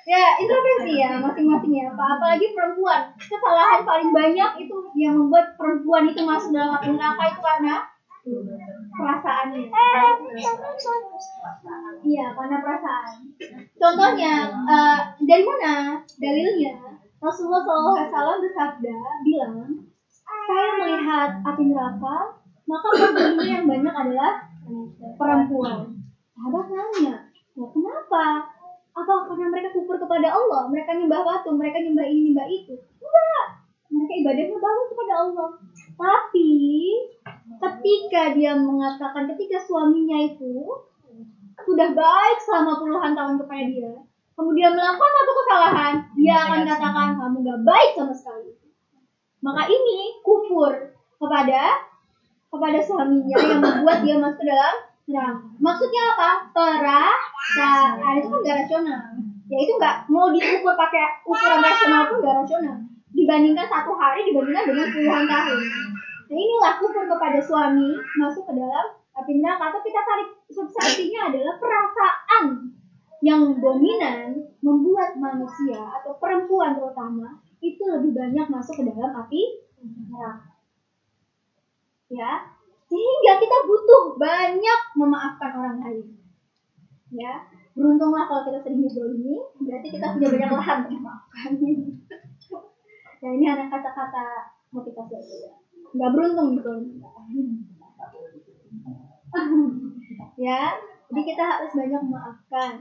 ya 0.02 0.34
introspeksi 0.34 0.98
ya 0.98 1.22
masing-masing 1.22 1.78
ya 1.78 1.94
apa 1.94 2.18
apalagi 2.18 2.50
perempuan 2.50 3.14
kesalahan 3.22 3.86
paling 3.86 4.10
banyak 4.10 4.66
itu 4.66 4.76
yang 4.98 5.14
membuat 5.14 5.54
perempuan 5.54 6.10
itu 6.10 6.26
masuk 6.26 6.50
dalam 6.50 6.74
api 6.74 6.90
neraka 6.90 7.22
itu 7.30 7.38
karena 7.38 7.74
perasaannya. 8.22 9.66
Iya 12.02 12.26
karena 12.38 12.56
perasaan. 12.62 13.16
Contohnya 13.74 14.34
uh, 14.50 14.98
dari 15.22 15.42
mana? 15.42 15.98
Dalilnya. 16.18 16.74
Rasulullah 17.22 17.62
SAW 17.62 18.42
bersabda 18.42 18.98
bilang 19.22 19.86
saya 20.22 20.68
melihat 20.74 21.30
api 21.46 21.70
neraka 21.70 22.42
maka 22.66 22.88
penghuni 22.94 23.46
yang 23.46 23.66
banyak 23.66 23.94
adalah 23.94 24.46
perempuan. 25.18 25.98
Sahabat 26.32 26.66
nanya 26.70 27.16
ya, 27.54 27.64
kenapa? 27.68 28.48
Apa 28.92 29.12
karena 29.28 29.46
mereka 29.48 29.68
kufur 29.72 29.96
kepada 29.96 30.28
Allah? 30.32 30.68
Mereka 30.68 30.98
nyembah 30.98 31.22
batu 31.24 31.54
mereka 31.54 31.80
nyembah 31.80 32.06
ini 32.06 32.32
nyembah 32.32 32.46
itu? 32.48 32.74
Enggak. 33.00 33.46
Mereka 33.92 34.12
ibadahnya 34.24 34.56
bagus 34.56 34.86
kepada 34.92 35.14
Allah. 35.20 35.48
Tapi 35.96 36.50
ketika 37.58 38.22
dia 38.36 38.52
mengatakan 38.56 39.28
ketika 39.34 39.58
suaminya 39.60 40.18
itu 40.22 40.64
sudah 41.62 41.88
baik 41.92 42.38
selama 42.40 42.80
puluhan 42.80 43.12
tahun 43.12 43.34
kepada 43.42 43.64
dia 43.68 43.92
kemudian 44.32 44.72
melakukan 44.72 45.12
satu 45.12 45.32
kesalahan 45.44 45.94
dia 46.16 46.36
akan 46.48 46.60
katakan 46.64 47.08
kamu 47.18 47.36
gak 47.44 47.60
baik 47.66 47.90
sama 47.98 48.14
sekali 48.14 48.50
maka 49.42 49.66
ini 49.66 50.22
kufur 50.22 50.72
kepada 51.18 51.90
kepada 52.52 52.78
suaminya 52.80 53.36
yang 53.36 53.60
membuat 53.60 53.98
dia 54.04 54.16
masuk 54.20 54.44
dalam 54.44 54.76
Nah, 55.10 55.34
maksudnya 55.58 56.14
apa? 56.14 56.30
Perasaan 56.54 58.14
itu 58.22 58.28
kan 58.30 58.38
gak 58.46 58.56
rasional. 58.62 59.02
Ya 59.50 59.58
itu 59.58 59.72
nggak 59.76 59.96
mau 60.08 60.30
diukur 60.30 60.72
pakai 60.78 61.20
ukuran 61.26 61.58
rasional 61.58 62.06
pun 62.06 62.22
gak 62.22 62.36
rasional. 62.46 62.76
Dibandingkan 63.10 63.66
satu 63.66 63.92
hari 63.98 64.30
dibandingkan 64.30 64.64
dengan 64.70 64.86
puluhan 64.94 65.24
tahun. 65.26 65.60
Nah 66.32 66.40
inilah 66.40 66.80
kufur 66.80 67.04
kepada 67.04 67.36
suami 67.44 67.92
masuk 68.16 68.48
ke 68.48 68.56
dalam 68.56 68.96
api 69.12 69.36
neraka. 69.36 69.68
Atau 69.68 69.84
kita 69.84 70.00
tarik 70.00 70.28
substansinya 70.48 71.28
adalah 71.28 71.60
perasaan 71.60 72.72
yang 73.20 73.60
dominan 73.60 74.40
membuat 74.64 75.12
manusia 75.20 75.76
atau 76.00 76.16
perempuan 76.16 76.72
terutama 76.72 77.36
itu 77.60 77.84
lebih 77.84 78.16
banyak 78.16 78.48
masuk 78.48 78.80
ke 78.80 78.84
dalam 78.88 79.12
api 79.12 79.60
neraka. 80.08 80.56
Ya, 82.08 82.48
sehingga 82.88 83.32
kita 83.36 83.56
butuh 83.68 84.16
banyak 84.16 84.80
memaafkan 84.96 85.52
orang 85.52 85.78
lain. 85.84 86.16
Ya, 87.12 87.44
beruntunglah 87.76 88.24
kalau 88.24 88.48
kita 88.48 88.64
sering 88.64 89.20
ini, 89.20 89.36
berarti 89.60 89.88
kita 89.92 90.16
punya 90.16 90.28
banyak 90.32 90.50
lahan 90.56 90.76
untuk 90.88 90.96
memaafkan. 90.96 91.50
nah 93.20 93.30
ini 93.36 93.44
ada 93.52 93.68
kata-kata 93.68 94.56
motivasi 94.72 95.12
aja 95.12 95.36
ya. 95.44 95.61
Nggak 95.92 96.10
beruntung 96.12 96.48
gitu. 96.56 96.72
ya, 100.36 100.62
jadi 101.08 101.22
kita 101.24 101.44
harus 101.44 101.72
banyak 101.72 102.02
memaafkan. 102.04 102.72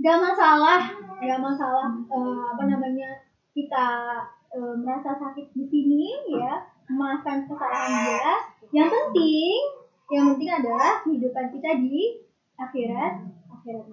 Gak 0.00 0.16
masalah, 0.16 0.80
gak 1.20 1.40
masalah 1.44 1.92
uh, 2.08 2.56
apa 2.56 2.64
namanya 2.64 3.20
kita 3.52 4.16
uh, 4.48 4.74
merasa 4.80 5.12
sakit 5.12 5.52
di 5.52 5.64
sini 5.68 6.04
ya, 6.40 6.64
memaafkan 6.88 7.44
kesalahan 7.44 8.08
dia. 8.08 8.32
Yang 8.72 8.88
penting, 8.96 9.60
yang 10.08 10.24
penting 10.32 10.50
adalah 10.50 11.04
kehidupan 11.04 11.52
kita 11.52 11.70
di 11.84 12.24
akhirat, 12.56 13.12
akhirat. 13.60 13.84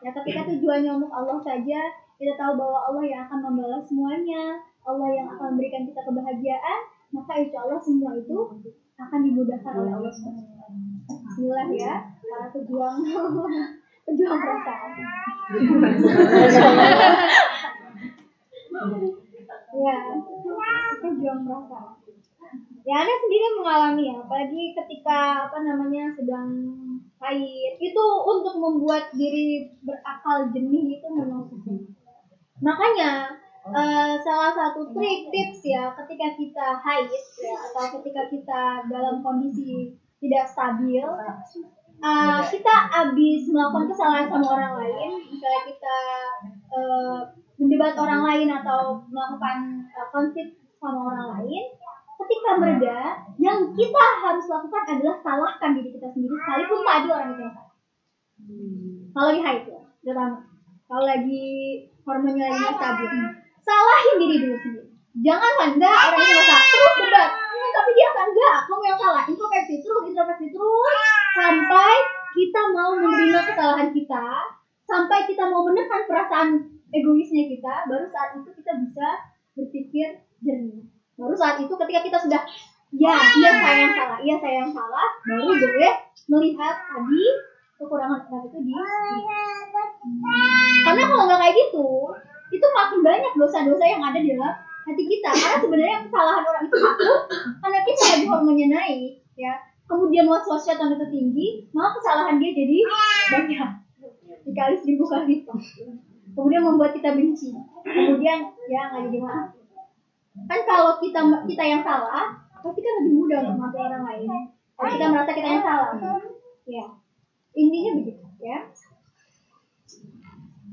Ya, 0.00 0.10
ketika 0.12 0.40
tujuannya 0.48 0.92
untuk 1.00 1.12
Allah 1.12 1.38
saja, 1.40 1.80
kita 2.20 2.36
tahu 2.36 2.52
bahwa 2.60 2.78
Allah 2.84 3.04
yang 3.08 3.20
akan 3.28 3.40
membalas 3.48 3.84
semuanya, 3.88 4.60
Allah 4.84 5.08
yang 5.08 5.26
akan 5.32 5.56
memberikan 5.56 5.88
kita 5.88 6.00
kebahagiaan, 6.04 6.80
maka 7.10 7.32
insya 7.38 7.58
Allah 7.66 7.80
semua 7.82 8.14
itu 8.18 8.38
akan 9.00 9.20
dimudahkan 9.24 9.74
oleh 9.74 9.92
Allah 9.94 10.12
SWT. 10.12 10.60
Bismillah 11.10 11.68
ya, 11.74 11.94
para 12.22 12.46
pejuang 12.54 12.96
pejuang 14.06 14.38
perasaan. 14.38 14.90
ya, 19.70 19.98
pejuang 21.00 21.40
perasaan 21.46 22.00
ya 22.84 23.04
anda 23.04 23.14
sendiri 23.14 23.46
mengalami 23.60 24.02
ya 24.08 24.16
apalagi 24.18 24.62
ketika 24.72 25.48
apa 25.48 25.58
namanya 25.62 26.08
sedang 26.16 26.48
haid 27.20 27.74
itu 27.76 28.04
untuk 28.24 28.56
membuat 28.56 29.12
diri 29.12 29.68
berakal 29.84 30.48
jernih 30.48 30.96
itu 30.96 31.06
memang 31.12 31.44
susah 31.46 31.76
makanya 32.64 33.36
uh, 33.70 34.12
salah 34.20 34.52
satu 34.52 34.90
trik 34.94 35.30
tips 35.30 35.60
ya 35.66 35.90
ketika 35.94 36.26
kita 36.36 36.66
haid 36.82 37.08
ya 37.10 37.54
atau 37.56 37.98
ketika 38.00 38.22
kita 38.30 38.62
dalam 38.90 39.22
kondisi 39.24 39.94
tidak 40.20 40.44
stabil 40.46 41.02
uh, 41.02 42.40
kita 42.44 42.74
habis 42.90 43.48
melakukan 43.48 43.86
kesalahan 43.90 44.26
sama 44.28 44.46
orang 44.58 44.74
lain 44.84 45.10
misalnya 45.30 45.62
kita 45.66 45.96
uh, 46.74 47.18
mendebat 47.60 47.94
orang 47.96 48.22
lain 48.24 48.48
atau 48.50 49.04
melakukan 49.08 49.88
uh, 49.96 50.08
konflik 50.12 50.58
sama 50.80 51.12
orang 51.12 51.28
lain 51.40 51.64
ketika 52.20 52.50
mereda, 52.60 52.98
yang 53.40 53.72
kita 53.72 54.04
harus 54.20 54.44
lakukan 54.44 54.82
adalah 54.86 55.16
salahkan 55.24 55.70
diri 55.72 55.90
kita 55.96 56.08
sendiri 56.12 56.36
sekalipun 56.36 56.80
tadi 56.84 57.08
orang 57.08 57.28
itu 57.32 57.40
yang 57.40 57.54
salah. 57.56 57.72
Hmm. 58.40 58.96
Kalau 59.10 59.26
lagi 59.32 59.42
haid 59.42 59.62
ya, 59.66 59.80
pertama. 60.04 60.38
Kalau 60.90 61.04
lagi 61.06 61.44
hormonnya 62.04 62.44
lagi 62.50 62.66
stabil, 62.76 63.12
salahin 63.70 64.14
diri 64.18 64.36
dulu 64.42 64.56
sendiri. 64.58 64.88
Jangan 65.20 65.52
enggak 65.74 65.98
orang 66.10 66.22
salah, 66.22 66.60
terus 66.66 66.94
debat. 67.06 67.30
Hmm, 67.30 67.70
tapi 67.74 67.90
dia 67.94 68.08
kan 68.10 68.26
enggak, 68.30 68.56
kamu 68.66 68.82
yang 68.86 68.98
salah. 68.98 69.22
Introspeksi 69.26 69.74
terus, 69.82 70.02
introspeksi 70.10 70.46
terus 70.50 70.96
sampai 71.34 71.92
kita 72.34 72.62
mau 72.74 72.90
menerima 72.98 73.40
kesalahan 73.46 73.88
kita, 73.94 74.26
sampai 74.86 75.18
kita 75.26 75.44
mau 75.50 75.62
menekan 75.66 76.02
perasaan 76.06 76.48
egoisnya 76.90 77.46
kita, 77.46 77.74
baru 77.86 78.06
saat 78.10 78.38
itu 78.38 78.50
kita 78.54 78.72
bisa 78.82 79.08
berpikir 79.54 80.08
jernih. 80.42 80.82
Baru 81.14 81.34
saat 81.34 81.62
itu 81.62 81.72
ketika 81.74 82.00
kita 82.06 82.18
sudah 82.18 82.42
ya 82.90 83.14
iya 83.38 83.50
saya 83.54 83.76
yang 83.86 83.94
salah, 83.94 84.18
iya 84.18 84.36
saya 84.38 84.54
yang 84.66 84.72
salah, 84.74 85.06
baru 85.22 85.54
boleh 85.54 85.94
melihat 86.26 86.74
tadi 86.90 87.24
kekurangan 87.80 88.20
kita 88.28 88.36
itu 88.50 88.58
di 88.66 88.72
karena 90.80 91.02
kalau 91.06 91.24
nggak 91.28 91.40
kayak 91.40 91.54
gitu 91.56 91.88
itu 92.50 92.66
makin 92.74 93.00
banyak 93.00 93.32
dosa-dosa 93.38 93.84
yang 93.86 94.02
ada 94.02 94.18
di 94.18 94.34
dalam 94.34 94.54
hati 94.86 95.02
kita. 95.06 95.30
Karena 95.30 95.56
sebenarnya 95.62 95.98
kesalahan 96.06 96.44
orang 96.44 96.64
itu 96.66 96.76
satu 96.76 97.12
karena 97.62 97.78
kita 97.86 98.02
lagi 98.04 98.26
hormonnya 98.26 98.66
naik 98.70 99.12
ya. 99.38 99.54
Kemudian 99.90 100.30
was-was 100.30 100.62
setan 100.62 100.94
itu 100.94 101.06
tinggi 101.10 101.46
maka 101.74 101.98
kesalahan 101.98 102.38
dia 102.38 102.50
jadi 102.54 102.76
banyak. 103.30 103.70
Dikali 104.46 104.76
seribu 104.78 105.04
kali. 105.06 105.46
Kemudian 106.30 106.62
membuat 106.62 106.94
kita 106.94 107.14
benci. 107.14 107.54
Kemudian 107.86 108.38
ya 108.70 108.80
nggak 108.90 109.02
jadi 109.10 109.18
maaf. 109.22 109.48
Kan 110.46 110.60
kalau 110.66 110.98
kita 111.02 111.20
kita 111.46 111.64
yang 111.66 111.82
salah 111.82 112.38
pasti 112.60 112.80
kan 112.84 112.92
lebih 113.02 113.12
mudah 113.16 113.38
untuk 113.46 113.56
maafin 113.56 113.82
orang 113.82 114.04
lain. 114.04 114.28
Kalau 114.78 114.90
kita 114.94 115.06
merasa 115.10 115.30
kita 115.34 115.48
yang 115.48 115.64
salah 115.64 115.90
ya. 116.66 116.86
Intinya 117.50 117.90
begitu 117.98 118.24
ya 118.40 118.70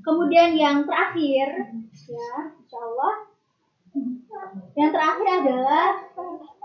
kemudian 0.07 0.55
yang 0.55 0.87
terakhir 0.87 1.67
ya 2.07 2.31
insya 2.55 2.79
Allah 2.79 3.27
Yang 4.77 4.91
terakhir 4.93 5.27
adalah 5.41 5.87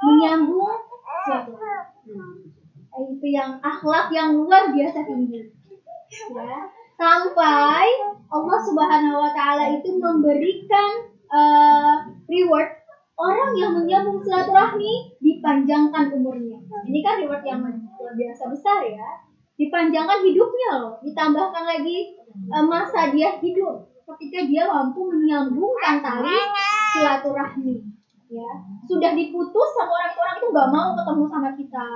menyambung 0.04 0.76
silaturahmi. 1.24 2.52
Itu 2.92 3.26
yang 3.32 3.56
akhlak 3.64 4.12
yang 4.12 4.36
luar 4.36 4.68
biasa 4.68 5.08
tinggi. 5.08 5.48
Ya. 6.12 6.68
Sampai 7.00 7.88
Allah 8.28 8.58
Subhanahu 8.60 9.16
wa 9.16 9.32
taala 9.32 9.80
itu 9.80 9.96
memberikan 9.96 11.08
eh, 11.32 11.94
reward 12.28 12.68
orang 13.16 13.52
yang 13.56 13.72
menyambung 13.80 14.20
silaturahmi 14.20 15.16
dipanjangkan 15.24 16.12
umurnya. 16.12 16.60
Ini 16.84 17.00
kan 17.00 17.16
reward 17.24 17.42
yang 17.48 17.64
luar 17.64 18.12
biasa 18.12 18.52
besar 18.52 18.84
ya. 18.84 19.24
Dipanjangkan 19.56 20.20
hidupnya 20.26 20.70
loh, 20.84 21.00
ditambahkan 21.00 21.64
lagi 21.64 22.21
masa 22.64 23.12
dia 23.12 23.36
hidup 23.38 23.88
ketika 24.14 24.38
dia 24.48 24.64
mampu 24.68 25.08
menyambungkan 25.08 26.02
tali 26.02 26.38
silaturahmi. 26.92 27.76
Ya, 28.32 28.48
sudah 28.88 29.12
diputus 29.12 29.68
sama 29.76 29.92
orang-orang 29.92 30.36
itu 30.40 30.46
nggak 30.56 30.70
mau 30.72 30.88
ketemu 30.96 31.24
sama 31.28 31.50
kita. 31.52 31.86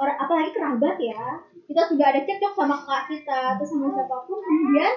Orang 0.00 0.16
apalagi 0.16 0.50
kerabat 0.56 0.96
ya. 0.96 1.22
Kita 1.68 1.82
sudah 1.92 2.06
ada 2.08 2.20
cekcok 2.24 2.52
sama 2.56 2.76
kakak 2.80 3.04
kita 3.12 3.38
atau 3.56 3.64
sama 3.68 3.92
siapa 3.92 4.16
pun 4.24 4.40
kemudian 4.40 4.92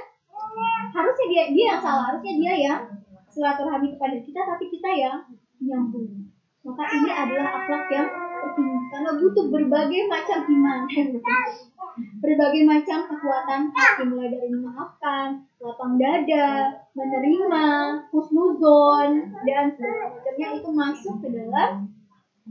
harusnya 0.95 1.25
dia 1.27 1.43
dia 1.51 1.65
yang 1.75 1.81
salah, 1.83 2.03
harusnya 2.11 2.33
dia 2.39 2.53
yang 2.55 2.79
silaturahmi 3.27 3.99
kepada 3.99 4.15
kita 4.23 4.39
tapi 4.47 4.65
kita 4.71 4.89
yang 4.95 5.17
nyambung. 5.59 6.31
Maka 6.63 6.83
ini 6.95 7.09
adalah 7.11 7.63
akhlak 7.63 7.85
yang 7.91 8.07
tertinggi 8.11 8.79
karena 8.91 9.11
butuh 9.19 9.45
berbagai 9.51 10.01
macam 10.07 10.39
iman. 10.47 10.79
berbagai 11.97 12.63
macam 12.65 13.09
kekuatan 13.09 13.73
hati 13.73 14.03
mulai 14.05 14.29
dari 14.29 14.49
memaafkan, 14.53 15.41
lapang 15.57 15.97
dada, 15.97 16.77
menerima, 16.93 17.65
husnuzon 18.13 19.33
dan 19.45 19.73
segala 19.73 20.13
macamnya 20.13 20.47
itu 20.57 20.69
masuk 20.69 21.15
ke 21.25 21.27
dalam 21.33 21.89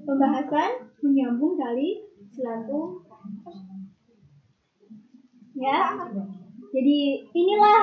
pembahasan 0.03 0.71
menyambung 1.03 1.55
tali 1.55 2.03
silaturahmi. 2.35 3.87
Ya, 5.57 5.97
jadi 6.69 6.99
inilah 7.33 7.81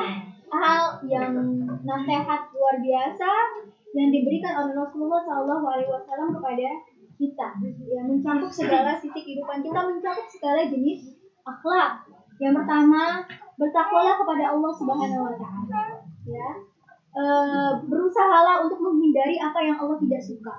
hal 0.53 1.01
yang 1.09 1.33
nasihat 1.81 2.41
luar 2.53 2.75
biasa 2.77 3.31
yang 3.97 4.13
diberikan 4.13 4.53
oleh 4.61 4.73
Rasulullah 4.77 5.25
Shallallahu 5.25 5.65
Alaihi 5.65 5.89
Wasallam 5.89 6.29
kepada 6.37 6.69
kita, 7.17 7.49
yang 7.89 8.05
mencakup 8.09 8.53
segala 8.53 8.97
sisi 9.01 9.17
kehidupan 9.21 9.65
kita, 9.65 9.79
mencakup 9.85 10.27
segala 10.29 10.65
jenis 10.69 11.22
akhlak. 11.43 12.07
Yang 12.41 12.53
pertama, 12.63 13.23
bertakwalah 13.59 14.15
kepada 14.19 14.43
Allah 14.51 14.71
Subhanahu 14.73 15.23
Wa 15.27 15.35
Taala. 15.37 15.81
Ya, 16.23 16.49
e, 17.13 17.23
berusahalah 17.87 18.63
untuk 18.65 18.79
menghindari 18.79 19.37
apa 19.37 19.59
yang 19.61 19.77
Allah 19.77 19.99
tidak 20.01 20.23
suka. 20.23 20.53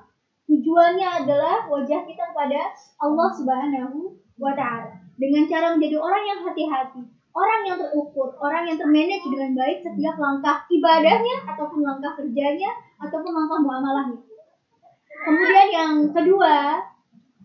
Tujuannya 0.45 1.25
adalah 1.25 1.65
wajah 1.67 2.05
kita 2.05 2.25
kepada 2.31 2.73
Allah 3.01 3.29
Subhanahu 3.33 4.13
Wa 4.37 4.53
Taala 4.53 5.05
dengan 5.15 5.47
cara 5.47 5.75
menjadi 5.75 5.97
orang 5.99 6.25
yang 6.27 6.41
hati-hati, 6.43 7.03
orang 7.35 7.61
yang 7.67 7.77
terukur, 7.79 8.35
orang 8.43 8.67
yang 8.67 8.77
termanage 8.79 9.27
dengan 9.27 9.51
baik 9.55 9.79
setiap 9.83 10.17
langkah 10.19 10.67
ibadahnya 10.71 11.49
ataupun 11.55 11.81
langkah 11.83 12.13
kerjanya 12.19 12.71
ataupun 12.99 13.31
langkah 13.31 13.59
muamalahnya. 13.63 14.21
Kemudian 15.25 15.69
yang 15.71 15.95
kedua, 16.11 16.83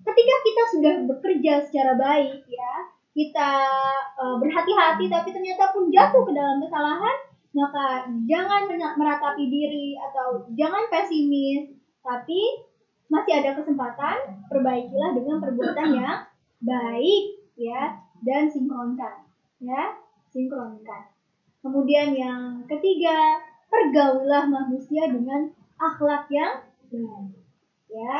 ketika 0.04 0.36
kita 0.44 0.64
sudah 0.76 0.94
bekerja 1.08 1.54
secara 1.64 1.94
baik 1.96 2.44
ya, 2.50 2.74
kita 3.14 3.52
uh, 4.16 4.36
berhati-hati 4.38 5.10
tapi 5.10 5.30
ternyata 5.34 5.74
pun 5.74 5.90
jatuh 5.90 6.24
ke 6.24 6.32
dalam 6.32 6.62
kesalahan, 6.62 7.18
maka 7.52 8.06
jangan 8.30 8.70
meratapi 8.70 9.50
diri 9.50 9.98
atau 9.98 10.46
jangan 10.54 10.86
pesimis, 10.94 11.74
tapi 12.06 12.70
masih 13.10 13.42
ada 13.42 13.58
kesempatan 13.58 14.46
perbaikilah 14.48 15.18
dengan 15.18 15.42
perbuatan 15.42 15.90
yang 16.00 16.18
baik 16.62 17.24
ya 17.58 17.98
dan 18.22 18.46
sinkronkan 18.46 19.26
ya 19.58 19.98
sinkronkan. 20.30 21.10
Kemudian 21.60 22.14
yang 22.16 22.64
ketiga 22.70 23.42
pergaulah 23.68 24.46
manusia 24.48 25.10
dengan 25.10 25.50
akhlak 25.76 26.30
yang 26.30 26.64
baik 26.94 27.34
ya. 27.90 28.16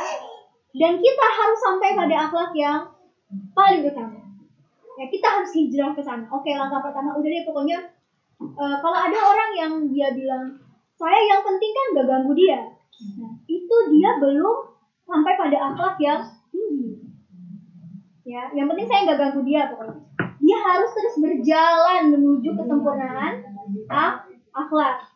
Dan 0.70 1.02
kita 1.02 1.26
harus 1.26 1.60
sampai 1.62 1.98
pada 1.98 2.16
akhlak 2.30 2.52
yang 2.54 2.82
paling 3.54 3.86
utama 3.86 4.29
ya 5.00 5.06
kita 5.08 5.28
harus 5.32 5.52
hijrah 5.56 5.96
ke 5.96 6.04
sana. 6.04 6.28
Oke 6.28 6.52
langkah 6.52 6.84
pertama. 6.84 7.16
Udah 7.16 7.30
deh 7.32 7.44
pokoknya 7.48 7.80
uh, 8.44 8.78
kalau 8.84 8.98
ada 9.00 9.16
orang 9.16 9.50
yang 9.56 9.72
dia 9.88 10.12
bilang 10.12 10.60
saya 11.00 11.20
yang 11.24 11.40
penting 11.40 11.72
kan 11.72 11.86
gak 11.96 12.08
ganggu 12.12 12.36
dia. 12.36 12.60
Nah, 13.16 13.32
itu 13.48 13.76
dia 13.96 14.20
belum 14.20 14.76
sampai 15.08 15.34
pada 15.40 15.58
akhlak 15.72 15.96
yang 16.04 16.20
tinggi. 16.52 17.00
Ya 18.28 18.52
yang 18.52 18.68
penting 18.68 18.86
saya 18.92 19.08
nggak 19.08 19.20
ganggu 19.24 19.42
dia 19.48 19.72
pokoknya. 19.72 20.04
Dia 20.44 20.58
harus 20.60 20.92
terus 20.92 21.16
berjalan 21.24 22.12
menuju 22.12 22.60
kesempurnaan 22.60 23.34
ah, 23.88 24.28
akhlak. 24.52 25.08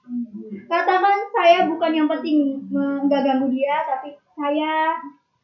Katakan 0.72 1.28
saya 1.36 1.68
bukan 1.68 1.92
yang 1.92 2.08
penting 2.08 2.64
nggak 2.72 3.22
ganggu 3.28 3.52
dia 3.52 3.84
tapi 3.84 4.16
saya 4.32 4.96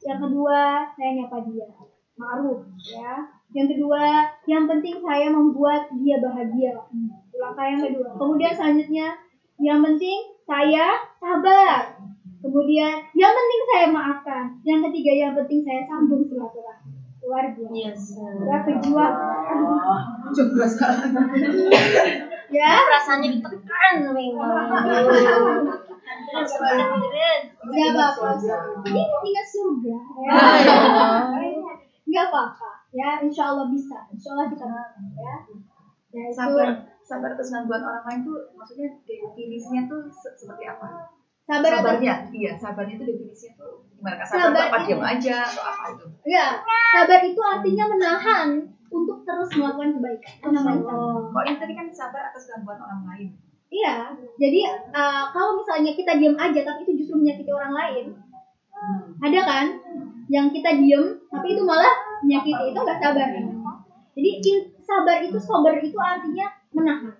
yang 0.07 0.19
kedua 0.23 0.87
saya 0.95 1.09
nyapa 1.19 1.43
dia. 1.51 1.67
Ma'ruf 2.15 2.63
ya 2.87 3.38
yang 3.49 3.65
kedua 3.65 4.29
yang 4.45 4.69
penting 4.69 5.01
saya 5.01 5.27
membuat 5.33 5.89
dia 5.97 6.21
bahagia. 6.21 6.77
Langkah 7.33 7.65
yang 7.65 7.81
kedua. 7.81 8.13
Kemudian 8.13 8.53
selanjutnya 8.53 9.07
yang 9.57 9.81
penting 9.81 10.37
saya 10.45 11.01
sabar. 11.17 11.97
Kemudian 12.39 12.93
yang 13.17 13.33
penting 13.33 13.61
saya 13.73 13.85
maafkan. 13.89 14.43
Yang 14.61 14.79
ketiga 14.89 15.11
yang 15.17 15.33
penting 15.33 15.65
saya 15.65 15.81
sambung 15.89 16.21
silaturahmi. 16.29 16.93
Luar 17.25 17.45
biasa. 17.51 17.73
Yes. 17.75 18.15
ya 18.47 18.57
pejuang 18.63 19.15
Coba 20.29 20.65
ya? 22.53 22.73
Rasanya 22.85 23.27
ditekan 23.33 23.93
memang. 24.13 24.65
Nggak 27.65 27.89
apa-apa. 27.97 28.29
Ini 28.85 29.01
tinggal 29.09 29.45
surga 29.49 29.89
ya. 29.89 30.37
Nggak 32.09 32.25
apa-apa 32.29 32.68
ya 32.89 33.21
insya 33.21 33.43
Allah 33.53 33.65
bisa 33.69 33.97
insya 34.09 34.29
Allah 34.33 34.45
kita 34.49 34.65
bisa 34.65 34.81
ya 35.19 35.35
ya 36.09 36.21
itu 36.25 36.33
Sabar, 36.33 36.67
sabar 37.05 37.29
terus 37.37 37.49
buat 37.69 37.81
orang 37.85 38.03
lain 38.09 38.19
tuh 38.25 38.37
maksudnya 38.57 38.89
definisinya 39.05 39.85
tuh 39.85 40.09
se- 40.09 40.33
seperti 40.33 40.65
apa? 40.65 41.05
sabar 41.49 41.69
Sabarnya, 41.81 42.13
iya 42.29 42.51
sabarnya 42.53 42.95
tuh 42.97 43.07
definisinya 43.09 43.53
tuh 43.57 43.71
gimana? 43.97 44.21
Sabar, 44.25 44.41
Sabar 44.41 44.53
tuh 44.53 44.61
apa 44.69 44.77
itu- 44.77 44.85
diam 44.89 45.01
aja 45.01 45.37
atau 45.49 45.63
apa 45.65 45.83
itu? 45.93 46.05
ya 46.29 46.45
sabar 46.93 47.19
itu 47.25 47.41
artinya 47.41 47.83
menahan 47.93 48.47
untuk 48.89 49.17
terus 49.21 49.49
melakukan 49.53 49.89
kebaikan 49.97 50.33
itu 50.33 50.47
namanya 50.49 50.81
sabar. 50.81 51.29
Kok 51.29 51.43
ini 51.45 51.57
tadi 51.61 51.73
kan 51.77 51.85
sabar 51.93 52.21
atas 52.29 52.43
gangguan 52.49 52.79
orang 52.81 53.01
lain. 53.05 53.29
Iya, 53.69 54.17
jadi 54.41 54.61
uh, 54.89 55.29
kalau 55.29 55.53
misalnya 55.61 55.93
kita 55.93 56.17
diam 56.17 56.33
aja 56.41 56.65
tapi 56.65 56.81
itu 56.89 57.05
justru 57.05 57.21
menyakiti 57.21 57.53
orang 57.53 57.69
lain, 57.69 58.05
ada 59.21 59.39
kan? 59.45 59.65
Yang 60.25 60.45
kita 60.57 60.69
diam 60.81 61.05
tapi 61.29 61.53
itu 61.53 61.61
malah 61.61 61.93
menyakiti 62.23 62.63
itu 62.71 62.79
nggak 62.79 62.99
sabar. 62.99 63.27
Jadi 64.19 64.29
sabar 64.83 65.17
itu 65.23 65.37
sabar 65.39 65.73
itu 65.79 65.95
artinya 65.95 66.47
menahan, 66.75 67.15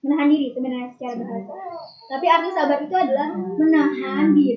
menahan 0.00 0.28
diri 0.32 0.48
sebenarnya 0.54 0.88
secara 0.96 1.20
bahasa. 1.20 1.52
Tapi 2.06 2.26
arti 2.30 2.50
sabar 2.54 2.78
itu 2.80 2.94
adalah 2.96 3.28
menahan 3.36 4.32
diri 4.32 4.56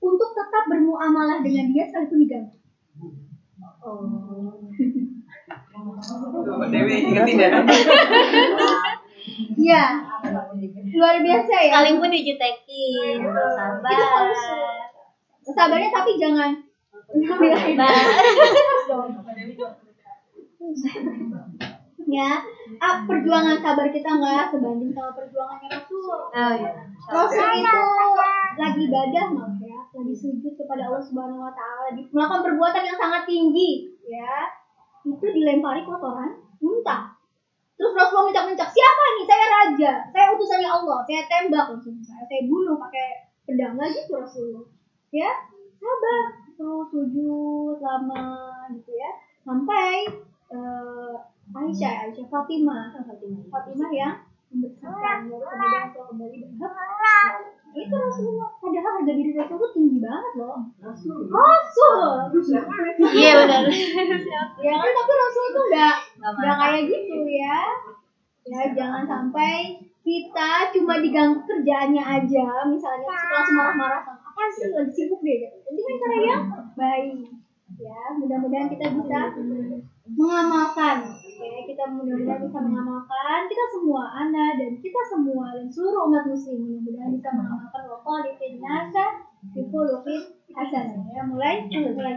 untuk 0.00 0.30
tetap 0.32 0.64
bermuamalah 0.70 1.42
dengan 1.42 1.72
dia 1.74 1.84
sekalipun 1.90 2.22
diganggu. 2.22 2.56
Dewi 6.70 6.96
ingetin 7.10 7.40
ya. 7.40 7.50
Iya, 9.60 9.84
luar 10.96 11.16
biasa 11.20 11.52
ya. 11.60 11.68
Sekalipun 11.72 12.10
dijutekin, 12.14 13.18
sabar. 13.26 14.30
Sabarnya 15.44 15.90
tapi 15.90 16.16
jangan. 16.20 16.69
Ya 22.10 22.30
ah, 22.82 22.94
perjuangan 23.06 23.58
sabar 23.62 23.86
kita 23.90 24.10
nggak 24.18 24.50
sebanding 24.50 24.90
sama 24.94 25.10
perjuangannya 25.14 25.68
Rasul. 25.70 26.06
Oh, 26.10 26.52
iya. 26.58 26.70
Rasul 27.06 27.48
itu 27.58 27.82
lagi 28.58 28.80
ibadah 28.90 29.24
maaf 29.30 29.56
ya 29.62 29.80
lagi 29.90 30.14
sujud 30.14 30.54
kepada 30.58 30.90
Allah 30.90 31.02
Subhanahu 31.02 31.42
Wa 31.42 31.52
Taala 31.54 31.94
melakukan 31.98 32.42
perbuatan 32.46 32.82
yang 32.86 32.98
sangat 32.98 33.22
tinggi 33.26 33.90
ya. 34.06 34.50
Itu 35.06 35.26
dilempari 35.32 35.82
kotoran 35.86 36.38
muntah. 36.60 37.16
Terus 37.80 37.96
Rasulullah 37.96 38.28
mencak-mencak 38.28 38.68
siapa 38.68 39.04
nih? 39.16 39.24
Saya 39.24 39.46
raja. 39.48 39.92
Saya 40.12 40.26
utusannya 40.36 40.68
Allah. 40.68 40.98
Saya 41.08 41.24
tembak 41.24 41.72
langsung. 41.72 41.96
Saya 42.04 42.28
saya 42.28 42.44
bunuh 42.44 42.76
pakai 42.76 43.32
pedang. 43.48 43.80
Lagi 43.80 44.04
tuh 44.04 44.20
Rasulullah 44.20 44.68
ya 45.10 45.30
sabar 45.80 46.49
terus 46.60 46.92
sujud 46.92 47.80
lama 47.80 48.28
gitu 48.76 48.92
ya. 48.92 49.10
Sampai 49.40 50.04
eh, 50.52 51.14
Aisyah 51.50 52.12
Aisyah 52.12 52.26
Fatimah 52.28 52.92
Fatimah 52.92 53.40
Fatimah 53.48 53.90
yang 53.96 54.14
membersihkan 54.52 55.24
lalu 55.24 55.40
kemudian 55.40 55.72
Rasul 55.88 56.04
kembali 56.12 56.36
berhak 56.60 57.34
itu 57.70 57.94
Rasulullah. 57.94 58.50
Padahal 58.58 58.92
harga 59.00 59.12
diri 59.14 59.32
Rasul 59.32 59.56
tuh 59.56 59.70
tinggi 59.72 59.98
banget 60.02 60.32
loh. 60.42 60.58
Rasul. 61.32 62.14
Iya 63.14 63.32
benar. 63.46 63.62
ya 64.66 64.72
kan 64.76 64.90
tapi 64.90 65.12
Rasul 65.16 65.46
tuh 65.54 65.64
nggak 65.70 65.96
Nggak 66.20 66.56
kayak 66.60 66.82
gitu 66.90 67.16
ya. 67.30 67.58
Ya 68.50 68.60
jangan 68.74 69.06
sampai 69.06 69.78
kita 70.02 70.50
cuma 70.74 70.98
diganggu 70.98 71.40
kerjaannya 71.46 72.02
aja. 72.02 72.46
Misalnya 72.66 73.06
langsung 73.06 73.56
marah-marah 73.56 74.02
sama 74.02 74.19
apa 74.40 74.56
sih 74.56 74.72
lagi 74.72 74.92
sibuk 74.96 75.20
deh. 75.20 75.52
Jadi 75.52 75.80
kan 75.84 75.96
cara 76.00 76.16
yang 76.24 76.44
baik 76.72 77.12
ya 77.80 78.00
mudah-mudahan 78.16 78.68
kita 78.72 78.92
bisa 78.92 79.20
mengamalkan 80.10 80.96
ya 81.40 81.60
kita 81.64 81.84
mudah-mudahan 81.86 82.40
bisa 82.44 82.60
mengamalkan 82.60 83.40
kita 83.46 83.64
semua 83.72 84.02
anak 84.20 84.58
dan 84.60 84.72
kita 84.80 85.00
semua 85.06 85.54
dan 85.54 85.64
seluruh 85.70 86.10
umat 86.10 86.24
muslim 86.28 86.60
mudah-mudahan 86.60 87.12
bisa 87.14 87.28
mengamalkan 87.32 87.82
lokal 87.88 88.16
di 88.26 88.58
nasa 88.60 89.04
di 89.54 89.62
khuluqin 89.64 90.22
hasanah 90.52 91.08
ya 91.14 91.22
mulai 91.24 91.64
mulai 91.70 92.14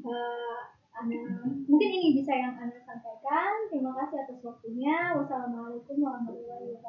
Eh, 0.00 0.60
Ana, 0.96 1.44
mungkin 1.64 1.88
ini 1.88 2.20
bisa 2.20 2.32
yang 2.36 2.56
Anda 2.56 2.76
sampaikan. 2.84 3.68
Terima 3.72 3.92
kasih 3.96 4.20
atas 4.20 4.40
waktunya. 4.44 5.16
Wassalamualaikum 5.16 5.96
warahmatullahi 5.96 6.76
wabarakatuh. 6.76 6.80